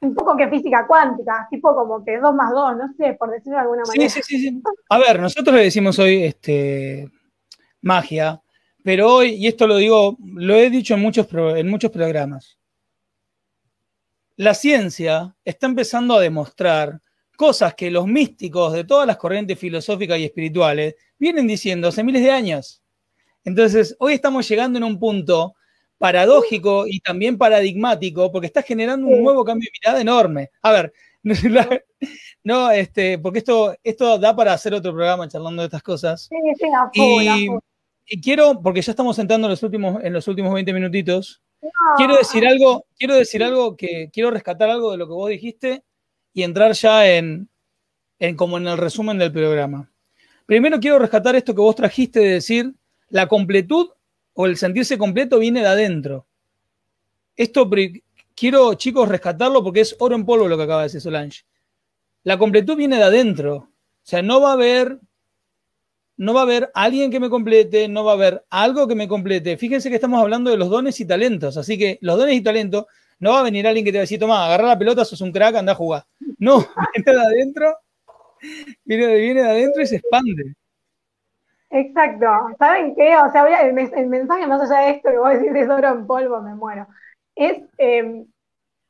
un 0.01 0.13
poco 0.15 0.35
que 0.35 0.49
física 0.49 0.85
cuántica, 0.85 1.47
tipo 1.49 1.73
como 1.73 2.03
que 2.03 2.17
dos 2.17 2.33
más 2.33 2.51
dos, 2.51 2.75
no 2.75 2.93
sé, 2.97 3.13
por 3.13 3.29
decirlo 3.29 3.57
de 3.57 3.61
alguna 3.61 3.83
manera. 3.87 4.09
Sí, 4.09 4.21
sí, 4.21 4.39
sí. 4.39 4.61
A 4.89 4.97
ver, 4.97 5.19
nosotros 5.19 5.55
le 5.55 5.63
decimos 5.63 5.97
hoy 5.99 6.23
este, 6.23 7.09
magia, 7.81 8.41
pero 8.83 9.13
hoy, 9.13 9.35
y 9.35 9.47
esto 9.47 9.67
lo 9.67 9.77
digo, 9.77 10.17
lo 10.19 10.55
he 10.55 10.69
dicho 10.69 10.95
en 10.95 11.01
muchos, 11.01 11.27
en 11.31 11.69
muchos 11.69 11.91
programas, 11.91 12.57
la 14.35 14.55
ciencia 14.55 15.35
está 15.45 15.67
empezando 15.67 16.15
a 16.15 16.19
demostrar 16.19 16.99
cosas 17.41 17.73
que 17.73 17.89
los 17.89 18.05
místicos 18.05 18.71
de 18.71 18.83
todas 18.83 19.07
las 19.07 19.17
corrientes 19.17 19.57
filosóficas 19.57 20.19
y 20.19 20.25
espirituales 20.25 20.93
vienen 21.17 21.47
diciendo 21.47 21.87
hace 21.87 22.03
miles 22.03 22.21
de 22.21 22.29
años. 22.29 22.83
Entonces, 23.43 23.95
hoy 23.97 24.13
estamos 24.13 24.47
llegando 24.47 24.77
en 24.77 24.83
un 24.83 24.99
punto 24.99 25.55
paradójico 25.97 26.85
y 26.85 26.99
también 26.99 27.39
paradigmático, 27.39 28.31
porque 28.31 28.45
está 28.45 28.61
generando 28.61 29.07
un 29.07 29.23
nuevo 29.23 29.43
cambio 29.43 29.65
de 29.65 29.79
mirada 29.79 30.01
enorme. 30.01 30.51
A 30.61 30.71
ver, 30.71 30.93
no, 32.43 32.69
este, 32.69 33.17
porque 33.17 33.39
esto, 33.39 33.75
esto 33.83 34.19
da 34.19 34.35
para 34.35 34.53
hacer 34.53 34.75
otro 34.75 34.93
programa 34.93 35.27
charlando 35.27 35.63
de 35.63 35.65
estas 35.65 35.81
cosas. 35.81 36.29
Sí, 36.29 36.35
sí, 36.59 36.67
y, 36.93 37.47
y, 38.05 38.21
quiero, 38.21 38.61
porque 38.61 38.83
ya 38.83 38.91
estamos 38.91 39.17
entrando 39.17 39.47
en 39.47 39.51
los 39.53 39.63
últimos, 39.63 40.03
en 40.03 40.13
los 40.13 40.27
últimos 40.27 40.53
20 40.53 40.73
minutitos, 40.73 41.41
quiero 41.97 42.17
decir 42.17 42.45
algo, 42.45 42.85
quiero 42.99 43.15
decir 43.15 43.43
algo 43.43 43.75
que 43.75 44.11
quiero 44.13 44.29
rescatar 44.29 44.69
algo 44.69 44.91
de 44.91 44.97
lo 44.97 45.07
que 45.07 45.13
vos 45.13 45.29
dijiste 45.31 45.83
y 46.33 46.43
entrar 46.43 46.73
ya 46.73 47.07
en, 47.09 47.49
en 48.19 48.35
como 48.35 48.57
en 48.57 48.67
el 48.67 48.77
resumen 48.77 49.17
del 49.17 49.31
programa. 49.31 49.91
Primero 50.45 50.79
quiero 50.79 50.99
rescatar 50.99 51.35
esto 51.35 51.55
que 51.55 51.61
vos 51.61 51.75
trajiste 51.75 52.19
de 52.19 52.29
decir 52.33 52.73
la 53.09 53.27
completud 53.27 53.89
o 54.33 54.45
el 54.45 54.57
sentirse 54.57 54.97
completo 54.97 55.39
viene 55.39 55.61
de 55.61 55.67
adentro. 55.67 56.27
Esto 57.35 57.69
quiero, 58.35 58.73
chicos, 58.75 59.09
rescatarlo 59.09 59.63
porque 59.63 59.81
es 59.81 59.95
oro 59.99 60.15
en 60.15 60.25
polvo 60.25 60.47
lo 60.47 60.57
que 60.57 60.63
acaba 60.63 60.81
de 60.81 60.87
decir 60.87 61.01
Solange. 61.01 61.43
La 62.23 62.37
completud 62.37 62.75
viene 62.75 62.97
de 62.97 63.03
adentro. 63.03 63.55
O 63.55 63.69
sea, 64.03 64.21
no 64.21 64.41
va 64.41 64.51
a 64.51 64.53
haber, 64.53 64.99
no 66.17 66.33
va 66.33 66.41
a 66.41 66.43
haber 66.43 66.71
alguien 66.73 67.11
que 67.11 67.19
me 67.19 67.29
complete, 67.29 67.87
no 67.87 68.03
va 68.03 68.11
a 68.11 68.15
haber 68.15 68.45
algo 68.49 68.87
que 68.87 68.95
me 68.95 69.07
complete. 69.07 69.57
Fíjense 69.57 69.89
que 69.89 69.95
estamos 69.95 70.21
hablando 70.21 70.51
de 70.51 70.57
los 70.57 70.69
dones 70.69 70.99
y 70.99 71.05
talentos. 71.05 71.57
Así 71.57 71.77
que 71.77 71.97
los 72.01 72.17
dones 72.17 72.35
y 72.35 72.41
talentos, 72.41 72.85
no 73.21 73.33
va 73.33 73.39
a 73.39 73.43
venir 73.43 73.67
alguien 73.67 73.85
que 73.85 73.91
te 73.91 73.99
va 73.99 74.01
a 74.01 74.09
decir, 74.09 74.19
toma, 74.19 74.45
agarra 74.45 74.69
la 74.69 74.79
pelota, 74.79 75.05
sos 75.05 75.21
un 75.21 75.31
crack, 75.31 75.55
anda 75.55 75.73
a 75.73 75.75
jugar. 75.75 76.03
No, 76.39 76.57
viene 76.95 77.19
de 77.19 77.25
adentro, 77.25 77.77
viene, 78.83 79.15
viene 79.15 79.43
de 79.43 79.49
adentro 79.49 79.81
y 79.83 79.85
se 79.87 79.97
expande. 79.97 80.55
Exacto. 81.69 82.25
¿Saben 82.57 82.95
qué? 82.95 83.15
O 83.15 83.31
sea, 83.31 83.45
el, 83.61 84.07
mensaje 84.07 84.47
más 84.47 84.61
allá 84.61 84.87
de 84.87 84.91
esto 84.93 85.09
que 85.11 85.17
vos 85.19 85.29
decís 85.29 85.53
de 85.53 85.69
oro 85.69 85.89
en 85.89 86.07
polvo, 86.07 86.41
me 86.41 86.55
muero. 86.55 86.87
Es, 87.35 87.61
em, 87.77 88.25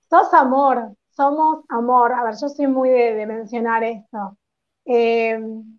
sos 0.09 0.33
amor, 0.33 0.95
somos 1.09 1.65
amor. 1.67 2.13
A 2.13 2.23
ver, 2.23 2.35
yo 2.41 2.47
soy 2.47 2.67
muy 2.67 2.89
de, 2.89 3.25
mencionar 3.27 3.83
esto. 3.83 4.37
Em, 4.85 5.77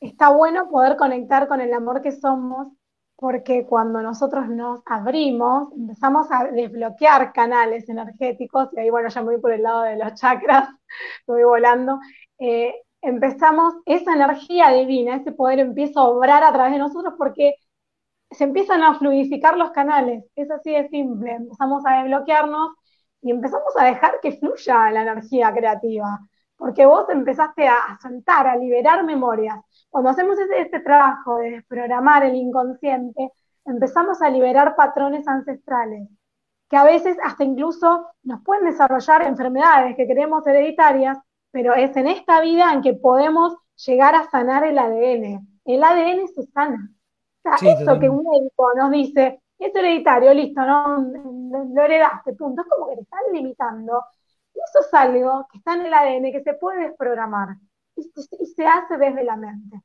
está 0.00 0.30
bueno 0.30 0.70
poder 0.70 0.96
conectar 0.96 1.46
con 1.46 1.60
el 1.60 1.72
amor 1.74 2.00
que 2.00 2.12
somos 2.12 2.68
porque 3.20 3.66
cuando 3.66 4.00
nosotros 4.02 4.48
nos 4.48 4.80
abrimos, 4.86 5.72
empezamos 5.76 6.26
a 6.32 6.44
desbloquear 6.46 7.32
canales 7.34 7.88
energéticos, 7.88 8.70
y 8.72 8.80
ahí, 8.80 8.90
bueno, 8.90 9.10
ya 9.10 9.20
me 9.20 9.32
voy 9.32 9.40
por 9.40 9.52
el 9.52 9.62
lado 9.62 9.82
de 9.82 9.96
los 9.96 10.14
chakras, 10.14 10.70
estoy 11.20 11.44
volando, 11.44 12.00
eh, 12.38 12.74
empezamos, 13.02 13.74
esa 13.84 14.14
energía 14.14 14.70
divina, 14.70 15.16
ese 15.16 15.32
poder 15.32 15.58
empieza 15.60 16.00
a 16.00 16.04
obrar 16.04 16.42
a 16.42 16.52
través 16.52 16.72
de 16.72 16.78
nosotros 16.78 17.14
porque 17.18 17.54
se 18.30 18.44
empiezan 18.44 18.82
a 18.82 18.98
fluidificar 18.98 19.56
los 19.56 19.70
canales. 19.72 20.24
Es 20.36 20.50
así 20.50 20.72
de 20.72 20.88
simple. 20.88 21.32
Empezamos 21.32 21.84
a 21.86 22.02
desbloquearnos 22.02 22.70
y 23.22 23.30
empezamos 23.30 23.76
a 23.78 23.86
dejar 23.86 24.20
que 24.22 24.32
fluya 24.32 24.90
la 24.90 25.02
energía 25.02 25.52
creativa. 25.52 26.20
Porque 26.60 26.84
vos 26.84 27.08
empezaste 27.08 27.66
a, 27.66 27.98
soltar, 28.02 28.46
a 28.46 28.54
liberar 28.54 29.02
memorias. 29.02 29.58
Cuando 29.88 30.10
hacemos 30.10 30.36
este, 30.38 30.80
trabajo 30.80 31.38
de 31.38 31.52
desprogramar 31.52 32.22
el 32.24 32.34
inconsciente, 32.34 33.32
empezamos 33.64 34.20
a 34.20 34.28
liberar 34.28 34.76
patrones 34.76 35.26
ancestrales, 35.26 36.06
que 36.68 36.76
a 36.76 36.84
veces 36.84 37.16
hasta 37.24 37.44
incluso 37.44 38.08
nos 38.24 38.42
pueden 38.42 38.66
desarrollar 38.66 39.22
enfermedades 39.22 39.96
que 39.96 40.06
creemos 40.06 40.46
hereditarias, 40.46 41.16
pero 41.50 41.74
es 41.74 41.96
en 41.96 42.08
esta 42.08 42.42
vida 42.42 42.74
en 42.74 42.82
que 42.82 42.92
podemos 42.92 43.56
llegar 43.86 44.14
a 44.14 44.28
sanar 44.28 44.62
el 44.64 44.78
ADN. 44.78 45.48
El 45.64 45.82
ADN 45.82 46.28
se 46.28 46.42
sana. 46.52 46.90
O 47.42 47.56
sea, 47.56 47.72
eso 47.72 47.98
que 47.98 48.10
un 48.10 48.22
médico 48.22 48.74
nos 48.76 48.90
dice, 48.90 49.40
es 49.58 49.74
hereditario, 49.74 50.34
listo, 50.34 50.60
no 50.60 51.10
lo 51.74 51.82
heredaste, 51.82 52.34
punto. 52.34 52.60
Es 52.60 52.68
como 52.68 52.90
que 52.90 52.96
te 52.96 53.02
están 53.02 53.20
limitando. 53.32 54.04
Y 54.54 54.58
eso 54.58 54.80
es 54.86 54.94
algo 54.94 55.46
que 55.50 55.58
está 55.58 55.74
en 55.74 55.86
el 55.86 55.94
ADN, 55.94 56.32
que 56.32 56.42
se 56.42 56.54
puede 56.54 56.88
desprogramar. 56.88 57.56
Y, 57.96 58.02
se 58.46 58.66
hace 58.66 58.96
desde 58.96 59.24
la 59.24 59.36
mente. 59.36 59.80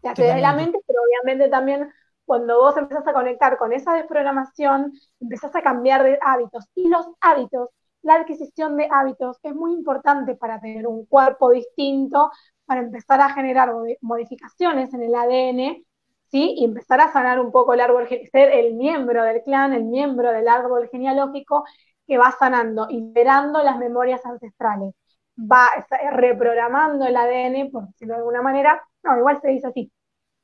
Se 0.00 0.08
hace 0.08 0.22
desde 0.22 0.40
la 0.40 0.54
mente, 0.54 0.78
pero 0.86 1.00
obviamente 1.02 1.48
también 1.48 1.90
cuando 2.24 2.60
vos 2.60 2.76
empezás 2.76 3.06
a 3.08 3.12
conectar 3.12 3.56
con 3.58 3.72
esa 3.72 3.94
desprogramación, 3.94 4.92
empezás 5.18 5.54
a 5.56 5.62
cambiar 5.62 6.04
de 6.04 6.18
hábitos. 6.22 6.64
Y 6.74 6.88
los 6.88 7.06
hábitos, 7.20 7.70
la 8.02 8.14
adquisición 8.14 8.76
de 8.76 8.88
hábitos 8.90 9.38
es 9.42 9.54
muy 9.54 9.72
importante 9.72 10.36
para 10.36 10.60
tener 10.60 10.86
un 10.86 11.06
cuerpo 11.06 11.50
distinto, 11.50 12.30
para 12.66 12.82
empezar 12.82 13.20
a 13.20 13.30
generar 13.30 13.72
modificaciones 14.00 14.94
en 14.94 15.02
el 15.02 15.14
ADN, 15.14 15.84
¿sí? 16.30 16.54
Y 16.56 16.64
empezar 16.64 17.00
a 17.00 17.12
sanar 17.12 17.40
un 17.40 17.50
poco 17.50 17.74
el 17.74 17.80
árbol, 17.80 18.08
ser 18.30 18.52
el 18.52 18.74
miembro 18.74 19.24
del 19.24 19.42
clan, 19.42 19.72
el 19.72 19.84
miembro 19.84 20.30
del 20.30 20.46
árbol 20.48 20.88
genealógico 20.88 21.64
que 22.10 22.18
va 22.18 22.32
sanando 22.36 22.88
y 22.90 23.00
liberando 23.00 23.62
las 23.62 23.78
memorias 23.78 24.26
ancestrales. 24.26 24.92
Va 25.38 25.68
reprogramando 26.10 27.06
el 27.06 27.14
ADN, 27.14 27.70
por 27.70 27.86
decirlo 27.86 28.14
de 28.14 28.18
alguna 28.18 28.42
manera, 28.42 28.82
no, 29.04 29.16
igual 29.16 29.40
se 29.40 29.48
dice 29.50 29.68
así. 29.68 29.92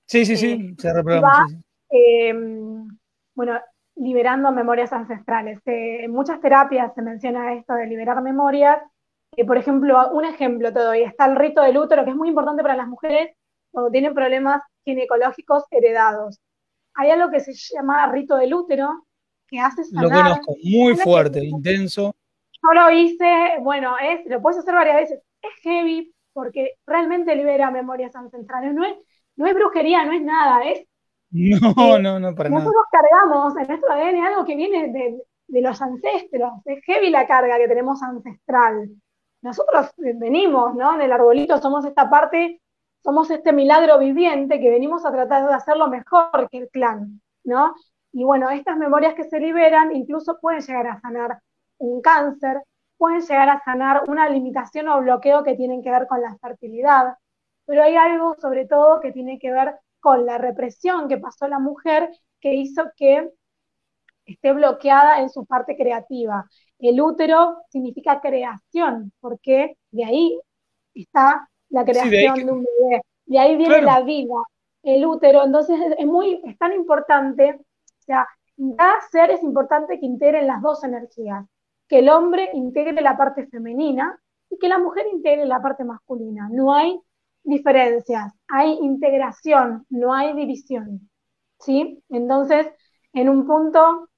Sí, 0.06 0.24
sí, 0.24 0.36
sí, 0.36 0.52
eh, 0.52 0.74
se 0.78 0.92
reprograma. 0.92 1.44
Em, 1.88 2.86
bueno, 3.34 3.58
liberando 3.96 4.52
memorias 4.52 4.92
ancestrales. 4.92 5.58
Eh, 5.66 6.04
en 6.04 6.12
muchas 6.12 6.40
terapias 6.40 6.94
se 6.94 7.02
menciona 7.02 7.54
esto 7.54 7.74
de 7.74 7.88
liberar 7.88 8.22
memorias. 8.22 8.78
Eh, 9.36 9.44
por 9.44 9.58
ejemplo, 9.58 10.12
un 10.12 10.24
ejemplo 10.24 10.72
te 10.72 10.78
doy, 10.78 11.02
está 11.02 11.26
el 11.26 11.34
rito 11.34 11.62
del 11.62 11.78
útero, 11.78 12.04
que 12.04 12.10
es 12.10 12.16
muy 12.16 12.28
importante 12.28 12.62
para 12.62 12.76
las 12.76 12.86
mujeres 12.86 13.36
cuando 13.72 13.90
tienen 13.90 14.14
problemas 14.14 14.62
ginecológicos 14.84 15.64
heredados. 15.72 16.40
Hay 16.94 17.10
algo 17.10 17.28
que 17.28 17.40
se 17.40 17.52
llama 17.74 18.06
rito 18.12 18.36
del 18.36 18.54
útero, 18.54 19.05
que 19.48 19.60
hace 19.60 19.84
sanar. 19.84 20.04
Lo 20.04 20.10
conozco, 20.10 20.56
muy 20.62 20.96
fuerte, 20.96 21.44
intenso. 21.44 22.14
Yo 22.52 22.80
lo 22.80 22.90
hice, 22.90 23.58
bueno, 23.60 23.96
es, 23.98 24.20
lo 24.26 24.40
puedes 24.42 24.58
hacer 24.58 24.74
varias 24.74 24.96
veces. 24.96 25.22
Es 25.42 25.62
heavy 25.62 26.12
porque 26.32 26.72
realmente 26.86 27.34
libera 27.34 27.70
memorias 27.70 28.14
ancestrales. 28.16 28.74
No 28.74 28.84
es, 28.84 28.96
no 29.36 29.46
es 29.46 29.54
brujería, 29.54 30.04
no 30.04 30.12
es 30.12 30.22
nada, 30.22 30.62
es... 30.64 30.86
No, 31.30 31.58
no, 31.98 32.18
no, 32.20 32.34
para 32.34 32.50
nada. 32.50 32.64
Nosotros 32.64 32.84
cargamos 32.90 33.56
en 33.56 33.68
nuestro 33.68 33.92
ADN 33.92 34.24
algo 34.24 34.44
que 34.44 34.56
viene 34.56 34.88
de, 34.88 35.22
de 35.48 35.60
los 35.60 35.80
ancestros, 35.80 36.52
es 36.64 36.84
heavy 36.84 37.10
la 37.10 37.26
carga 37.26 37.58
que 37.58 37.68
tenemos 37.68 38.02
ancestral. 38.02 38.90
Nosotros 39.42 39.92
venimos, 39.96 40.74
¿no? 40.74 40.94
En 40.94 41.02
el 41.02 41.12
arbolito 41.12 41.58
somos 41.58 41.84
esta 41.84 42.10
parte, 42.10 42.60
somos 43.02 43.30
este 43.30 43.52
milagro 43.52 43.98
viviente 43.98 44.58
que 44.60 44.70
venimos 44.70 45.04
a 45.04 45.12
tratar 45.12 45.46
de 45.46 45.54
hacerlo 45.54 45.88
mejor 45.88 46.48
que 46.50 46.58
el 46.58 46.68
clan, 46.68 47.20
¿no? 47.44 47.74
Y 48.16 48.24
bueno, 48.24 48.48
estas 48.48 48.78
memorias 48.78 49.12
que 49.12 49.24
se 49.24 49.38
liberan 49.38 49.94
incluso 49.94 50.38
pueden 50.40 50.62
llegar 50.62 50.86
a 50.86 50.98
sanar 51.02 51.38
un 51.76 52.00
cáncer, 52.00 52.62
pueden 52.96 53.20
llegar 53.20 53.50
a 53.50 53.62
sanar 53.62 54.04
una 54.08 54.26
limitación 54.30 54.88
o 54.88 55.02
bloqueo 55.02 55.44
que 55.44 55.54
tienen 55.54 55.82
que 55.82 55.90
ver 55.90 56.06
con 56.06 56.22
la 56.22 56.34
fertilidad, 56.38 57.14
pero 57.66 57.82
hay 57.82 57.94
algo 57.94 58.34
sobre 58.40 58.64
todo 58.66 59.00
que 59.00 59.12
tiene 59.12 59.38
que 59.38 59.52
ver 59.52 59.74
con 60.00 60.24
la 60.24 60.38
represión 60.38 61.08
que 61.08 61.18
pasó 61.18 61.46
la 61.46 61.58
mujer 61.58 62.08
que 62.40 62.54
hizo 62.54 62.84
que 62.96 63.32
esté 64.24 64.54
bloqueada 64.54 65.20
en 65.20 65.28
su 65.28 65.44
parte 65.44 65.76
creativa. 65.76 66.46
El 66.78 66.98
útero 67.02 67.64
significa 67.68 68.22
creación, 68.22 69.12
porque 69.20 69.76
de 69.90 70.04
ahí 70.06 70.40
está 70.94 71.50
la 71.68 71.84
creación 71.84 72.34
de, 72.34 72.50
un 72.50 72.64
bebé, 72.64 73.02
de 73.26 73.38
ahí 73.38 73.58
viene 73.58 73.82
la 73.82 74.00
vida, 74.00 74.36
el 74.82 75.04
útero, 75.04 75.44
entonces 75.44 75.78
es 75.98 76.06
muy, 76.06 76.40
es 76.46 76.56
tan 76.56 76.72
importante, 76.72 77.60
sea, 78.06 78.26
cada 78.76 79.00
ser 79.10 79.30
es 79.30 79.42
importante 79.42 79.98
que 80.00 80.06
integren 80.06 80.46
las 80.46 80.62
dos 80.62 80.82
energías, 80.84 81.44
que 81.88 82.00
el 82.00 82.08
hombre 82.08 82.50
integre 82.54 83.00
la 83.02 83.16
parte 83.16 83.46
femenina 83.48 84.18
y 84.50 84.58
que 84.58 84.68
la 84.68 84.78
mujer 84.78 85.06
integre 85.12 85.46
la 85.46 85.60
parte 85.60 85.84
masculina. 85.84 86.48
No 86.50 86.74
hay 86.74 87.00
diferencias, 87.44 88.32
hay 88.48 88.72
integración, 88.82 89.86
no 89.90 90.14
hay 90.14 90.34
división. 90.34 91.10
¿Sí? 91.60 92.02
Entonces, 92.08 92.68
en 93.12 93.28
un 93.28 93.46
punto 93.46 94.08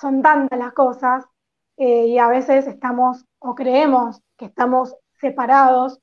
son 0.00 0.22
tantas 0.22 0.58
las 0.58 0.72
cosas 0.72 1.24
eh, 1.76 2.06
y 2.06 2.18
a 2.18 2.28
veces 2.28 2.66
estamos 2.66 3.24
o 3.38 3.54
creemos 3.54 4.20
que 4.36 4.46
estamos 4.46 4.96
separados 5.20 6.00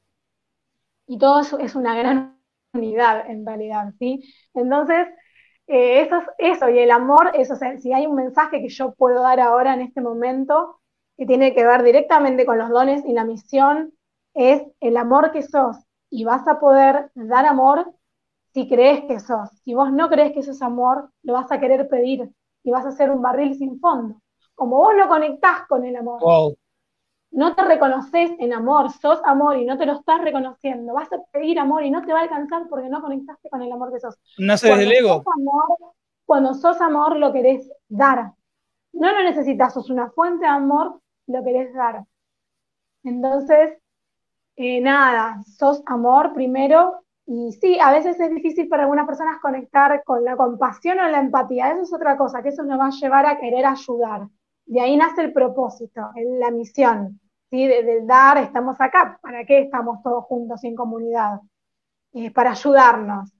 y 1.07 1.17
todo 1.17 1.41
es 1.59 1.75
una 1.75 1.95
gran 1.95 2.39
unidad 2.73 3.29
en 3.29 3.45
realidad, 3.45 3.93
¿sí? 3.99 4.23
Entonces, 4.53 5.07
eh, 5.67 6.01
eso 6.01 6.17
es 6.37 6.53
eso, 6.55 6.69
y 6.69 6.79
el 6.79 6.91
amor, 6.91 7.31
eso, 7.33 7.55
si 7.79 7.93
hay 7.93 8.07
un 8.07 8.15
mensaje 8.15 8.61
que 8.61 8.69
yo 8.69 8.93
puedo 8.93 9.21
dar 9.21 9.39
ahora 9.39 9.73
en 9.73 9.81
este 9.81 10.01
momento 10.01 10.79
que 11.17 11.25
tiene 11.25 11.53
que 11.53 11.65
ver 11.65 11.83
directamente 11.83 12.45
con 12.45 12.57
los 12.57 12.69
dones 12.69 13.03
y 13.05 13.13
la 13.13 13.25
misión, 13.25 13.93
es 14.33 14.63
el 14.79 14.97
amor 14.97 15.31
que 15.31 15.41
sos, 15.41 15.77
y 16.09 16.23
vas 16.23 16.47
a 16.47 16.59
poder 16.59 17.11
dar 17.15 17.45
amor 17.45 17.91
si 18.53 18.67
crees 18.67 19.03
que 19.05 19.19
sos. 19.19 19.49
Si 19.63 19.73
vos 19.73 19.91
no 19.91 20.09
crees 20.09 20.33
que 20.33 20.39
eso 20.39 20.51
es 20.51 20.61
amor, 20.61 21.11
lo 21.23 21.33
vas 21.33 21.51
a 21.51 21.59
querer 21.59 21.87
pedir 21.89 22.29
y 22.63 22.71
vas 22.71 22.85
a 22.85 22.89
hacer 22.89 23.11
un 23.11 23.21
barril 23.21 23.55
sin 23.55 23.79
fondo. 23.79 24.21
Como 24.55 24.77
vos 24.77 24.93
no 24.97 25.07
conectás 25.07 25.67
con 25.67 25.85
el 25.85 25.95
amor, 25.95 26.55
no 27.37 27.53
te 27.53 27.63
reconoces 27.63 28.31
en 28.39 28.51
amor, 28.51 28.91
sos 28.91 29.19
amor 29.23 29.57
y 29.57 29.65
no 29.65 29.77
te 29.77 29.85
lo 29.85 29.93
estás 29.93 30.19
reconociendo, 30.23 30.91
vas 30.95 31.13
a 31.13 31.19
pedir 31.31 31.59
amor 31.59 31.83
y 31.83 31.91
no 31.91 32.03
te 32.03 32.11
va 32.11 32.21
a 32.21 32.23
alcanzar 32.23 32.63
porque 32.67 32.89
no 32.89 32.99
conectaste 32.99 33.47
con 33.51 33.61
el 33.61 33.71
amor 33.71 33.93
que 33.93 33.99
sos. 33.99 34.17
Nace 34.39 34.69
desde 34.69 34.83
el 34.85 34.91
ego. 34.91 35.23
cuando 36.25 36.55
sos 36.55 36.81
amor, 36.81 37.15
lo 37.15 37.31
querés 37.31 37.71
dar. 37.87 38.31
No 38.91 39.11
lo 39.11 39.21
necesitas, 39.21 39.75
sos 39.75 39.91
una 39.91 40.09
fuente 40.09 40.45
de 40.45 40.51
amor, 40.51 40.99
lo 41.27 41.43
querés 41.43 41.71
dar. 41.75 42.05
Entonces, 43.03 43.77
eh, 44.55 44.81
nada, 44.81 45.43
sos 45.45 45.83
amor 45.85 46.33
primero. 46.33 47.03
Y 47.27 47.51
sí, 47.51 47.77
a 47.79 47.91
veces 47.91 48.19
es 48.19 48.31
difícil 48.31 48.67
para 48.67 48.83
algunas 48.83 49.05
personas 49.05 49.39
conectar 49.39 50.03
con 50.05 50.23
la 50.23 50.35
compasión 50.35 50.97
o 50.97 51.07
la 51.07 51.19
empatía. 51.19 51.69
Eso 51.69 51.83
es 51.83 51.93
otra 51.93 52.17
cosa, 52.17 52.41
que 52.41 52.49
eso 52.49 52.63
nos 52.63 52.79
va 52.79 52.87
a 52.87 52.99
llevar 52.99 53.27
a 53.27 53.37
querer 53.37 53.63
ayudar. 53.63 54.27
De 54.65 54.81
ahí 54.81 54.97
nace 54.97 55.21
el 55.21 55.33
propósito, 55.33 56.01
la 56.39 56.49
misión. 56.49 57.21
¿Sí? 57.49 57.69
Dar, 58.03 58.37
estamos 58.39 58.79
acá. 58.79 59.19
¿Para 59.21 59.45
qué 59.45 59.61
estamos 59.61 60.01
todos 60.03 60.25
juntos 60.25 60.63
en 60.63 60.75
comunidad? 60.75 61.39
Eh, 62.13 62.31
para 62.31 62.51
ayudarnos. 62.51 63.31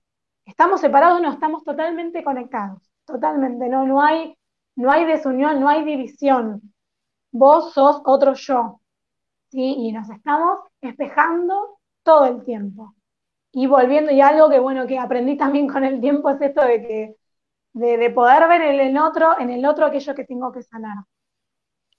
Estamos 0.45 0.81
separados, 0.81 1.21
no, 1.21 1.31
estamos 1.31 1.63
totalmente 1.63 2.23
conectados. 2.23 2.81
Totalmente, 3.05 3.69
no, 3.69 3.85
no, 3.85 4.01
hay, 4.01 4.37
no 4.75 4.91
hay 4.91 5.05
desunión, 5.05 5.59
no 5.59 5.69
hay 5.69 5.83
división. 5.83 6.61
Vos 7.31 7.73
sos 7.73 8.01
otro 8.05 8.33
yo. 8.33 8.81
¿sí? 9.49 9.75
Y 9.77 9.91
nos 9.91 10.09
estamos 10.09 10.59
espejando 10.81 11.79
todo 12.03 12.25
el 12.25 12.43
tiempo. 12.43 12.95
Y 13.51 13.67
volviendo, 13.67 14.11
y 14.11 14.21
algo 14.21 14.49
que 14.49 14.59
bueno, 14.59 14.87
que 14.87 14.99
aprendí 14.99 15.37
también 15.37 15.67
con 15.67 15.83
el 15.83 15.99
tiempo 16.01 16.29
es 16.29 16.41
esto 16.41 16.61
de 16.61 16.81
que, 16.81 17.15
de, 17.73 18.09
poder 18.11 18.47
ver 18.47 18.61
en 18.61 18.79
el 18.79 18.97
otro, 18.97 19.39
en 19.39 19.49
el 19.49 19.65
otro 19.65 19.85
aquello 19.85 20.15
que 20.15 20.25
tengo 20.25 20.51
que 20.51 20.63
sanar. 20.63 20.97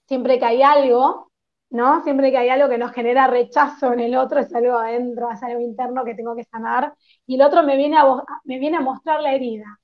Siempre 0.07 0.39
que 0.39 0.45
hay 0.45 0.63
algo, 0.63 1.28
¿no? 1.69 2.03
Siempre 2.03 2.31
que 2.31 2.37
hay 2.37 2.49
algo 2.49 2.69
que 2.69 2.77
nos 2.77 2.91
genera 2.91 3.27
rechazo 3.27 3.93
en 3.93 3.99
el 3.99 4.15
otro, 4.15 4.39
es 4.39 4.53
algo 4.53 4.77
adentro, 4.77 5.31
es 5.31 5.41
algo 5.43 5.59
interno 5.59 6.03
que 6.03 6.15
tengo 6.15 6.35
que 6.35 6.43
sanar, 6.43 6.93
y 7.25 7.35
el 7.35 7.41
otro 7.41 7.63
me 7.63 7.77
viene 7.77 7.97
a, 7.97 8.05
me 8.43 8.59
viene 8.59 8.77
a 8.77 8.81
mostrar 8.81 9.21
la 9.21 9.33
herida. 9.33 9.79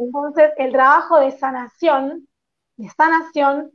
Entonces, 0.00 0.52
el 0.56 0.72
trabajo 0.72 1.20
de 1.20 1.30
sanación, 1.32 2.28
de 2.76 2.88
sanación, 2.90 3.70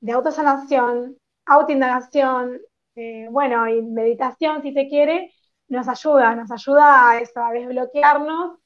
de 0.00 0.12
autosanación, 0.12 1.16
autoindagación, 1.46 2.58
eh, 2.96 3.28
bueno, 3.30 3.68
y 3.68 3.82
meditación, 3.82 4.62
si 4.62 4.72
se 4.72 4.88
quiere, 4.88 5.32
nos 5.68 5.88
ayuda, 5.88 6.34
nos 6.34 6.50
ayuda 6.50 7.10
a 7.10 7.20
eso, 7.20 7.42
a 7.42 7.52
desbloquearnos. 7.52 8.58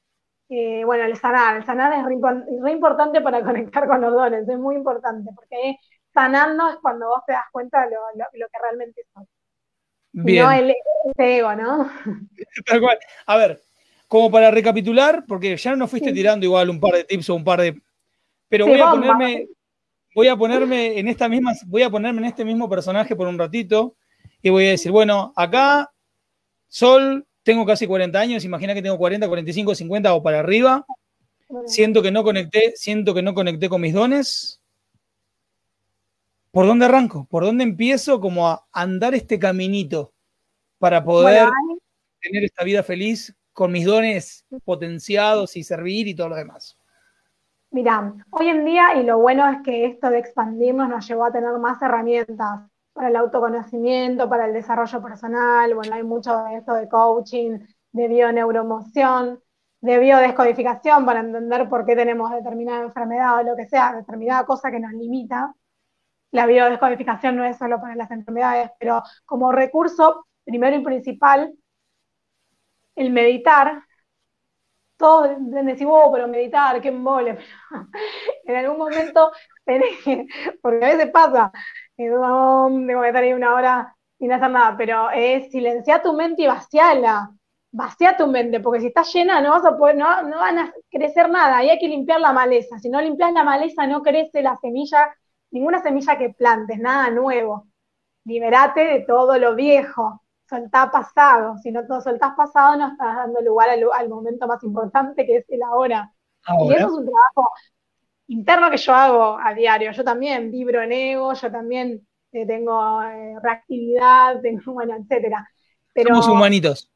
Eh, 0.48 0.84
bueno, 0.84 1.04
el 1.04 1.16
sanar, 1.16 1.56
el 1.56 1.64
sanar 1.64 1.92
es 1.94 2.04
re, 2.04 2.72
importante 2.72 3.20
para 3.20 3.42
conectar 3.44 3.86
con 3.86 4.00
los 4.00 4.12
dones, 4.12 4.48
es 4.48 4.58
muy 4.58 4.76
importante, 4.76 5.30
porque 5.34 5.76
sanando 6.14 6.70
es 6.70 6.76
cuando 6.76 7.08
vos 7.08 7.20
te 7.26 7.32
das 7.32 7.44
cuenta 7.52 7.84
de 7.84 7.90
lo, 7.92 8.46
que 8.48 8.58
realmente 8.62 9.04
sos. 9.12 9.24
Bien. 10.12 10.44
no 10.44 10.52
el, 10.52 10.72
ego, 11.18 11.54
¿no? 11.56 11.90
Tal 12.66 12.80
cual. 12.80 12.98
A 13.26 13.36
ver, 13.36 13.60
como 14.08 14.30
para 14.30 14.50
recapitular, 14.50 15.24
porque 15.26 15.56
ya 15.56 15.74
no 15.74 15.88
fuiste 15.88 16.12
tirando 16.12 16.46
igual 16.46 16.70
un 16.70 16.80
par 16.80 16.94
de 16.94 17.04
tips 17.04 17.30
o 17.30 17.34
un 17.34 17.44
par 17.44 17.60
de. 17.60 17.82
Pero 18.48 18.66
voy 18.66 18.80
a 18.80 18.90
ponerme 18.90 19.48
voy 20.14 20.28
a 20.28 20.36
ponerme 20.36 20.98
en 20.98 21.08
esta 21.08 21.28
misma, 21.28 21.52
voy 21.66 21.82
a 21.82 21.90
ponerme 21.90 22.20
en 22.20 22.26
este 22.26 22.44
mismo 22.44 22.68
personaje 22.68 23.16
por 23.16 23.26
un 23.26 23.38
ratito 23.38 23.96
y 24.40 24.50
voy 24.50 24.66
a 24.66 24.70
decir, 24.70 24.92
bueno, 24.92 25.32
acá 25.36 25.90
Sol, 26.68 27.26
tengo 27.42 27.66
casi 27.66 27.86
40 27.86 28.18
años, 28.18 28.44
imagina 28.44 28.74
que 28.74 28.82
tengo 28.82 28.98
40, 28.98 29.28
45, 29.28 29.74
50 29.74 30.14
o 30.14 30.22
para 30.22 30.40
arriba. 30.40 30.84
Siento 31.66 32.02
que 32.02 32.10
no 32.10 32.24
conecté, 32.24 32.72
siento 32.74 33.14
que 33.14 33.22
no 33.22 33.34
conecté 33.34 33.68
con 33.68 33.80
mis 33.80 33.92
dones. 33.92 34.60
¿Por 36.54 36.68
dónde 36.68 36.84
arranco? 36.84 37.26
¿Por 37.28 37.42
dónde 37.42 37.64
empiezo 37.64 38.20
como 38.20 38.46
a 38.46 38.64
andar 38.72 39.12
este 39.12 39.40
caminito 39.40 40.12
para 40.78 41.02
poder 41.02 41.48
tener 42.22 42.44
esta 42.44 42.62
vida 42.62 42.84
feliz 42.84 43.36
con 43.52 43.72
mis 43.72 43.84
dones 43.84 44.46
potenciados 44.64 45.56
y 45.56 45.64
servir 45.64 46.06
y 46.06 46.14
todo 46.14 46.28
lo 46.28 46.36
demás? 46.36 46.78
Mira, 47.72 48.14
hoy 48.30 48.46
en 48.50 48.64
día, 48.64 48.94
y 48.94 49.02
lo 49.02 49.18
bueno 49.18 49.50
es 49.50 49.62
que 49.64 49.84
esto 49.84 50.10
de 50.10 50.20
expandirnos 50.20 50.88
nos 50.88 51.08
llevó 51.08 51.24
a 51.24 51.32
tener 51.32 51.58
más 51.58 51.82
herramientas 51.82 52.60
para 52.92 53.08
el 53.08 53.16
autoconocimiento, 53.16 54.28
para 54.28 54.46
el 54.46 54.52
desarrollo 54.52 55.02
personal, 55.02 55.74
bueno, 55.74 55.96
hay 55.96 56.04
mucho 56.04 56.38
de 56.44 56.58
esto 56.58 56.74
de 56.74 56.88
coaching, 56.88 57.58
de 57.90 58.06
bioneuromoción, 58.06 59.42
de 59.80 59.98
biodescodificación 59.98 61.04
para 61.04 61.18
entender 61.18 61.68
por 61.68 61.84
qué 61.84 61.96
tenemos 61.96 62.30
determinada 62.30 62.84
enfermedad 62.84 63.40
o 63.40 63.42
lo 63.42 63.56
que 63.56 63.66
sea, 63.66 63.92
determinada 63.96 64.46
cosa 64.46 64.70
que 64.70 64.78
nos 64.78 64.92
limita. 64.92 65.52
La 66.34 66.46
biodescodificación 66.46 67.36
no 67.36 67.44
es 67.44 67.56
solo 67.56 67.80
para 67.80 67.94
las 67.94 68.10
enfermedades, 68.10 68.68
pero 68.80 69.04
como 69.24 69.52
recurso, 69.52 70.26
primero 70.44 70.74
y 70.74 70.82
principal, 70.82 71.54
el 72.96 73.10
meditar. 73.10 73.84
Todos 74.96 75.30
decimos, 75.38 76.00
oh, 76.04 76.12
pero 76.12 76.26
meditar, 76.26 76.80
qué 76.80 76.88
embole. 76.88 77.38
en 78.44 78.56
algún 78.56 78.78
momento 78.78 79.30
porque 80.60 80.84
a 80.84 80.88
veces 80.88 81.10
pasa, 81.12 81.52
tengo 81.96 83.00
que 83.00 83.06
estar 83.08 83.22
ahí 83.22 83.32
una 83.32 83.54
hora 83.54 83.96
sin 84.18 84.32
hacer 84.32 84.50
nada, 84.50 84.76
pero 84.76 85.10
es 85.10 85.52
silenciar 85.52 86.02
tu 86.02 86.14
mente 86.14 86.42
y 86.42 86.46
vaciarla 86.48 87.30
vacía 87.70 88.16
tu 88.16 88.26
mente, 88.28 88.60
porque 88.60 88.80
si 88.80 88.86
está 88.88 89.02
llena 89.02 89.40
no 89.40 89.50
vas 89.50 89.64
a 89.64 89.76
poder, 89.76 89.96
no, 89.96 90.22
no 90.22 90.38
van 90.38 90.58
a 90.58 90.74
crecer 90.90 91.28
nada, 91.28 91.62
y 91.64 91.70
hay 91.70 91.78
que 91.78 91.88
limpiar 91.88 92.20
la 92.20 92.32
maleza. 92.32 92.78
Si 92.78 92.88
no 92.88 93.00
limpias 93.00 93.32
la 93.32 93.42
maleza, 93.44 93.86
no 93.86 94.00
crece 94.02 94.42
la 94.42 94.56
semilla, 94.56 95.12
ninguna 95.54 95.82
semilla 95.82 96.18
que 96.18 96.30
plantes, 96.30 96.78
nada 96.78 97.10
nuevo. 97.10 97.68
Liberate 98.24 98.80
de 98.80 99.00
todo 99.00 99.38
lo 99.38 99.54
viejo, 99.54 100.22
soltá 100.48 100.90
pasado. 100.90 101.56
Si 101.58 101.70
no 101.70 101.86
todo 101.86 102.00
soltás 102.00 102.34
pasado, 102.36 102.76
no 102.76 102.88
estás 102.88 103.16
dando 103.16 103.40
lugar 103.40 103.70
al, 103.70 104.08
momento 104.08 104.46
más 104.46 104.62
importante 104.62 105.24
que 105.24 105.38
es 105.38 105.44
el 105.48 105.62
ahora. 105.62 106.12
Y 106.60 106.74
eso 106.74 106.86
es 106.86 106.92
un 106.92 107.06
trabajo 107.06 107.50
interno 108.26 108.70
que 108.70 108.76
yo 108.76 108.92
hago 108.94 109.38
a 109.42 109.54
diario. 109.54 109.92
Yo 109.92 110.04
también 110.04 110.50
vibro 110.50 110.82
en 110.82 110.92
ego, 110.92 111.32
yo 111.32 111.50
también 111.50 112.06
eh, 112.32 112.46
tengo 112.46 113.02
eh, 113.02 113.36
reactividad, 113.42 114.40
tengo, 114.42 114.72
bueno, 114.72 114.94
etcétera. 114.96 115.48
Pero, 115.94 116.08
Somos 116.08 116.28
humanitos 116.28 116.90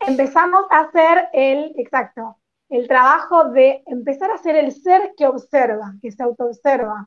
empezamos 0.00 0.64
a 0.70 0.80
hacer 0.80 1.28
el, 1.32 1.72
exacto, 1.76 2.38
el 2.68 2.88
trabajo 2.88 3.50
de 3.50 3.82
empezar 3.86 4.30
a 4.30 4.38
ser 4.38 4.56
el 4.56 4.72
ser 4.72 5.12
que 5.16 5.26
observa, 5.26 5.94
que 6.00 6.10
se 6.10 6.22
autoobserva. 6.22 7.06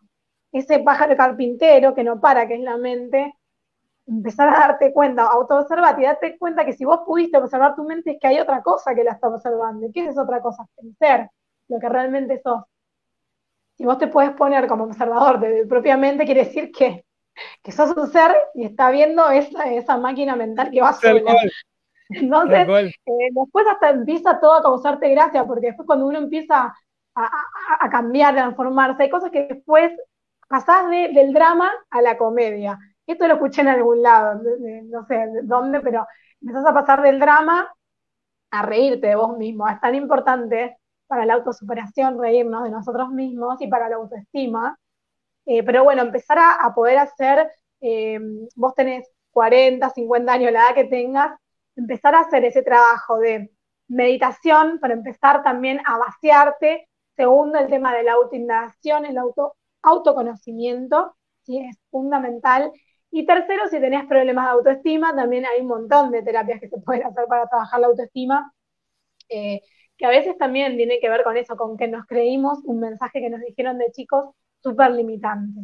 Ese 0.53 0.79
pájaro 0.79 1.17
carpintero 1.17 1.93
que 1.93 2.03
no 2.05 2.21
para, 2.21 2.47
que 2.47 2.55
es 2.55 2.61
la 2.61 2.77
mente, 2.77 3.35
empezar 4.07 4.49
a 4.49 4.67
darte 4.67 4.93
cuenta, 4.93 5.23
autoobservate 5.23 6.01
y 6.01 6.05
darte 6.05 6.37
cuenta 6.37 6.65
que 6.65 6.73
si 6.73 6.85
vos 6.85 7.01
pudiste 7.05 7.37
observar 7.37 7.75
tu 7.75 7.83
mente 7.83 8.11
es 8.11 8.17
que 8.19 8.27
hay 8.27 8.39
otra 8.39 8.61
cosa 8.61 8.93
que 8.95 9.03
la 9.03 9.11
está 9.11 9.27
observando. 9.27 9.87
¿Qué 9.93 10.01
es 10.01 10.11
esa 10.11 10.23
otra 10.23 10.41
cosa? 10.41 10.65
El 10.77 10.95
ser, 10.97 11.29
lo 11.67 11.79
que 11.79 11.89
realmente 11.89 12.39
sos. 12.41 12.63
Si 13.75 13.85
vos 13.85 13.97
te 13.97 14.07
puedes 14.07 14.31
poner 14.31 14.67
como 14.67 14.83
observador 14.85 15.39
de, 15.39 15.65
propiamente, 15.65 16.25
quiere 16.25 16.45
decir 16.45 16.71
que, 16.71 17.03
que 17.63 17.71
sos 17.71 17.97
un 17.97 18.07
ser 18.07 18.31
y 18.53 18.65
está 18.65 18.91
viendo 18.91 19.29
esa, 19.31 19.73
esa 19.73 19.97
máquina 19.97 20.35
mental 20.35 20.69
que 20.69 20.81
va 20.81 20.93
sola. 20.93 21.21
Entonces, 22.09 22.67
eh, 22.67 23.29
después 23.31 23.65
hasta 23.67 23.89
empieza 23.89 24.39
todo 24.39 24.53
a 24.53 24.61
causarte 24.61 25.09
gracia, 25.09 25.45
porque 25.45 25.67
después 25.67 25.87
cuando 25.87 26.05
uno 26.05 26.19
empieza 26.19 26.73
a, 27.15 27.89
cambiar, 27.89 28.33
a 28.33 28.43
transformarse, 28.43 29.03
hay 29.03 29.09
cosas 29.09 29.31
que 29.31 29.47
después 29.47 29.91
pasás 30.53 30.87
del 30.87 31.33
drama 31.33 31.71
a 31.89 31.99
la 32.03 32.15
comedia. 32.15 32.77
Esto 33.07 33.27
lo 33.27 33.33
escuché 33.33 33.61
en 33.61 33.69
algún 33.69 34.03
lado, 34.03 34.39
no 34.83 35.03
sé 35.07 35.25
dónde, 35.41 35.81
pero 35.81 36.05
empezás 36.39 36.63
a 36.67 36.73
pasar 36.75 37.01
del 37.01 37.19
drama 37.19 37.73
a 38.51 38.61
reírte 38.61 39.07
de 39.07 39.15
vos 39.15 39.35
mismo. 39.35 39.67
Es 39.67 39.81
tan 39.81 39.95
importante 39.95 40.77
para 41.07 41.25
la 41.25 41.33
autosuperación 41.33 42.19
reírnos 42.19 42.65
de 42.65 42.69
nosotros 42.69 43.09
mismos 43.09 43.59
y 43.61 43.67
para 43.67 43.89
la 43.89 43.95
autoestima. 43.95 44.77
Eh, 45.47 45.63
pero 45.63 45.83
bueno, 45.85 46.03
empezar 46.03 46.37
a, 46.37 46.71
poder 46.75 46.99
hacer, 46.99 47.51
eh, 47.81 48.19
vos 48.55 48.75
tenés 48.75 49.09
40, 49.31 49.89
50 49.89 50.33
años, 50.33 50.51
la 50.51 50.67
edad 50.67 50.75
que 50.75 50.85
tengas, 50.85 51.35
empezar 51.75 52.13
a 52.13 52.19
hacer 52.19 52.45
ese 52.45 52.61
trabajo 52.61 53.17
de 53.17 53.49
meditación 53.87 54.77
para 54.79 54.93
empezar 54.93 55.41
también 55.41 55.81
a 55.87 55.97
vaciarte. 55.97 56.87
Segundo, 57.15 57.57
el 57.57 57.69
tema 57.69 57.95
de 57.95 58.03
la 58.03 58.13
autoindagación, 58.13 59.05
el 59.07 59.17
auto, 59.17 59.55
autoconocimiento, 59.83 61.15
¿sí? 61.43 61.59
es 61.59 61.77
fundamental. 61.91 62.71
Y 63.11 63.25
tercero, 63.25 63.67
si 63.69 63.79
tenés 63.79 64.05
problemas 64.07 64.45
de 64.45 64.51
autoestima, 64.51 65.15
también 65.15 65.45
hay 65.45 65.61
un 65.61 65.67
montón 65.67 66.11
de 66.11 66.23
terapias 66.23 66.59
que 66.59 66.69
se 66.69 66.79
pueden 66.79 67.05
hacer 67.05 67.25
para 67.27 67.47
trabajar 67.47 67.79
la 67.79 67.87
autoestima, 67.87 68.53
eh, 69.29 69.61
que 69.97 70.05
a 70.05 70.09
veces 70.09 70.37
también 70.37 70.75
tiene 70.77 70.99
que 70.99 71.09
ver 71.09 71.23
con 71.23 71.37
eso, 71.37 71.55
con 71.55 71.77
que 71.77 71.87
nos 71.87 72.05
creímos 72.05 72.59
un 72.65 72.79
mensaje 72.79 73.21
que 73.21 73.29
nos 73.29 73.41
dijeron 73.41 73.77
de 73.77 73.91
chicos 73.91 74.35
súper 74.61 74.91
limitante. 74.91 75.61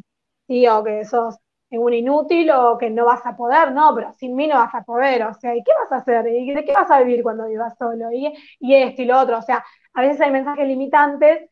¿sí? 0.47 0.67
O 0.67 0.83
que 0.83 1.05
sos 1.05 1.35
un 1.71 1.93
inútil 1.93 2.49
o 2.51 2.77
que 2.77 2.89
no 2.89 3.05
vas 3.05 3.25
a 3.25 3.35
poder, 3.37 3.71
no, 3.73 3.93
pero 3.95 4.11
sin 4.13 4.35
mí 4.35 4.47
no 4.47 4.55
vas 4.55 4.73
a 4.73 4.83
poder, 4.83 5.23
o 5.23 5.33
sea, 5.35 5.55
¿y 5.55 5.63
qué 5.63 5.71
vas 5.79 5.91
a 5.91 5.97
hacer? 6.01 6.27
¿Y 6.27 6.51
de 6.53 6.65
qué 6.65 6.73
vas 6.73 6.89
a 6.89 6.99
vivir 7.01 7.21
cuando 7.23 7.47
vivas 7.47 7.77
solo? 7.77 8.11
Y, 8.11 8.33
y 8.59 8.73
esto 8.75 9.03
y 9.03 9.05
lo 9.05 9.19
otro, 9.19 9.37
o 9.37 9.41
sea, 9.43 9.63
a 9.93 10.01
veces 10.01 10.19
hay 10.21 10.31
mensajes 10.31 10.67
limitantes 10.67 11.49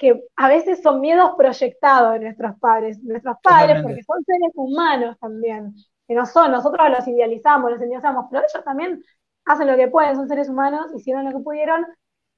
que 0.00 0.24
a 0.36 0.48
veces 0.48 0.82
son 0.82 1.00
miedos 1.02 1.32
proyectados 1.36 2.14
de 2.14 2.20
nuestros 2.20 2.58
padres, 2.58 3.02
nuestros 3.02 3.36
padres, 3.42 3.82
porque 3.82 4.02
son 4.02 4.24
seres 4.24 4.50
humanos 4.54 5.18
también, 5.20 5.74
que 6.08 6.14
no 6.14 6.24
son, 6.24 6.50
nosotros 6.50 6.88
los 6.88 7.06
idealizamos, 7.06 7.70
los 7.70 7.80
idealizamos, 7.82 8.24
pero 8.30 8.42
ellos 8.42 8.64
también 8.64 9.02
hacen 9.44 9.66
lo 9.66 9.76
que 9.76 9.88
pueden, 9.88 10.16
son 10.16 10.26
seres 10.26 10.48
humanos, 10.48 10.86
hicieron 10.96 11.26
lo 11.26 11.32
que 11.32 11.44
pudieron 11.44 11.86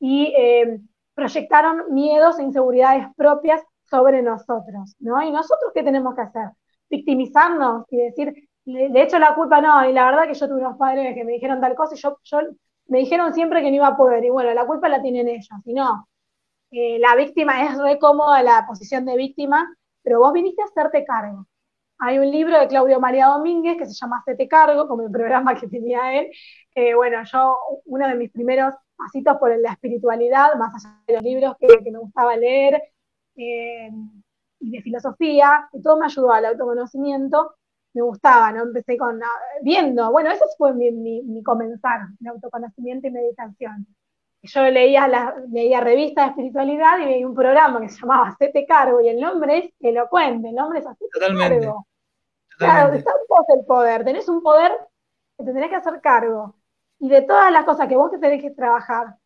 y 0.00 0.34
eh, 0.36 0.80
proyectaron 1.14 1.94
miedos 1.94 2.40
e 2.40 2.42
inseguridades 2.42 3.06
propias 3.16 3.62
sobre 3.88 4.22
nosotros, 4.22 4.96
¿no? 4.98 5.22
¿Y 5.22 5.30
nosotros 5.30 5.70
qué 5.72 5.84
tenemos 5.84 6.16
que 6.16 6.22
hacer? 6.22 6.48
victimizarnos 6.90 7.86
y 7.90 7.96
decir, 7.96 8.34
de 8.64 9.02
hecho 9.02 9.18
la 9.18 9.34
culpa 9.34 9.60
no, 9.60 9.88
y 9.88 9.92
la 9.92 10.04
verdad 10.04 10.28
que 10.28 10.34
yo 10.34 10.46
tuve 10.46 10.60
unos 10.60 10.76
padres 10.76 11.14
que 11.14 11.24
me 11.24 11.32
dijeron 11.32 11.60
tal 11.60 11.74
cosa 11.74 11.94
y 11.94 11.98
yo, 11.98 12.18
yo 12.22 12.40
me 12.88 12.98
dijeron 12.98 13.32
siempre 13.32 13.62
que 13.62 13.70
no 13.70 13.76
iba 13.76 13.86
a 13.86 13.96
poder, 13.96 14.22
y 14.24 14.30
bueno, 14.30 14.52
la 14.52 14.66
culpa 14.66 14.88
la 14.88 15.00
tienen 15.00 15.28
ellos, 15.28 15.48
y 15.64 15.72
no, 15.72 16.06
la 16.72 17.16
víctima 17.16 17.64
es 17.64 17.78
re 17.78 17.98
cómoda 17.98 18.42
la 18.42 18.66
posición 18.66 19.04
de 19.04 19.16
víctima, 19.16 19.76
pero 20.02 20.20
vos 20.20 20.32
viniste 20.32 20.62
a 20.62 20.66
hacerte 20.66 21.04
cargo. 21.04 21.46
Hay 21.98 22.18
un 22.18 22.30
libro 22.30 22.58
de 22.58 22.66
Claudio 22.66 22.98
María 22.98 23.26
Domínguez 23.26 23.76
que 23.78 23.86
se 23.86 23.94
llama 23.94 24.18
Hacete 24.18 24.48
cargo, 24.48 24.88
como 24.88 25.02
el 25.02 25.10
programa 25.10 25.54
que 25.54 25.68
tenía 25.68 26.18
él. 26.18 26.30
bueno, 26.96 27.22
yo, 27.24 27.58
uno 27.84 28.08
de 28.08 28.14
mis 28.16 28.30
primeros 28.30 28.74
pasitos 28.96 29.36
por 29.38 29.56
la 29.58 29.72
espiritualidad, 29.72 30.54
más 30.56 30.74
allá 30.74 31.00
de 31.06 31.14
los 31.14 31.22
libros 31.22 31.56
que, 31.60 31.66
que 31.84 31.90
me 31.90 31.98
gustaba 31.98 32.36
leer, 32.36 32.82
eh, 33.36 33.90
y 34.60 34.70
de 34.70 34.82
filosofía, 34.82 35.68
y 35.72 35.82
todo 35.82 35.98
me 35.98 36.06
ayudó 36.06 36.32
al 36.32 36.44
autoconocimiento, 36.46 37.54
me 37.94 38.02
gustaba, 38.02 38.52
¿no? 38.52 38.62
Empecé 38.62 38.96
con 38.96 39.22
ah, 39.22 39.26
viendo, 39.62 40.10
bueno, 40.12 40.30
eso 40.30 40.44
fue 40.56 40.72
mi, 40.74 40.90
mi, 40.92 41.42
comenzar, 41.42 42.00
el 42.20 42.26
autoconocimiento 42.28 43.08
y 43.08 43.10
meditación. 43.10 43.86
Yo 44.42 44.62
leía, 44.62 45.06
la, 45.06 45.36
leía 45.50 45.80
revistas 45.80 46.26
de 46.26 46.30
espiritualidad 46.30 46.98
y 47.00 47.04
veía 47.04 47.26
un 47.26 47.34
programa 47.34 47.80
que 47.80 47.88
se 47.88 48.00
llamaba 48.00 48.28
Hacete 48.28 48.66
Cargo, 48.66 49.00
y 49.00 49.08
el 49.08 49.20
nombre 49.20 49.58
es 49.58 49.72
elocuente, 49.80 50.48
el 50.48 50.54
nombre 50.54 50.80
es 50.80 50.86
Hacete 50.86 51.10
Totalmente. 51.12 51.60
Cargo. 51.60 51.86
Claro, 52.58 52.94
está 52.94 53.10
en 53.10 53.26
vos 53.28 53.46
el 53.56 53.64
poder, 53.64 54.04
tenés 54.04 54.28
un 54.28 54.42
poder 54.42 54.72
que 55.38 55.44
te 55.44 55.52
tenés 55.52 55.70
que 55.70 55.76
hacer 55.76 56.00
cargo. 56.00 56.56
Y 56.98 57.08
de 57.08 57.22
todas 57.22 57.52
las 57.52 57.64
cosas 57.64 57.88
que 57.88 57.96
vos 57.96 58.10
te 58.10 58.18
tenés 58.18 58.42
que 58.42 58.50
trabajar, 58.50 59.16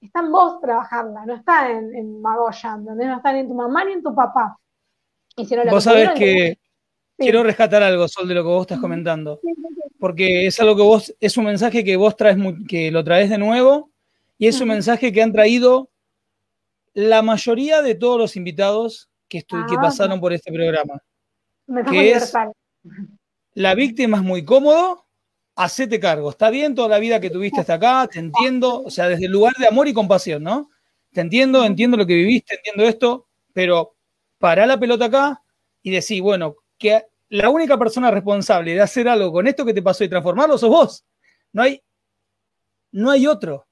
está 0.00 0.20
en 0.20 0.32
vos 0.32 0.60
trabajarla, 0.60 1.26
no 1.26 1.34
está 1.34 1.70
en, 1.70 1.94
en 1.94 2.20
Magoya, 2.20 2.76
no 2.76 3.16
está 3.16 3.32
ni 3.32 3.40
en 3.40 3.48
tu 3.48 3.54
mamá 3.54 3.84
ni 3.84 3.92
en 3.92 4.02
tu 4.02 4.14
papá. 4.14 4.58
Vos 5.70 5.84
sabés 5.84 6.10
que 6.10 6.58
quiero 7.16 7.42
rescatar 7.42 7.82
algo, 7.82 8.08
Sol, 8.08 8.28
de 8.28 8.34
lo 8.34 8.42
que 8.42 8.48
vos 8.48 8.62
estás 8.62 8.80
comentando. 8.80 9.40
Porque 9.98 10.46
es 10.46 10.58
algo 10.60 10.76
que 10.76 10.82
vos, 10.82 11.14
es 11.20 11.36
un 11.36 11.44
mensaje 11.44 11.84
que 11.84 11.96
vos 11.96 12.16
traes, 12.16 12.36
que 12.68 12.90
lo 12.90 13.04
traes 13.04 13.28
de 13.28 13.38
nuevo, 13.38 13.89
y 14.40 14.46
es 14.46 14.58
un 14.58 14.68
mensaje 14.68 15.12
que 15.12 15.20
han 15.20 15.32
traído 15.32 15.90
la 16.94 17.20
mayoría 17.20 17.82
de 17.82 17.94
todos 17.94 18.18
los 18.18 18.36
invitados 18.36 19.10
que, 19.28 19.42
que 19.42 19.54
ah, 19.54 19.80
pasaron 19.82 20.18
por 20.18 20.32
este 20.32 20.50
programa. 20.50 21.02
que 21.90 22.12
es, 22.12 22.32
la 23.52 23.74
víctima 23.74 24.16
es 24.16 24.22
muy 24.22 24.42
cómodo, 24.42 25.04
hacete 25.56 26.00
cargo. 26.00 26.30
Está 26.30 26.48
bien 26.48 26.74
toda 26.74 26.88
la 26.88 26.98
vida 26.98 27.20
que 27.20 27.28
tuviste 27.28 27.60
hasta 27.60 27.74
acá, 27.74 28.08
te 28.10 28.18
entiendo, 28.18 28.82
o 28.82 28.90
sea, 28.90 29.10
desde 29.10 29.26
el 29.26 29.32
lugar 29.32 29.52
de 29.58 29.66
amor 29.66 29.88
y 29.88 29.92
compasión, 29.92 30.42
¿no? 30.42 30.70
Te 31.12 31.20
entiendo, 31.20 31.62
entiendo 31.62 31.98
lo 31.98 32.06
que 32.06 32.14
viviste, 32.14 32.54
entiendo 32.54 32.84
esto, 32.84 33.26
pero 33.52 33.94
para 34.38 34.64
la 34.64 34.80
pelota 34.80 35.04
acá 35.04 35.42
y 35.82 35.90
decir, 35.90 36.22
bueno, 36.22 36.56
que 36.78 37.04
la 37.28 37.50
única 37.50 37.76
persona 37.76 38.10
responsable 38.10 38.72
de 38.72 38.80
hacer 38.80 39.06
algo 39.06 39.32
con 39.32 39.46
esto 39.46 39.66
que 39.66 39.74
te 39.74 39.82
pasó 39.82 40.02
y 40.02 40.08
transformarlo 40.08 40.56
sos 40.56 40.70
vos. 40.70 41.04
No 41.52 41.62
hay, 41.62 41.82
no 42.90 43.10
hay 43.10 43.26
otro. 43.26 43.66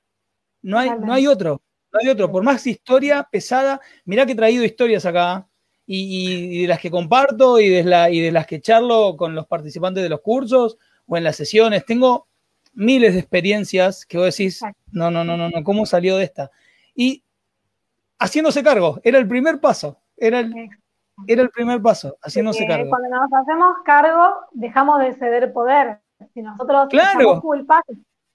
No 0.62 0.78
hay, 0.78 0.90
no 0.90 1.12
hay 1.12 1.26
otro. 1.26 1.62
No 1.92 2.00
hay 2.00 2.08
otro. 2.08 2.30
Por 2.30 2.42
más 2.42 2.66
historia 2.66 3.26
pesada, 3.30 3.80
mirá 4.04 4.26
que 4.26 4.32
he 4.32 4.36
traído 4.36 4.64
historias 4.64 5.06
acá 5.06 5.48
y, 5.86 6.62
de 6.62 6.68
las 6.68 6.80
que 6.80 6.90
comparto 6.90 7.58
y 7.58 7.68
de, 7.68 7.84
la, 7.84 8.10
y 8.10 8.20
de 8.20 8.30
las 8.30 8.46
que 8.46 8.60
charlo 8.60 9.16
con 9.16 9.34
los 9.34 9.46
participantes 9.46 10.02
de 10.02 10.08
los 10.08 10.20
cursos 10.20 10.78
o 11.06 11.16
en 11.16 11.24
las 11.24 11.36
sesiones. 11.36 11.86
Tengo 11.86 12.26
miles 12.74 13.14
de 13.14 13.20
experiencias 13.20 14.04
que 14.04 14.18
vos 14.18 14.26
decís, 14.26 14.62
no, 14.92 15.10
no, 15.10 15.24
no, 15.24 15.36
no, 15.36 15.48
no, 15.48 15.64
¿cómo 15.64 15.86
salió 15.86 16.16
de 16.16 16.24
esta? 16.24 16.50
Y 16.94 17.24
haciéndose 18.18 18.62
cargo, 18.62 19.00
era 19.02 19.18
el 19.18 19.26
primer 19.26 19.60
paso. 19.60 19.98
Era 20.16 20.40
el, 20.40 20.52
era 21.26 21.42
el 21.42 21.50
primer 21.50 21.80
paso, 21.80 22.18
haciéndose 22.22 22.66
cargo. 22.66 22.90
Cuando 22.90 23.08
nos 23.08 23.32
hacemos 23.32 23.76
cargo, 23.84 24.34
dejamos 24.52 25.00
de 25.00 25.14
ceder 25.14 25.52
poder. 25.52 26.00
Si 26.34 26.42
nosotros 26.42 26.88
claro. 26.90 27.40
culpa, 27.40 27.82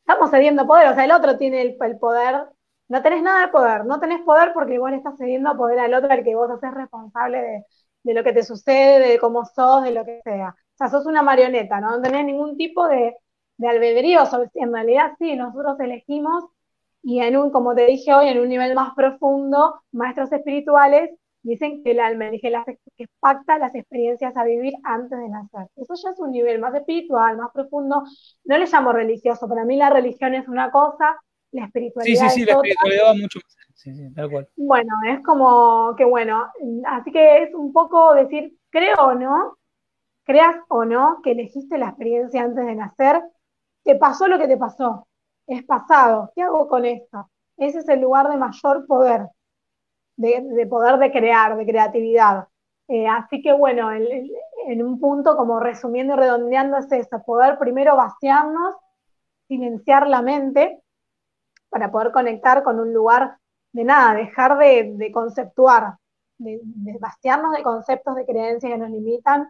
estamos 0.05 0.31
cediendo 0.31 0.67
poder. 0.67 0.87
O 0.89 0.95
sea, 0.95 1.05
el 1.05 1.11
otro 1.11 1.37
tiene 1.37 1.61
el, 1.61 1.77
poder, 1.99 2.47
no 2.89 3.01
tenés 3.01 3.23
nada 3.23 3.47
de 3.47 3.51
poder, 3.51 3.85
no 3.85 3.99
tenés 3.99 4.21
poder 4.23 4.53
porque 4.53 4.75
igual 4.75 4.93
estás 4.93 5.17
cediendo 5.17 5.55
poder 5.57 5.79
al 5.79 5.93
otro 5.93 6.11
al 6.11 6.23
que 6.23 6.35
vos 6.35 6.49
haces 6.51 6.73
responsable 6.73 7.41
de, 7.41 7.65
de 8.03 8.13
lo 8.13 8.23
que 8.23 8.33
te 8.33 8.43
sucede, 8.43 9.09
de 9.09 9.19
cómo 9.19 9.45
sos, 9.45 9.83
de 9.83 9.91
lo 9.91 10.05
que 10.05 10.21
sea. 10.23 10.49
O 10.49 10.77
sea, 10.77 10.89
sos 10.89 11.05
una 11.05 11.21
marioneta, 11.23 11.79
¿no? 11.79 11.91
No 11.91 12.01
tenés 12.01 12.25
ningún 12.25 12.57
tipo 12.57 12.87
de, 12.87 13.15
de 13.57 13.67
albedrío, 13.67 14.21
en 14.55 14.73
realidad 14.73 15.13
sí, 15.19 15.35
nosotros 15.35 15.79
elegimos 15.79 16.45
y 17.01 17.21
en 17.21 17.37
un, 17.37 17.51
como 17.51 17.75
te 17.75 17.85
dije 17.85 18.13
hoy, 18.13 18.29
en 18.29 18.39
un 18.39 18.49
nivel 18.49 18.75
más 18.75 18.93
profundo, 18.95 19.81
maestros 19.91 20.31
espirituales 20.31 21.11
dicen 21.43 21.83
que 21.83 21.91
el 21.91 21.99
alma 21.99 22.27
elige 22.27 22.49
las, 22.49 22.65
que 22.65 23.07
pacta 23.19 23.57
las 23.59 23.75
experiencias 23.75 24.35
a 24.35 24.43
vivir 24.43 24.73
antes 24.83 25.17
de 25.17 25.29
nacer. 25.29 25.67
Eso 25.75 25.93
ya 26.01 26.09
es 26.11 26.19
un 26.19 26.31
nivel 26.31 26.59
más 26.59 26.73
espiritual, 26.73 27.37
más 27.37 27.51
profundo. 27.53 28.03
No 28.45 28.57
le 28.57 28.65
llamo 28.65 28.91
religioso, 28.91 29.47
para 29.47 29.65
mí 29.65 29.77
la 29.77 29.89
religión 29.89 30.33
es 30.33 30.47
una 30.47 30.71
cosa, 30.71 31.19
la 31.51 31.65
espiritualidad. 31.65 32.29
Sí, 32.29 32.29
sí, 32.29 32.39
sí, 32.39 32.45
la 32.45 32.53
espiritualidad 32.53 33.05
va 33.07 33.13
mucho 33.13 33.39
más. 33.43 33.57
Sí, 33.75 33.93
sí, 33.93 34.13
tal 34.13 34.31
cual. 34.31 34.47
Bueno, 34.55 34.93
es 35.09 35.21
como 35.23 35.93
que 35.97 36.05
bueno, 36.05 36.47
así 36.87 37.11
que 37.11 37.43
es 37.43 37.53
un 37.53 37.73
poco 37.73 38.13
decir, 38.13 38.57
creo 38.69 38.95
o 38.97 39.13
no, 39.13 39.57
creas 40.23 40.55
o 40.69 40.85
no 40.85 41.19
que 41.21 41.31
elegiste 41.31 41.77
la 41.77 41.89
experiencia 41.89 42.43
antes 42.43 42.65
de 42.65 42.75
nacer, 42.75 43.21
te 43.83 43.95
pasó 43.95 44.27
lo 44.27 44.39
que 44.39 44.47
te 44.47 44.57
pasó, 44.57 45.07
es 45.47 45.63
pasado, 45.63 46.31
¿qué 46.35 46.43
hago 46.43 46.67
con 46.67 46.85
esto? 46.85 47.29
Ese 47.57 47.79
es 47.79 47.89
el 47.89 48.01
lugar 48.01 48.29
de 48.29 48.37
mayor 48.37 48.87
poder, 48.87 49.27
de, 50.15 50.67
poder 50.69 50.99
de 50.99 51.11
crear, 51.11 51.57
de 51.57 51.65
creatividad. 51.65 52.47
Eh, 52.87 53.07
así 53.07 53.41
que 53.41 53.53
bueno, 53.53 53.91
en 53.91 54.83
un 54.83 54.99
punto 54.99 55.35
como 55.37 55.59
resumiendo 55.59 56.13
y 56.13 56.17
redondeando 56.17 56.77
es 56.77 56.91
eso, 56.91 57.23
poder 57.25 57.57
primero 57.57 57.95
vaciarnos, 57.95 58.75
silenciar 59.47 60.07
la 60.07 60.21
mente 60.21 60.81
para 61.69 61.91
poder 61.91 62.11
conectar 62.11 62.63
con 62.63 62.79
un 62.79 62.93
lugar 62.93 63.37
de 63.71 63.83
nada, 63.83 64.13
dejar 64.13 64.57
de, 64.57 65.11
conceptuar, 65.11 65.97
de, 66.37 66.59
de, 66.63 66.97
vaciarnos 66.99 67.55
de 67.55 67.63
conceptos 67.63 68.15
de 68.15 68.25
creencias 68.25 68.71
que 68.71 68.77
nos 68.77 68.89
limitan. 68.89 69.49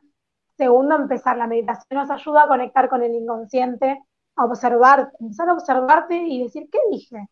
Segundo, 0.58 0.96
empezar 0.96 1.38
la 1.38 1.48
meditación 1.48 2.00
nos 2.00 2.10
ayuda 2.10 2.44
a 2.44 2.48
conectar 2.48 2.88
con 2.88 3.04
el 3.04 3.14
inconsciente, 3.14 4.02
a 4.36 4.46
observar, 4.46 5.12
empezar 5.20 5.50
a 5.50 5.54
observarte 5.54 6.16
y 6.16 6.44
decir, 6.44 6.70
¿qué 6.72 6.80
dije? 6.90 7.28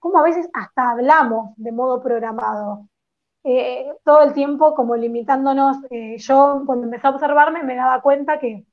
Como 0.00 0.18
a 0.20 0.24
veces 0.24 0.50
hasta 0.54 0.90
hablamos 0.92 1.54
de 1.58 1.72
modo 1.72 2.02
programado, 2.02 2.88
eh, 3.44 3.92
todo 4.04 4.22
el 4.24 4.34
tiempo 4.34 4.74
como 4.76 4.96
limitándonos. 4.96 5.78
Eh, 5.90 6.18
yo 6.18 6.62
cuando 6.66 6.86
empecé 6.86 7.06
a 7.08 7.10
observarme 7.10 7.62
me 7.64 7.76
daba 7.76 8.02
cuenta 8.02 8.38
que 8.40 8.66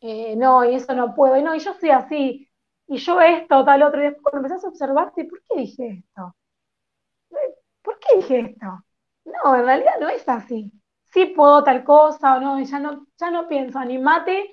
eh, 0.00 0.36
no, 0.36 0.64
y 0.64 0.74
eso 0.74 0.94
no 0.94 1.14
puedo, 1.14 1.36
y 1.36 1.42
no, 1.42 1.54
y 1.54 1.60
yo 1.60 1.74
soy 1.74 1.90
así, 1.90 2.48
y 2.86 2.96
yo 2.98 3.20
esto, 3.20 3.64
tal 3.64 3.82
otro, 3.82 4.06
y 4.06 4.14
cuando 4.22 4.38
empezás 4.38 4.64
a 4.64 4.68
observarte, 4.68 5.24
¿por 5.24 5.42
qué 5.42 5.60
dije 5.60 5.88
esto? 6.04 6.34
¿Por 7.82 7.98
qué 8.00 8.16
dije 8.16 8.40
esto? 8.40 8.84
No, 9.24 9.54
en 9.56 9.64
realidad 9.64 9.94
no 10.00 10.08
es 10.08 10.28
así. 10.28 10.72
Sí 11.04 11.26
puedo 11.26 11.64
tal 11.64 11.84
cosa 11.84 12.36
o 12.36 12.40
no, 12.40 12.60
ya 12.62 12.78
no, 12.78 13.06
ya 13.18 13.30
no 13.30 13.48
pienso, 13.48 13.78
animate 13.78 14.50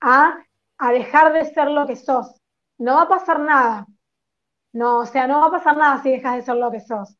a 0.00 0.38
a 0.78 0.92
dejar 0.92 1.32
de 1.32 1.44
ser 1.46 1.70
lo 1.70 1.86
que 1.86 1.96
sos. 1.96 2.34
No 2.78 2.96
va 2.96 3.02
a 3.04 3.08
pasar 3.08 3.40
nada. 3.40 3.86
No, 4.72 4.98
o 5.00 5.06
sea, 5.06 5.26
no 5.26 5.40
va 5.40 5.46
a 5.46 5.50
pasar 5.50 5.76
nada 5.76 6.02
si 6.02 6.10
dejas 6.10 6.36
de 6.36 6.42
ser 6.42 6.56
lo 6.56 6.70
que 6.70 6.80
sos. 6.80 7.16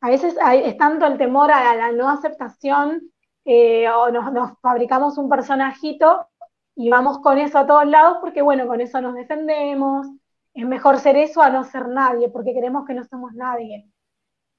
A 0.00 0.08
veces 0.08 0.36
es 0.64 0.76
tanto 0.78 1.06
el 1.06 1.18
temor 1.18 1.50
a 1.52 1.74
la, 1.76 1.92
no 1.92 2.08
aceptación 2.10 3.12
eh, 3.44 3.88
o 3.88 4.10
nos, 4.10 4.58
fabricamos 4.60 5.18
un 5.18 5.28
personajito 5.28 6.26
y 6.74 6.90
vamos 6.90 7.20
con 7.20 7.38
eso 7.38 7.58
a 7.58 7.66
todos 7.66 7.86
lados 7.86 8.18
porque, 8.20 8.42
bueno, 8.42 8.66
con 8.66 8.80
eso 8.80 9.00
nos 9.00 9.14
defendemos. 9.14 10.06
Es 10.54 10.66
mejor 10.66 10.98
ser 10.98 11.16
eso 11.16 11.42
a 11.42 11.50
no 11.50 11.64
ser 11.64 11.88
nadie 11.88 12.28
porque 12.30 12.52
creemos 12.52 12.86
que 12.86 12.94
no 12.94 13.04
somos 13.04 13.32
nadie. 13.34 13.88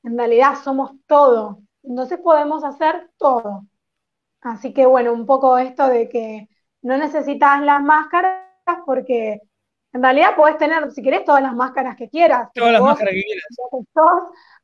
En 0.04 0.18
realidad 0.18 0.56
somos 0.64 0.92
todo. 1.08 1.60
Entonces 1.84 2.20
podemos 2.20 2.64
hacer 2.64 3.12
todo. 3.18 3.66
Así 4.42 4.74
que, 4.74 4.86
bueno, 4.86 5.14
un 5.14 5.26
poco 5.26 5.58
esto 5.58 5.88
de 5.88 6.10
que 6.10 6.50
no 6.82 6.98
necesitas 6.98 7.62
las 7.62 7.82
máscaras 7.82 8.44
porque 8.86 9.42
en 9.94 10.02
realidad 10.02 10.36
puedes 10.36 10.58
tener, 10.58 10.92
si 10.92 11.04
querés, 11.04 11.24
todas 11.24 11.44
las 11.44 11.54
máscaras 11.54 11.96
que 11.96 12.10
quieras. 12.10 12.50
Todas 12.54 12.74
las 12.74 12.82
máscaras 12.82 13.14
que 13.14 13.24
quieras. 13.24 13.44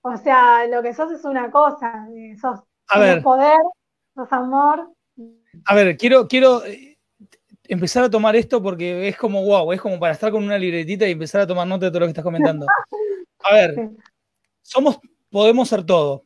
o 0.01 0.17
sea, 0.17 0.65
lo 0.65 0.81
que 0.81 0.93
sos 0.93 1.11
es 1.11 1.23
una 1.23 1.51
cosa. 1.51 2.07
Eh, 2.15 2.35
sos, 2.35 2.61
poder, 3.21 3.57
sos 4.15 4.31
amor. 4.33 4.91
A 5.65 5.75
ver, 5.75 5.95
quiero, 5.97 6.27
quiero 6.27 6.65
eh, 6.65 6.97
empezar 7.65 8.03
a 8.05 8.09
tomar 8.09 8.35
esto 8.35 8.61
porque 8.61 9.07
es 9.07 9.17
como 9.17 9.45
wow, 9.45 9.71
es 9.71 9.79
como 9.79 9.99
para 9.99 10.13
estar 10.13 10.31
con 10.31 10.43
una 10.43 10.57
libretita 10.57 11.07
y 11.07 11.11
empezar 11.11 11.41
a 11.41 11.47
tomar 11.47 11.67
nota 11.67 11.85
de 11.85 11.91
todo 11.91 11.99
lo 11.99 12.05
que 12.07 12.11
estás 12.11 12.23
comentando. 12.23 12.65
A 13.43 13.53
ver, 13.53 13.91
somos, 14.63 14.99
podemos 15.29 15.69
ser 15.69 15.85
todo. 15.85 16.25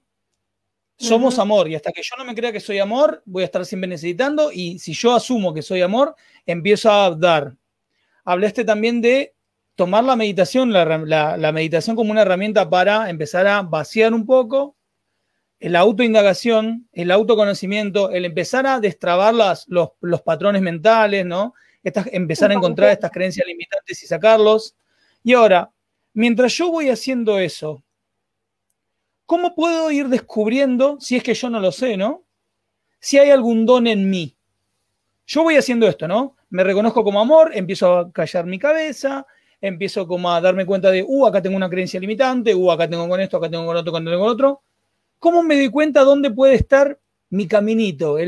Somos 0.97 1.37
amor 1.39 1.67
y 1.67 1.75
hasta 1.75 1.91
que 1.91 2.01
yo 2.01 2.15
no 2.17 2.23
me 2.23 2.33
crea 2.33 2.51
que 2.51 2.59
soy 2.59 2.79
amor, 2.79 3.21
voy 3.25 3.43
a 3.43 3.45
estar 3.45 3.65
siempre 3.65 3.89
necesitando 3.89 4.51
y 4.51 4.79
si 4.79 4.93
yo 4.93 5.13
asumo 5.13 5.53
que 5.53 5.61
soy 5.61 5.81
amor, 5.81 6.15
empiezo 6.45 6.89
a 6.89 7.13
dar. 7.13 7.55
Hablaste 8.23 8.65
también 8.65 9.01
de 9.01 9.33
tomar 9.75 10.03
la 10.03 10.15
meditación, 10.15 10.71
la, 10.71 11.51
meditación 11.53 11.95
como 11.95 12.11
una 12.11 12.21
herramienta 12.21 12.69
para 12.69 13.09
empezar 13.09 13.47
a 13.47 13.61
vaciar 13.61 14.13
un 14.13 14.25
poco, 14.25 14.75
la 15.59 15.79
autoindagación, 15.79 16.87
el 16.91 17.11
autoconocimiento, 17.11 18.11
el 18.11 18.25
empezar 18.25 18.67
a 18.67 18.79
destrabar 18.79 19.33
las, 19.33 19.65
los, 19.67 20.21
patrones 20.23 20.61
mentales, 20.61 21.25
¿no? 21.25 21.53
empezar 21.83 22.51
a 22.51 22.53
encontrar 22.53 22.91
estas 22.91 23.11
creencias 23.11 23.47
limitantes 23.47 24.03
y 24.03 24.07
sacarlos. 24.07 24.75
Y 25.23 25.33
ahora, 25.33 25.71
mientras 26.13 26.53
yo 26.53 26.69
voy 26.69 26.89
haciendo 26.89 27.39
eso, 27.39 27.83
¿Cómo 29.25 29.55
puedo 29.55 29.89
ir 29.91 30.09
descubriendo, 30.09 30.99
si 30.99 31.15
es 31.15 31.23
que 31.23 31.33
yo 31.33 31.49
no 31.49 31.59
lo 31.59 31.71
sé, 31.71 31.97
¿no? 31.97 32.23
Si 32.99 33.17
hay 33.17 33.29
algún 33.29 33.65
don 33.65 33.87
en 33.87 34.09
mí. 34.09 34.35
Yo 35.25 35.43
voy 35.43 35.55
haciendo 35.55 35.87
esto, 35.87 36.07
¿no? 36.07 36.35
Me 36.53 36.63
reconozco 36.63 37.03
como 37.03 37.19
amor, 37.19 37.49
empiezo 37.55 37.97
a 37.97 38.11
callar 38.11 38.45
mi 38.45 38.59
cabeza, 38.59 39.25
empiezo 39.59 40.05
como 40.05 40.29
a 40.29 40.39
darme 40.39 40.67
cuenta 40.67 40.91
de, 40.91 41.01
uh, 41.01 41.25
acá 41.25 41.41
tengo 41.41 41.57
una 41.57 41.67
creencia 41.67 41.99
limitante, 41.99 42.53
uh, 42.53 42.71
acá 42.71 42.87
tengo 42.87 43.09
con 43.09 43.19
esto, 43.19 43.37
acá 43.37 43.49
tengo 43.49 43.65
con 43.65 43.75
otro, 43.75 43.91
acá 43.91 44.05
tengo 44.05 44.19
con 44.19 44.29
otro. 44.29 44.61
¿Cómo 45.17 45.41
me 45.41 45.55
doy 45.55 45.71
cuenta 45.71 46.01
dónde 46.01 46.29
puede 46.29 46.53
estar 46.53 46.99
mi 47.31 47.47
caminito? 47.47 48.19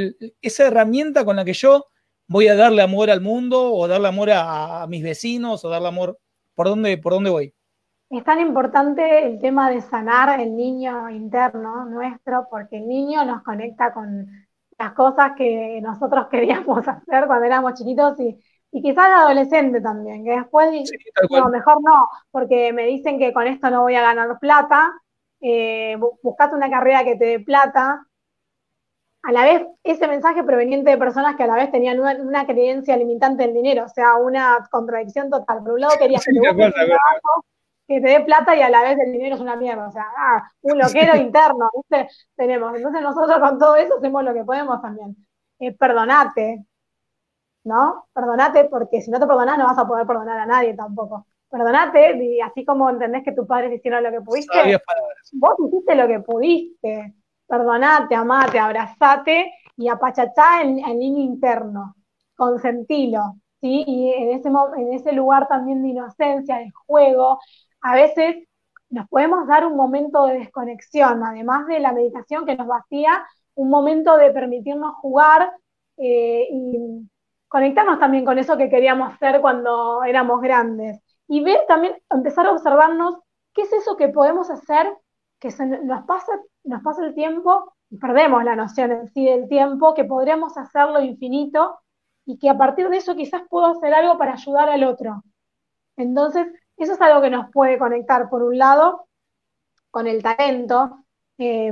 esa 0.42 0.66
herramienta 0.66 1.24
con 1.24 1.36
la 1.36 1.46
que 1.46 1.54
yo 1.54 1.86
voy 2.26 2.48
a 2.48 2.56
darle 2.56 2.82
amor 2.82 3.12
al 3.12 3.22
mundo 3.22 3.72
o 3.72 3.88
darle 3.88 4.08
amor 4.08 4.32
a, 4.32 4.82
a 4.82 4.88
mis 4.88 5.04
vecinos 5.04 5.64
o 5.64 5.70
darle 5.70 5.90
amor, 5.90 6.18
¿por 6.56 6.68
dónde, 6.68 6.98
por 6.98 7.14
dónde 7.14 7.30
voy? 7.30 7.54
Es 8.10 8.24
tan 8.24 8.40
importante 8.40 9.28
el 9.28 9.38
tema 9.38 9.70
de 9.70 9.82
sanar 9.82 10.40
el 10.40 10.56
niño 10.56 11.12
interno 11.12 11.86
nuestro, 11.86 12.48
porque 12.50 12.78
el 12.78 12.88
niño 12.88 13.24
nos 13.24 13.44
conecta 13.44 13.94
con 13.94 14.45
las 14.78 14.94
cosas 14.94 15.34
que 15.38 15.80
nosotros 15.82 16.28
queríamos 16.32 16.88
hacer 16.88 17.26
cuando 17.28 17.46
éramos 17.46 17.74
chiquitos 17.74 18.20
y, 18.20 18.40
y 18.72 18.82
quizás 18.82 19.10
adolescente 19.10 19.82
también, 19.82 20.24
que 20.24 20.32
después, 20.32 20.70
no, 21.30 21.50
mejor 21.50 21.82
no, 21.82 22.10
porque 22.32 22.74
me 22.74 22.86
dicen 22.86 23.18
que 23.18 23.32
con 23.32 23.48
esto 23.48 23.70
no 23.70 23.84
voy 23.84 23.96
a 23.96 24.02
ganar 24.02 24.38
plata, 24.40 24.94
eh, 25.40 25.98
buscate 26.22 26.56
una 26.56 26.70
carrera 26.70 27.04
que 27.04 27.16
te 27.16 27.26
dé 27.26 27.40
plata. 27.40 28.06
A 29.24 29.32
la 29.32 29.44
vez, 29.44 29.66
ese 29.84 30.08
mensaje 30.08 30.44
proveniente 30.44 30.92
de 30.92 30.98
personas 30.98 31.36
que 31.36 31.44
a 31.44 31.48
la 31.48 31.56
vez 31.56 31.72
tenían 31.72 32.00
una, 32.00 32.46
creencia 32.46 32.98
limitante 32.98 33.44
del 33.44 33.54
dinero, 33.54 33.86
o 33.86 33.90
sea, 33.90 34.16
una 34.16 34.68
contradicción 34.70 35.30
total. 35.30 35.64
Por 35.64 35.74
un 35.74 35.82
lado 35.82 35.96
querías 35.98 36.24
que 36.24 36.34
te 36.34 36.40
que 37.88 38.02
te 38.02 38.08
dé 38.08 38.22
plata 38.22 38.56
y 38.56 38.62
a 38.62 38.70
la 38.70 38.82
vez 38.82 38.98
el 39.00 39.12
dinero 39.12 39.36
es 39.36 39.42
una 39.42 39.56
mierda. 39.56 39.88
O 39.88 39.92
sea, 39.92 40.06
ah, 40.18 40.50
un 40.62 40.78
loquero 40.78 41.16
interno, 41.16 41.70
¿viste? 41.76 42.10
Tenemos. 42.36 42.76
Entonces 42.76 43.02
nosotros 43.02 43.40
con 43.40 43.60
todo 43.60 43.76
eso 43.76 43.98
hacemos 43.98 44.24
lo 44.24 44.34
que 44.34 44.44
podemos 44.44 44.82
también. 44.82 45.16
Eh, 45.60 45.76
perdonate, 45.76 46.66
¿no? 47.64 48.08
Perdonate 48.14 48.66
porque 48.66 49.02
si 49.02 49.12
no 49.12 49.20
te 49.20 49.28
perdonás 49.28 49.58
no 49.58 49.66
vas 49.66 49.78
a 49.78 49.88
poder 49.88 50.06
perdonar 50.06 50.40
a 50.40 50.46
nadie 50.46 50.74
tampoco. 50.74 51.28
Perdonate 51.50 52.18
y 52.24 52.42
así 52.42 52.66
como 52.66 52.90
entendés 52.90 53.24
que 53.24 53.32
tus 53.32 53.48
padres 53.48 53.72
hicieron 53.74 54.04
lo 54.04 54.12
que 54.12 54.22
pudiste, 54.22 54.82
vos 55.34 55.56
hiciste 55.68 55.96
lo 55.96 56.08
que 56.08 56.20
pudiste. 56.20 57.16
Perdonate, 57.48 58.16
amate, 58.16 58.60
abrazate 58.60 59.54
y 59.78 59.88
apachachá 59.88 60.62
en 60.64 60.80
el 60.84 60.98
niño 60.98 61.20
interno. 61.22 61.96
Consentilo. 62.36 63.36
¿Sí? 63.62 63.84
Y 63.88 64.14
en 64.14 64.32
ese, 64.32 64.50
en 64.50 64.94
ese 64.94 65.12
lugar 65.14 65.48
también 65.48 65.82
de 65.82 65.90
inocencia, 65.90 66.58
de 66.58 66.72
juego, 66.86 67.40
a 67.86 67.94
veces 67.94 68.48
nos 68.90 69.08
podemos 69.10 69.46
dar 69.48 69.64
un 69.64 69.76
momento 69.78 70.26
de 70.26 70.40
desconexión, 70.40 71.24
además 71.24 71.68
de 71.68 71.80
la 71.80 71.92
meditación 71.92 72.44
que 72.44 72.56
nos 72.56 72.66
vacía, 72.66 73.24
un 73.54 73.70
momento 73.70 74.18
de 74.18 74.32
permitirnos 74.32 74.96
jugar 74.96 75.52
eh, 75.98 76.48
y 76.52 77.08
conectarnos 77.48 78.00
también 78.00 78.26
con 78.26 78.40
eso 78.40 78.58
que 78.58 78.70
queríamos 78.70 79.14
hacer 79.14 79.40
cuando 79.40 80.04
éramos 80.04 80.42
grandes. 80.42 81.00
Y 81.28 81.44
ver 81.44 81.60
también, 81.68 81.96
empezar 82.10 82.48
a 82.48 82.54
observarnos 82.54 83.20
qué 83.54 83.62
es 83.62 83.74
eso 83.74 83.96
que 83.96 84.08
podemos 84.08 84.50
hacer, 84.50 84.92
que 85.40 85.50
nos, 85.84 86.06
pasa, 86.06 86.32
nos 86.64 86.82
pasa 86.82 87.06
el 87.06 87.14
tiempo 87.14 87.72
y 87.92 87.98
perdemos 87.98 88.44
la 88.44 88.56
noción 88.56 88.92
en 88.94 89.08
sí 89.10 89.26
del 89.26 89.48
tiempo, 89.48 89.94
que 89.94 90.06
podríamos 90.06 90.58
hacerlo 90.58 91.02
infinito 91.02 91.78
y 92.26 92.40
que 92.40 92.50
a 92.50 92.58
partir 92.58 92.90
de 92.90 92.98
eso 92.98 93.16
quizás 93.16 93.44
puedo 93.48 93.68
hacer 93.68 93.94
algo 93.94 94.18
para 94.18 94.34
ayudar 94.34 94.70
al 94.70 94.84
otro. 94.86 95.24
Entonces, 95.98 96.48
Eso 96.78 96.94
es 96.94 97.02
algo 97.02 97.22
que 97.22 97.30
nos 97.30 97.52
puede 97.52 97.78
conectar, 97.78 98.30
por 98.30 98.44
un 98.44 98.58
lado, 98.58 99.08
con 99.92 100.08
el 100.08 100.22
talento. 100.24 101.06
Eh, 101.38 101.72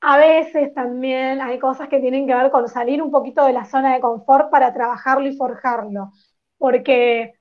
a 0.00 0.16
veces 0.18 0.72
también 0.74 1.40
hay 1.40 1.58
cosas 1.58 1.88
que 1.88 2.00
tienen 2.00 2.26
que 2.26 2.34
ver 2.34 2.50
con 2.50 2.68
salir 2.68 3.02
un 3.02 3.10
poquito 3.10 3.44
de 3.44 3.52
la 3.52 3.64
zona 3.64 3.94
de 3.94 4.00
confort 4.00 4.50
para 4.50 4.72
trabajarlo 4.72 5.26
y 5.28 5.36
forjarlo. 5.36 6.12
Porque 6.56 7.34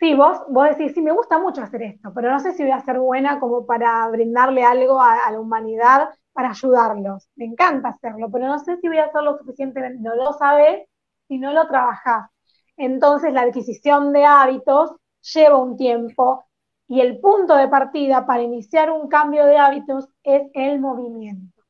sí, 0.00 0.14
vos, 0.14 0.38
vos 0.48 0.68
decís, 0.70 0.92
sí, 0.94 1.02
me 1.02 1.12
gusta 1.12 1.38
mucho 1.38 1.62
hacer 1.62 1.82
esto, 1.82 2.12
pero 2.14 2.30
no 2.30 2.40
sé 2.40 2.52
si 2.52 2.62
voy 2.64 2.72
a 2.72 2.80
ser 2.80 2.98
buena 2.98 3.38
como 3.40 3.64
para 3.66 4.08
brindarle 4.08 4.64
algo 4.64 5.00
a, 5.00 5.30
la 5.30 5.40
humanidad 5.40 6.10
para 6.32 6.50
ayudarlos. 6.50 7.28
Me 7.36 7.44
encanta 7.44 7.90
hacerlo, 7.90 8.28
pero 8.32 8.46
no 8.48 8.58
sé 8.58 8.76
si 8.78 8.88
voy 8.88 8.98
a 8.98 9.04
hacer 9.06 9.22
lo 9.22 9.38
suficiente, 9.38 9.80
no 9.98 10.14
lo 10.16 10.32
sabes 10.34 10.86
si 11.28 11.38
no 11.38 11.52
lo 11.52 11.68
trabajás. 11.68 12.30
Entonces 12.76 13.32
la 13.32 13.42
adquisición 13.42 14.12
de 14.12 14.24
hábitos 14.24 14.92
lleva 15.22 15.56
un 15.58 15.76
tiempo 15.76 16.44
y 16.90 17.00
el 17.00 17.20
punto 17.20 17.54
de 17.54 17.68
partida 17.68 18.26
para 18.26 18.42
iniciar 18.42 18.90
un 18.90 19.08
cambio 19.08 19.46
de 19.46 19.56
hábitos 19.56 20.08
es 20.24 20.50
el 20.54 20.80
movimiento. 20.80 21.62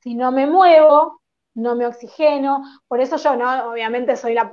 Si 0.00 0.14
no 0.14 0.30
me 0.30 0.46
muevo, 0.46 1.20
no 1.54 1.74
me 1.74 1.86
oxigeno, 1.86 2.62
por 2.86 3.00
eso 3.00 3.16
yo 3.16 3.34
no, 3.34 3.70
obviamente 3.70 4.16
soy 4.16 4.34
la, 4.34 4.52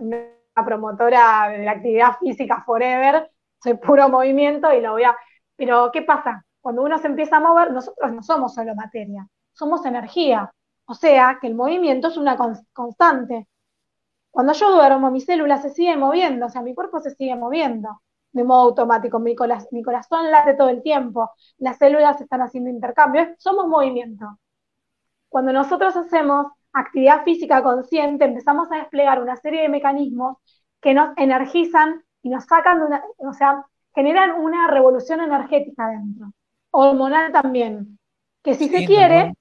promotora 0.66 1.50
de 1.50 1.64
la 1.64 1.72
actividad 1.72 2.18
física 2.20 2.64
forever, 2.66 3.30
soy 3.62 3.76
puro 3.76 4.10
movimiento 4.10 4.74
y 4.74 4.82
lo 4.82 4.94
voy 4.94 5.04
a... 5.04 5.16
Pero 5.56 5.92
¿qué 5.92 6.02
pasa? 6.02 6.44
Cuando 6.60 6.82
uno 6.82 6.98
se 6.98 7.08
empieza 7.08 7.38
a 7.38 7.42
mover, 7.42 7.72
nosotros 7.72 8.12
no 8.12 8.24
somos 8.24 8.56
solo 8.56 8.74
materia, 8.74 9.28
somos 9.54 9.86
energía. 9.86 10.52
O 10.86 10.96
sea 10.96 11.38
que 11.40 11.48
el 11.48 11.56
movimiento 11.56 12.08
es 12.08 12.18
una 12.18 12.36
constante. 12.74 13.48
Cuando 14.32 14.54
yo 14.54 14.72
duermo, 14.72 15.12
mis 15.12 15.26
células 15.26 15.62
se 15.62 15.70
siguen 15.70 16.00
moviendo, 16.00 16.48
o 16.48 16.50
sea, 16.50 16.64
mi 16.64 16.74
cuerpo 16.74 17.00
se 17.00 17.12
sigue 17.12 17.36
moviendo 17.36 18.02
de 18.36 18.44
modo 18.44 18.70
automático. 18.70 19.18
Mi, 19.18 19.34
mi 19.72 19.84
corazón 19.84 20.30
late 20.30 20.56
todo 20.56 20.70
el 20.70 20.84
tiempo, 20.84 21.32
las 21.58 21.78
células 21.78 22.20
están 22.20 22.42
haciendo 22.42 22.70
intercambios, 22.70 23.30
somos 23.38 23.68
movimiento. 23.68 24.40
Cuando 25.30 25.54
nosotros 25.54 25.96
hacemos 25.96 26.48
actividad 26.74 27.24
física 27.24 27.64
consciente, 27.64 28.26
empezamos 28.26 28.70
a 28.72 28.78
desplegar 28.78 29.22
una 29.22 29.38
serie 29.38 29.62
de 29.62 29.70
mecanismos 29.70 30.38
que 30.82 30.94
nos 30.94 31.18
energizan 31.18 32.04
y 32.22 32.30
nos 32.30 32.44
sacan 32.44 32.80
de 32.80 32.86
una, 32.86 33.04
o 33.18 33.32
sea, 33.32 33.66
generan 33.94 34.32
una 34.34 34.68
revolución 34.68 35.22
energética 35.22 35.88
dentro, 35.88 36.34
hormonal 36.72 37.32
también, 37.32 37.98
que 38.44 38.56
si 38.56 38.68
se 38.68 38.86
quiere, 38.86 39.34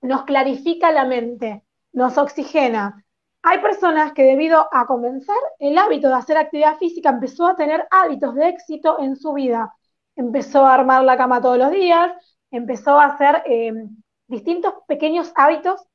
nos 0.00 0.24
clarifica 0.24 0.90
la 0.92 1.04
mente, 1.04 1.62
nos 1.92 2.16
oxigena. 2.16 3.03
Hay 3.46 3.58
personas 3.60 4.14
que 4.14 4.22
debido 4.22 4.66
a 4.72 4.86
comenzar 4.86 5.36
el 5.58 5.76
hábito 5.76 6.08
de 6.08 6.14
hacer 6.14 6.38
actividad 6.38 6.78
física, 6.78 7.10
empezó 7.10 7.46
a 7.46 7.56
tener 7.56 7.86
hábitos 7.90 8.34
de 8.34 8.48
éxito 8.48 8.98
en 8.98 9.16
su 9.16 9.34
vida. 9.34 9.74
Empezó 10.16 10.64
a 10.64 10.72
armar 10.72 11.04
la 11.04 11.18
cama 11.18 11.42
todos 11.42 11.58
los 11.58 11.70
días, 11.70 12.10
empezó 12.50 12.98
a 12.98 13.04
hacer 13.04 13.42
eh, 13.44 13.70
distintos 14.28 14.72
pequeños 14.88 15.30
hábitos 15.36 15.86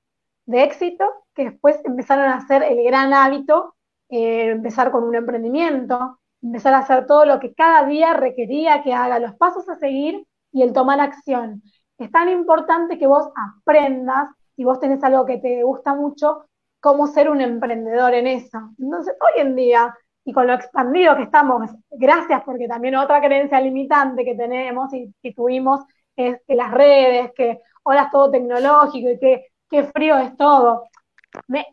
de 0.46 0.62
éxito 0.62 1.06
que 1.34 1.46
después 1.46 1.80
empezaron 1.86 2.28
a 2.28 2.46
ser 2.46 2.62
el 2.62 2.84
gran 2.84 3.16
hábito, 3.16 3.74
eh, 4.10 4.52
empezar 4.52 4.92
con 4.92 5.04
un 5.04 5.16
emprendimiento, 5.16 6.20
empezar 6.44 6.76
a 6.76 6.80
hacer 6.80 7.08
todo 7.08 7.26
lo 7.26 7.40
que 7.40 7.56
cada 7.56 7.84
día 7.88 8.14
requería 8.14 8.84
que 8.84 8.94
haga, 8.94 9.18
los 9.18 9.34
pasos 9.38 9.68
a 9.70 9.76
seguir 9.76 10.24
y 10.52 10.62
el 10.62 10.72
tomar 10.72 11.00
acción. 11.00 11.64
Es 11.98 12.12
tan 12.12 12.30
importante 12.30 13.00
que 13.00 13.08
vos 13.08 13.28
aprendas, 13.36 14.30
si 14.56 14.64
vos 14.64 14.80
tenés 14.80 15.04
algo 15.04 15.26
que 15.26 15.40
te 15.40 15.64
gusta 15.64 15.96
mucho, 15.96 16.46
cómo 16.80 17.08
ser 17.08 17.30
un 17.30 17.42
emprendedor 17.42 18.14
en 18.14 18.28
eso. 18.28 18.58
Entonces, 18.78 19.16
hoy 19.22 19.42
en 19.42 19.56
día, 19.56 19.96
y 20.26 20.34
con 20.34 20.48
lo 20.48 20.54
expandido 20.54 21.16
que 21.16 21.24
estamos, 21.24 21.72
gracias 21.90 22.44
porque 22.44 22.68
también 22.68 22.96
otra 22.96 23.22
creencia 23.22 23.60
limitante 23.62 24.26
que 24.26 24.36
tenemos 24.36 24.94
y 24.94 25.14
que 25.22 25.34
tuvimos 25.34 25.82
es 26.16 26.40
que 26.48 26.56
las 26.56 26.72
redes, 26.72 27.32
que 27.36 27.60
ahora 27.86 28.04
es 28.04 28.12
todo 28.12 28.32
tecnológico 28.32 29.10
y 29.10 29.20
que, 29.20 29.46
qué 29.70 29.84
frío 29.86 30.18
es 30.18 30.36
todo. 30.38 30.84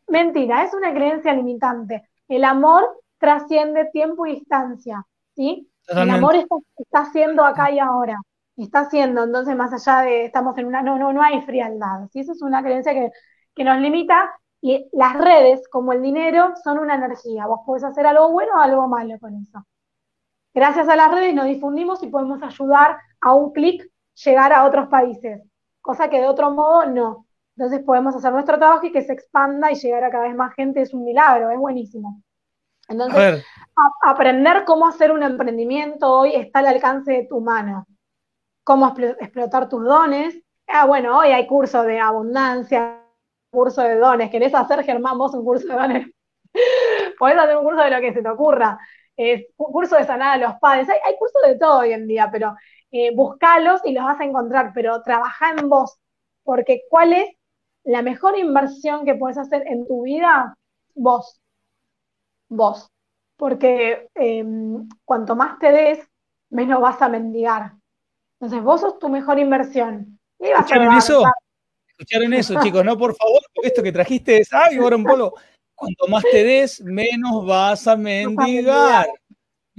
mentira, 0.08 0.64
es 0.64 0.74
una 0.74 0.92
creencia 0.92 1.32
limitante. 1.34 2.08
El 2.28 2.44
amor 2.44 2.84
trasciende 3.18 3.86
tiempo 3.92 4.26
y 4.26 4.34
distancia, 4.36 5.04
¿sí? 5.34 5.70
El 5.88 6.10
amor 6.10 6.34
está, 6.36 6.56
está 6.76 7.00
haciendo 7.00 7.44
acá 7.44 7.70
y 7.70 7.78
ahora. 7.78 8.20
Está 8.56 8.80
haciendo, 8.80 9.24
entonces, 9.24 9.54
más 9.54 9.72
allá 9.72 10.02
de 10.02 10.24
estamos 10.24 10.56
en 10.58 10.66
una. 10.66 10.82
No, 10.82 10.98
no, 10.98 11.12
no 11.12 11.22
hay 11.22 11.42
frialdad. 11.42 12.08
¿sí? 12.12 12.20
Eso 12.20 12.32
es 12.32 12.42
una 12.42 12.62
creencia 12.62 12.92
que, 12.94 13.10
que 13.54 13.64
nos 13.64 13.78
limita. 13.80 14.32
Y 14.60 14.88
las 14.92 15.16
redes, 15.16 15.68
como 15.68 15.92
el 15.92 16.02
dinero, 16.02 16.54
son 16.62 16.78
una 16.78 16.94
energía. 16.94 17.46
Vos 17.46 17.60
podés 17.66 17.84
hacer 17.84 18.06
algo 18.06 18.30
bueno 18.32 18.52
o 18.56 18.60
algo 18.60 18.88
malo 18.88 19.18
con 19.20 19.34
eso. 19.36 19.64
Gracias 20.54 20.88
a 20.88 20.96
las 20.96 21.10
redes 21.10 21.34
nos 21.34 21.46
difundimos 21.46 22.02
y 22.02 22.08
podemos 22.08 22.42
ayudar 22.42 22.98
a 23.20 23.34
un 23.34 23.52
clic 23.52 23.90
llegar 24.14 24.52
a 24.52 24.64
otros 24.64 24.88
países 24.88 25.42
cosa 25.86 26.10
que 26.10 26.20
de 26.20 26.26
otro 26.26 26.50
modo 26.50 26.84
no. 26.86 27.26
Entonces 27.56 27.82
podemos 27.86 28.14
hacer 28.14 28.32
nuestro 28.32 28.58
trabajo 28.58 28.84
y 28.84 28.92
que 28.92 29.02
se 29.02 29.14
expanda 29.14 29.72
y 29.72 29.76
llegar 29.76 30.04
a 30.04 30.10
cada 30.10 30.24
vez 30.24 30.34
más 30.34 30.52
gente 30.54 30.82
es 30.82 30.92
un 30.92 31.04
milagro, 31.04 31.50
es 31.50 31.58
buenísimo. 31.58 32.20
Entonces, 32.88 33.44
aprender 34.02 34.64
cómo 34.64 34.86
hacer 34.86 35.10
un 35.10 35.22
emprendimiento 35.22 36.12
hoy 36.12 36.34
está 36.34 36.58
al 36.58 36.66
alcance 36.66 37.12
de 37.12 37.26
tu 37.26 37.40
mano. 37.40 37.86
Cómo 38.62 38.94
explotar 39.20 39.68
tus 39.68 39.82
dones. 39.84 40.36
Ah, 40.66 40.86
bueno, 40.86 41.18
hoy 41.18 41.28
hay 41.28 41.46
curso 41.46 41.82
de 41.84 41.98
abundancia, 41.98 43.00
curso 43.50 43.82
de 43.82 43.96
dones. 43.96 44.30
¿Querés 44.30 44.54
hacer, 44.54 44.84
Germán, 44.84 45.18
vos 45.18 45.34
un 45.34 45.44
curso 45.44 45.66
de 45.68 45.74
dones? 45.74 46.06
Podés 47.18 47.38
hacer 47.38 47.56
un 47.56 47.64
curso 47.64 47.82
de 47.82 47.90
lo 47.90 48.00
que 48.00 48.12
se 48.12 48.22
te 48.22 48.28
ocurra. 48.28 48.78
Es 49.16 49.46
un 49.56 49.72
curso 49.72 49.96
de 49.96 50.04
sanar 50.04 50.34
a 50.34 50.48
los 50.48 50.58
padres. 50.60 50.88
Hay, 50.88 50.98
hay 51.04 51.16
cursos 51.18 51.40
de 51.46 51.58
todo 51.58 51.80
hoy 51.80 51.92
en 51.92 52.06
día, 52.06 52.28
pero 52.30 52.54
eh, 52.98 53.14
buscalos 53.14 53.80
y 53.84 53.92
los 53.92 54.04
vas 54.04 54.20
a 54.20 54.24
encontrar, 54.24 54.72
pero 54.72 55.02
trabaja 55.02 55.50
en 55.50 55.68
vos, 55.68 55.98
porque 56.44 56.82
¿cuál 56.88 57.12
es 57.12 57.28
la 57.84 58.00
mejor 58.00 58.38
inversión 58.38 59.04
que 59.04 59.14
puedes 59.14 59.38
hacer 59.38 59.64
en 59.66 59.86
tu 59.86 60.04
vida? 60.04 60.56
Vos, 60.94 61.40
vos, 62.48 62.88
porque 63.36 64.08
em, 64.14 64.88
cuanto 65.04 65.34
más 65.34 65.58
te 65.58 65.72
des, 65.72 66.08
menos 66.48 66.80
vas 66.80 67.02
a 67.02 67.08
mendigar. 67.08 67.72
Entonces 68.40 68.62
vos 68.62 68.80
sos 68.80 68.98
tu 68.98 69.08
mejor 69.08 69.38
inversión. 69.38 70.18
¿Escucharon 70.38 70.96
eso? 70.96 71.22
¿Escucharon 71.98 72.32
eso, 72.34 72.60
chicos? 72.62 72.84
No, 72.84 72.96
por 72.98 73.16
favor, 73.16 73.40
porque 73.54 73.68
esto 73.68 73.82
que 73.82 73.92
trajiste 73.92 74.38
es, 74.38 74.52
ay, 74.52 74.78
un 74.78 75.04
Polo, 75.04 75.34
cuanto 75.74 76.06
más 76.08 76.22
te 76.30 76.44
des, 76.44 76.82
menos 76.82 77.46
vas 77.46 77.86
a 77.86 77.96
mendigar 77.96 79.06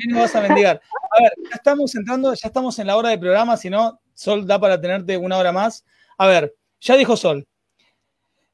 no 0.05 0.20
vas 0.20 0.36
a 0.36 0.41
mendigar. 0.41 0.82
A 1.11 1.24
ver, 1.24 1.32
ya 1.49 1.55
estamos 1.55 1.95
entrando, 1.95 2.34
ya 2.34 2.47
estamos 2.47 2.78
en 2.80 2.88
la 2.88 2.97
hora 2.97 3.09
del 3.09 3.20
programa, 3.20 3.57
si 3.57 3.70
no, 3.70 3.99
Sol 4.13 4.45
da 4.45 4.59
para 4.59 4.80
tenerte 4.80 5.18
una 5.18 5.38
hora 5.38 5.51
más. 5.51 5.84
A 6.18 6.28
ver, 6.28 6.55
ya 6.80 6.95
dijo 6.95 7.18
Sol. 7.18 7.45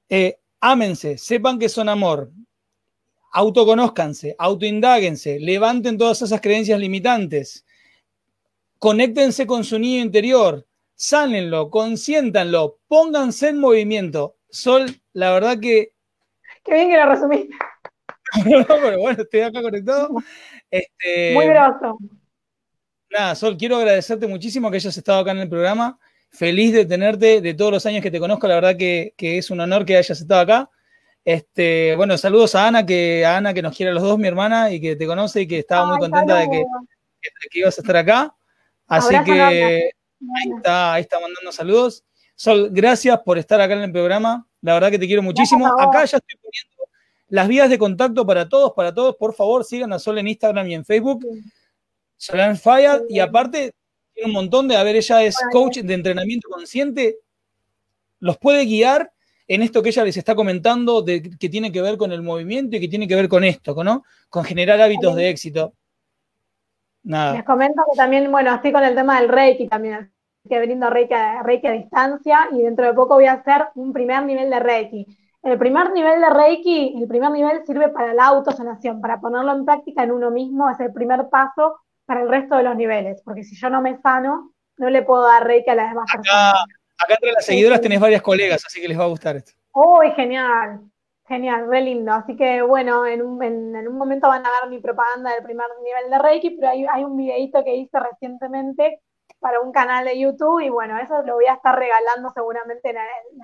Eh, 0.09 0.37
ámense, 0.59 1.17
sepan 1.17 1.59
que 1.59 1.69
son 1.69 1.89
amor, 1.89 2.31
autoconózcanse, 3.31 4.35
autoindáguense, 4.37 5.39
levanten 5.39 5.97
todas 5.97 6.21
esas 6.21 6.39
creencias 6.39 6.79
limitantes, 6.79 7.65
conéctense 8.79 9.47
con 9.47 9.63
su 9.63 9.79
niño 9.79 10.01
interior, 10.01 10.65
sánenlo, 11.03 11.69
consiéntanlo, 11.69 12.79
pónganse 12.87 13.49
en 13.49 13.59
movimiento. 13.59 14.37
Sol, 14.49 14.85
la 15.11 15.33
verdad 15.33 15.59
que... 15.59 15.91
Qué 16.63 16.75
bien 16.75 16.91
que 16.91 16.97
lo 16.97 17.05
resumiste. 17.07 17.55
pero 18.45 18.99
bueno, 18.99 19.21
estoy 19.21 19.41
acá 19.41 19.61
conectado. 19.61 20.09
Este, 20.71 21.33
Muy 21.33 21.47
groso. 21.47 21.97
Nada, 23.11 23.35
Sol, 23.35 23.57
quiero 23.57 23.75
agradecerte 23.75 24.27
muchísimo 24.27 24.71
que 24.71 24.77
hayas 24.77 24.95
estado 24.95 25.19
acá 25.19 25.31
en 25.31 25.39
el 25.39 25.49
programa. 25.49 25.99
Feliz 26.31 26.71
de 26.71 26.85
tenerte, 26.85 27.41
de 27.41 27.53
todos 27.53 27.73
los 27.73 27.85
años 27.85 28.01
que 28.01 28.09
te 28.09 28.19
conozco, 28.19 28.47
la 28.47 28.55
verdad 28.55 28.77
que, 28.77 29.13
es 29.17 29.51
un 29.51 29.59
honor 29.59 29.85
que 29.85 29.97
hayas 29.97 30.21
estado 30.21 30.39
acá. 30.39 30.69
Este, 31.25 31.97
bueno, 31.97 32.17
saludos 32.17 32.55
a 32.55 32.67
Ana, 32.67 32.85
que 32.85 33.25
a 33.25 33.37
Ana 33.37 33.53
que 33.53 33.61
nos 33.61 33.75
quiere 33.75 33.91
a 33.91 33.93
los 33.93 34.03
dos, 34.03 34.17
mi 34.17 34.29
hermana, 34.29 34.71
y 34.71 34.79
que 34.79 34.95
te 34.95 35.05
conoce 35.05 35.41
y 35.41 35.47
que 35.47 35.59
estaba 35.59 35.85
muy 35.85 35.99
contenta 35.99 36.37
de 36.37 36.49
que, 36.49 36.63
ibas 37.59 37.77
a 37.77 37.81
estar 37.81 37.97
acá. 37.97 38.33
Así 38.87 39.15
que 39.25 39.91
ahí 40.35 40.51
está, 40.57 40.93
ahí 40.93 41.01
está 41.01 41.19
mandando 41.19 41.51
saludos. 41.51 42.03
Sol, 42.35 42.69
gracias 42.71 43.19
por 43.23 43.37
estar 43.37 43.61
acá 43.61 43.73
en 43.73 43.81
el 43.81 43.91
programa. 43.91 44.47
La 44.61 44.73
verdad 44.73 44.91
que 44.91 44.99
te 44.99 45.07
quiero 45.07 45.21
muchísimo. 45.21 45.67
Acá 45.67 46.05
ya 46.05 46.17
estoy 46.17 46.39
poniendo 46.41 46.73
las 47.33 47.47
vías 47.47 47.67
de 47.67 47.79
contacto 47.79 48.27
para 48.27 48.47
todos, 48.47 48.73
para 48.73 48.93
todos, 48.93 49.15
por 49.15 49.33
favor, 49.33 49.65
sigan 49.65 49.91
a 49.91 49.97
Sol 49.97 50.19
en 50.19 50.27
Instagram 50.27 50.67
y 50.67 50.75
en 50.75 50.85
Facebook. 50.85 51.25
Solan 52.15 52.57
Fire, 52.57 53.01
y 53.09 53.19
aparte, 53.19 53.73
tiene 54.13 54.27
un 54.27 54.33
montón 54.33 54.67
de, 54.67 54.77
a 54.77 54.83
ver, 54.83 54.95
ella 54.95 55.23
es 55.23 55.35
coach 55.51 55.79
de 55.79 55.93
entrenamiento 55.95 56.47
consciente, 56.47 57.17
los 58.19 58.37
puede 58.37 58.65
guiar 58.65 59.11
en 59.47 59.63
esto 59.63 59.81
que 59.81 59.89
ella 59.89 60.03
les 60.03 60.15
está 60.15 60.35
comentando, 60.35 61.01
de, 61.01 61.21
que 61.21 61.49
tiene 61.49 61.71
que 61.71 61.81
ver 61.81 61.97
con 61.97 62.11
el 62.11 62.21
movimiento 62.21 62.77
y 62.77 62.79
que 62.79 62.87
tiene 62.87 63.07
que 63.07 63.15
ver 63.15 63.27
con 63.27 63.43
esto, 63.43 63.83
¿no? 63.83 64.03
Con 64.29 64.43
generar 64.45 64.79
hábitos 64.79 65.15
de 65.15 65.29
éxito. 65.29 65.73
Nada. 67.01 67.33
Les 67.33 67.43
comento 67.43 67.81
que 67.91 67.97
también, 67.97 68.31
bueno, 68.31 68.53
estoy 68.53 68.71
con 68.71 68.83
el 68.83 68.93
tema 68.93 69.19
del 69.19 69.27
Reiki 69.27 69.67
también, 69.67 70.12
que 70.47 70.59
brindo 70.59 70.89
Reiki 70.89 71.13
Reiki 71.43 71.67
a 71.67 71.71
distancia 71.71 72.47
y 72.51 72.61
dentro 72.61 72.85
de 72.85 72.93
poco 72.93 73.15
voy 73.15 73.25
a 73.25 73.33
hacer 73.33 73.67
un 73.75 73.93
primer 73.93 74.23
nivel 74.23 74.49
de 74.49 74.59
Reiki 74.59 75.17
el 75.43 75.57
primer 75.57 75.91
nivel 75.91 76.21
de 76.21 76.29
Reiki, 76.29 76.95
el 77.01 77.07
primer 77.07 77.29
nivel 77.31 77.65
sirve 77.65 77.89
para 77.89 78.13
la 78.13 78.27
autosanación, 78.27 79.01
para 79.01 79.19
ponerlo 79.19 79.51
en 79.51 79.65
práctica 79.65 80.03
en 80.03 80.13
uno 80.13 80.31
mismo, 80.31 80.69
es 80.69 80.79
el 80.79 80.93
primer 80.93 81.27
paso 81.29 81.81
para 82.05 82.21
el 82.21 82.29
resto 82.29 82.55
de 82.55 82.63
los 82.63 82.77
niveles, 82.77 83.21
porque 83.25 83.43
si 83.43 83.55
yo 83.57 83.69
no 83.69 83.81
me 83.81 83.99
sano, 84.01 84.53
no 84.77 84.89
le 84.89 85.01
puedo 85.01 85.23
dar 85.23 85.45
reiki 85.45 85.69
a 85.69 85.75
las 85.75 85.89
demás 85.89 86.09
personas. 86.11 86.53
Acá 86.97 87.13
entre 87.15 87.33
las 87.33 87.45
seguidoras 87.45 87.81
tenés 87.81 87.99
varias 87.99 88.21
colegas, 88.21 88.63
así 88.65 88.81
que 88.81 88.87
les 88.87 88.97
va 88.97 89.03
a 89.03 89.07
gustar 89.07 89.35
esto. 89.35 89.51
¡Uy, 89.73 90.11
genial! 90.11 90.79
Genial, 91.27 91.67
re 91.69 91.81
lindo. 91.81 92.13
Así 92.13 92.35
que 92.35 92.61
bueno, 92.61 93.05
en 93.05 93.21
un, 93.21 93.41
en, 93.43 93.87
un, 93.87 93.97
momento 93.97 94.27
van 94.27 94.45
a 94.45 94.49
ver 94.61 94.69
mi 94.69 94.79
propaganda 94.79 95.33
del 95.33 95.43
primer 95.43 95.67
nivel 95.83 96.09
de 96.09 96.19
Reiki, 96.19 96.51
pero 96.51 96.69
hay, 96.69 96.85
hay 96.85 97.03
un 97.03 97.17
videito 97.17 97.63
que 97.63 97.75
hice 97.75 97.99
recientemente 97.99 99.01
para 99.43 99.59
un 99.59 99.73
canal 99.73 100.05
de 100.05 100.17
YouTube 100.17 100.61
y 100.61 100.69
bueno, 100.69 100.97
eso 100.97 101.21
lo 101.23 101.35
voy 101.35 101.45
a 101.45 101.55
estar 101.55 101.77
regalando 101.77 102.31
seguramente 102.33 102.89
en, 102.89 102.97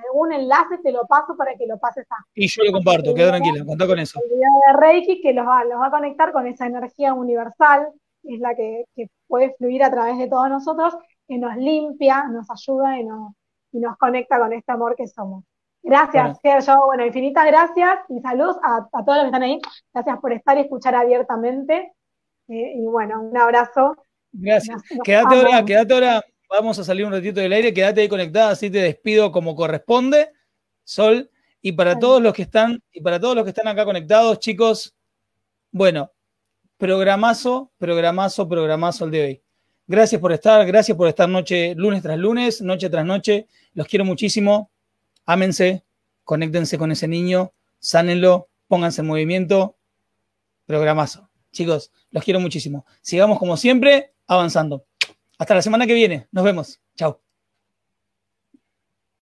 algún 0.08 0.32
enlace, 0.32 0.78
te 0.82 0.94
lo 0.94 1.06
paso 1.06 1.36
para 1.38 1.56
que 1.56 1.68
lo 1.68 1.78
pases 1.78 2.08
a. 2.10 2.16
Y 2.34 2.48
yo 2.48 2.64
lo 2.64 2.72
comparto, 2.72 3.14
queda 3.14 3.30
tranquila, 3.30 3.66
contá 3.66 3.86
con 3.86 4.00
eso. 4.00 4.18
El 4.24 4.30
video 4.30 4.50
de 4.66 4.80
Reiki 4.80 5.22
que 5.22 5.34
los 5.34 5.46
va, 5.46 5.66
los 5.66 5.80
va 5.80 5.88
a 5.88 5.92
conectar 5.92 6.32
con 6.32 6.48
esa 6.48 6.66
energía 6.66 7.14
universal, 7.14 7.90
es 8.24 8.40
la 8.40 8.56
que, 8.56 8.86
puede 9.28 9.54
fluir 9.58 9.84
a 9.84 9.92
través 9.92 10.18
de 10.18 10.28
todos 10.28 10.50
nosotros, 10.50 10.98
que 11.28 11.38
nos 11.38 11.56
limpia, 11.58 12.24
nos 12.24 12.50
ayuda 12.50 12.98
y 12.98 13.04
nos, 13.04 13.34
y 13.74 13.80
nos 13.80 13.98
conecta 13.98 14.40
con 14.40 14.54
este 14.54 14.72
amor 14.72 14.96
que 14.96 15.06
somos. 15.06 15.44
Gracias, 15.84 16.40
Sergio. 16.42 16.86
Bueno, 16.86 17.06
infinitas 17.06 17.46
gracias 17.46 18.00
y 18.08 18.22
saludos 18.22 18.58
a, 18.64 18.88
todos 19.04 19.18
los 19.18 19.20
que 19.20 19.26
están 19.26 19.44
ahí. 19.44 19.60
Gracias 19.94 20.20
por 20.20 20.32
estar 20.32 20.58
y 20.58 20.62
escuchar 20.62 20.96
abiertamente. 20.96 21.94
Eh, 22.48 22.74
y 22.78 22.86
bueno, 22.86 23.22
un 23.22 23.38
abrazo. 23.38 23.96
Gracias. 24.32 24.82
quédate 25.04 25.36
ahora, 25.36 25.66
quédate 25.66 25.94
ahora. 25.94 26.26
Vamos 26.50 26.80
a 26.80 26.84
salir 26.84 27.06
un 27.06 27.12
ratito 27.12 27.40
del 27.40 27.54
aire. 27.54 27.74
Quédate 27.74 28.02
ahí 28.02 28.08
conectada, 28.08 28.52
así 28.52 28.70
te 28.70 28.80
despido 28.80 29.32
como 29.32 29.56
corresponde. 29.56 30.32
Sol. 30.84 31.30
Y 31.62 31.74
para 31.74 32.00
todos 32.00 32.22
los 32.22 32.34
que 32.34 32.44
están, 32.44 32.82
y 32.92 33.02
para 33.02 33.20
todos 33.20 33.36
los 33.36 33.44
que 33.44 33.50
están 33.50 33.68
acá 33.68 33.84
conectados, 33.84 34.40
chicos, 34.40 34.96
bueno, 35.72 36.12
programazo, 36.78 37.72
programazo, 37.78 38.48
programazo 38.48 39.06
el 39.06 39.12
de 39.12 39.22
hoy. 39.22 39.44
Gracias 39.86 40.22
por 40.22 40.32
estar, 40.32 40.66
gracias 40.66 40.96
por 40.96 41.08
estar 41.08 41.28
noche, 41.28 41.74
lunes 41.76 42.02
tras 42.02 42.18
lunes, 42.18 42.62
noche 42.62 42.90
tras 42.90 43.06
noche. 43.06 43.48
Los 43.74 43.88
quiero 43.88 44.06
muchísimo. 44.06 44.72
Ámense, 45.26 45.84
conéctense 46.24 46.78
con 46.78 46.92
ese 46.92 47.08
niño, 47.08 47.54
sánenlo, 47.80 48.50
pónganse 48.68 49.02
en 49.02 49.08
movimiento. 49.08 49.76
Programazo. 50.66 51.30
Chicos, 51.52 51.92
los 52.12 52.24
quiero 52.24 52.40
muchísimo. 52.40 52.86
Sigamos 53.02 53.38
como 53.38 53.58
siempre 53.58 54.14
avanzando. 54.30 54.86
Hasta 55.38 55.56
la 55.56 55.62
semana 55.62 55.86
que 55.88 55.94
viene. 55.94 56.28
Nos 56.32 56.44
vemos. 56.44 56.80
Chao. 56.96 57.22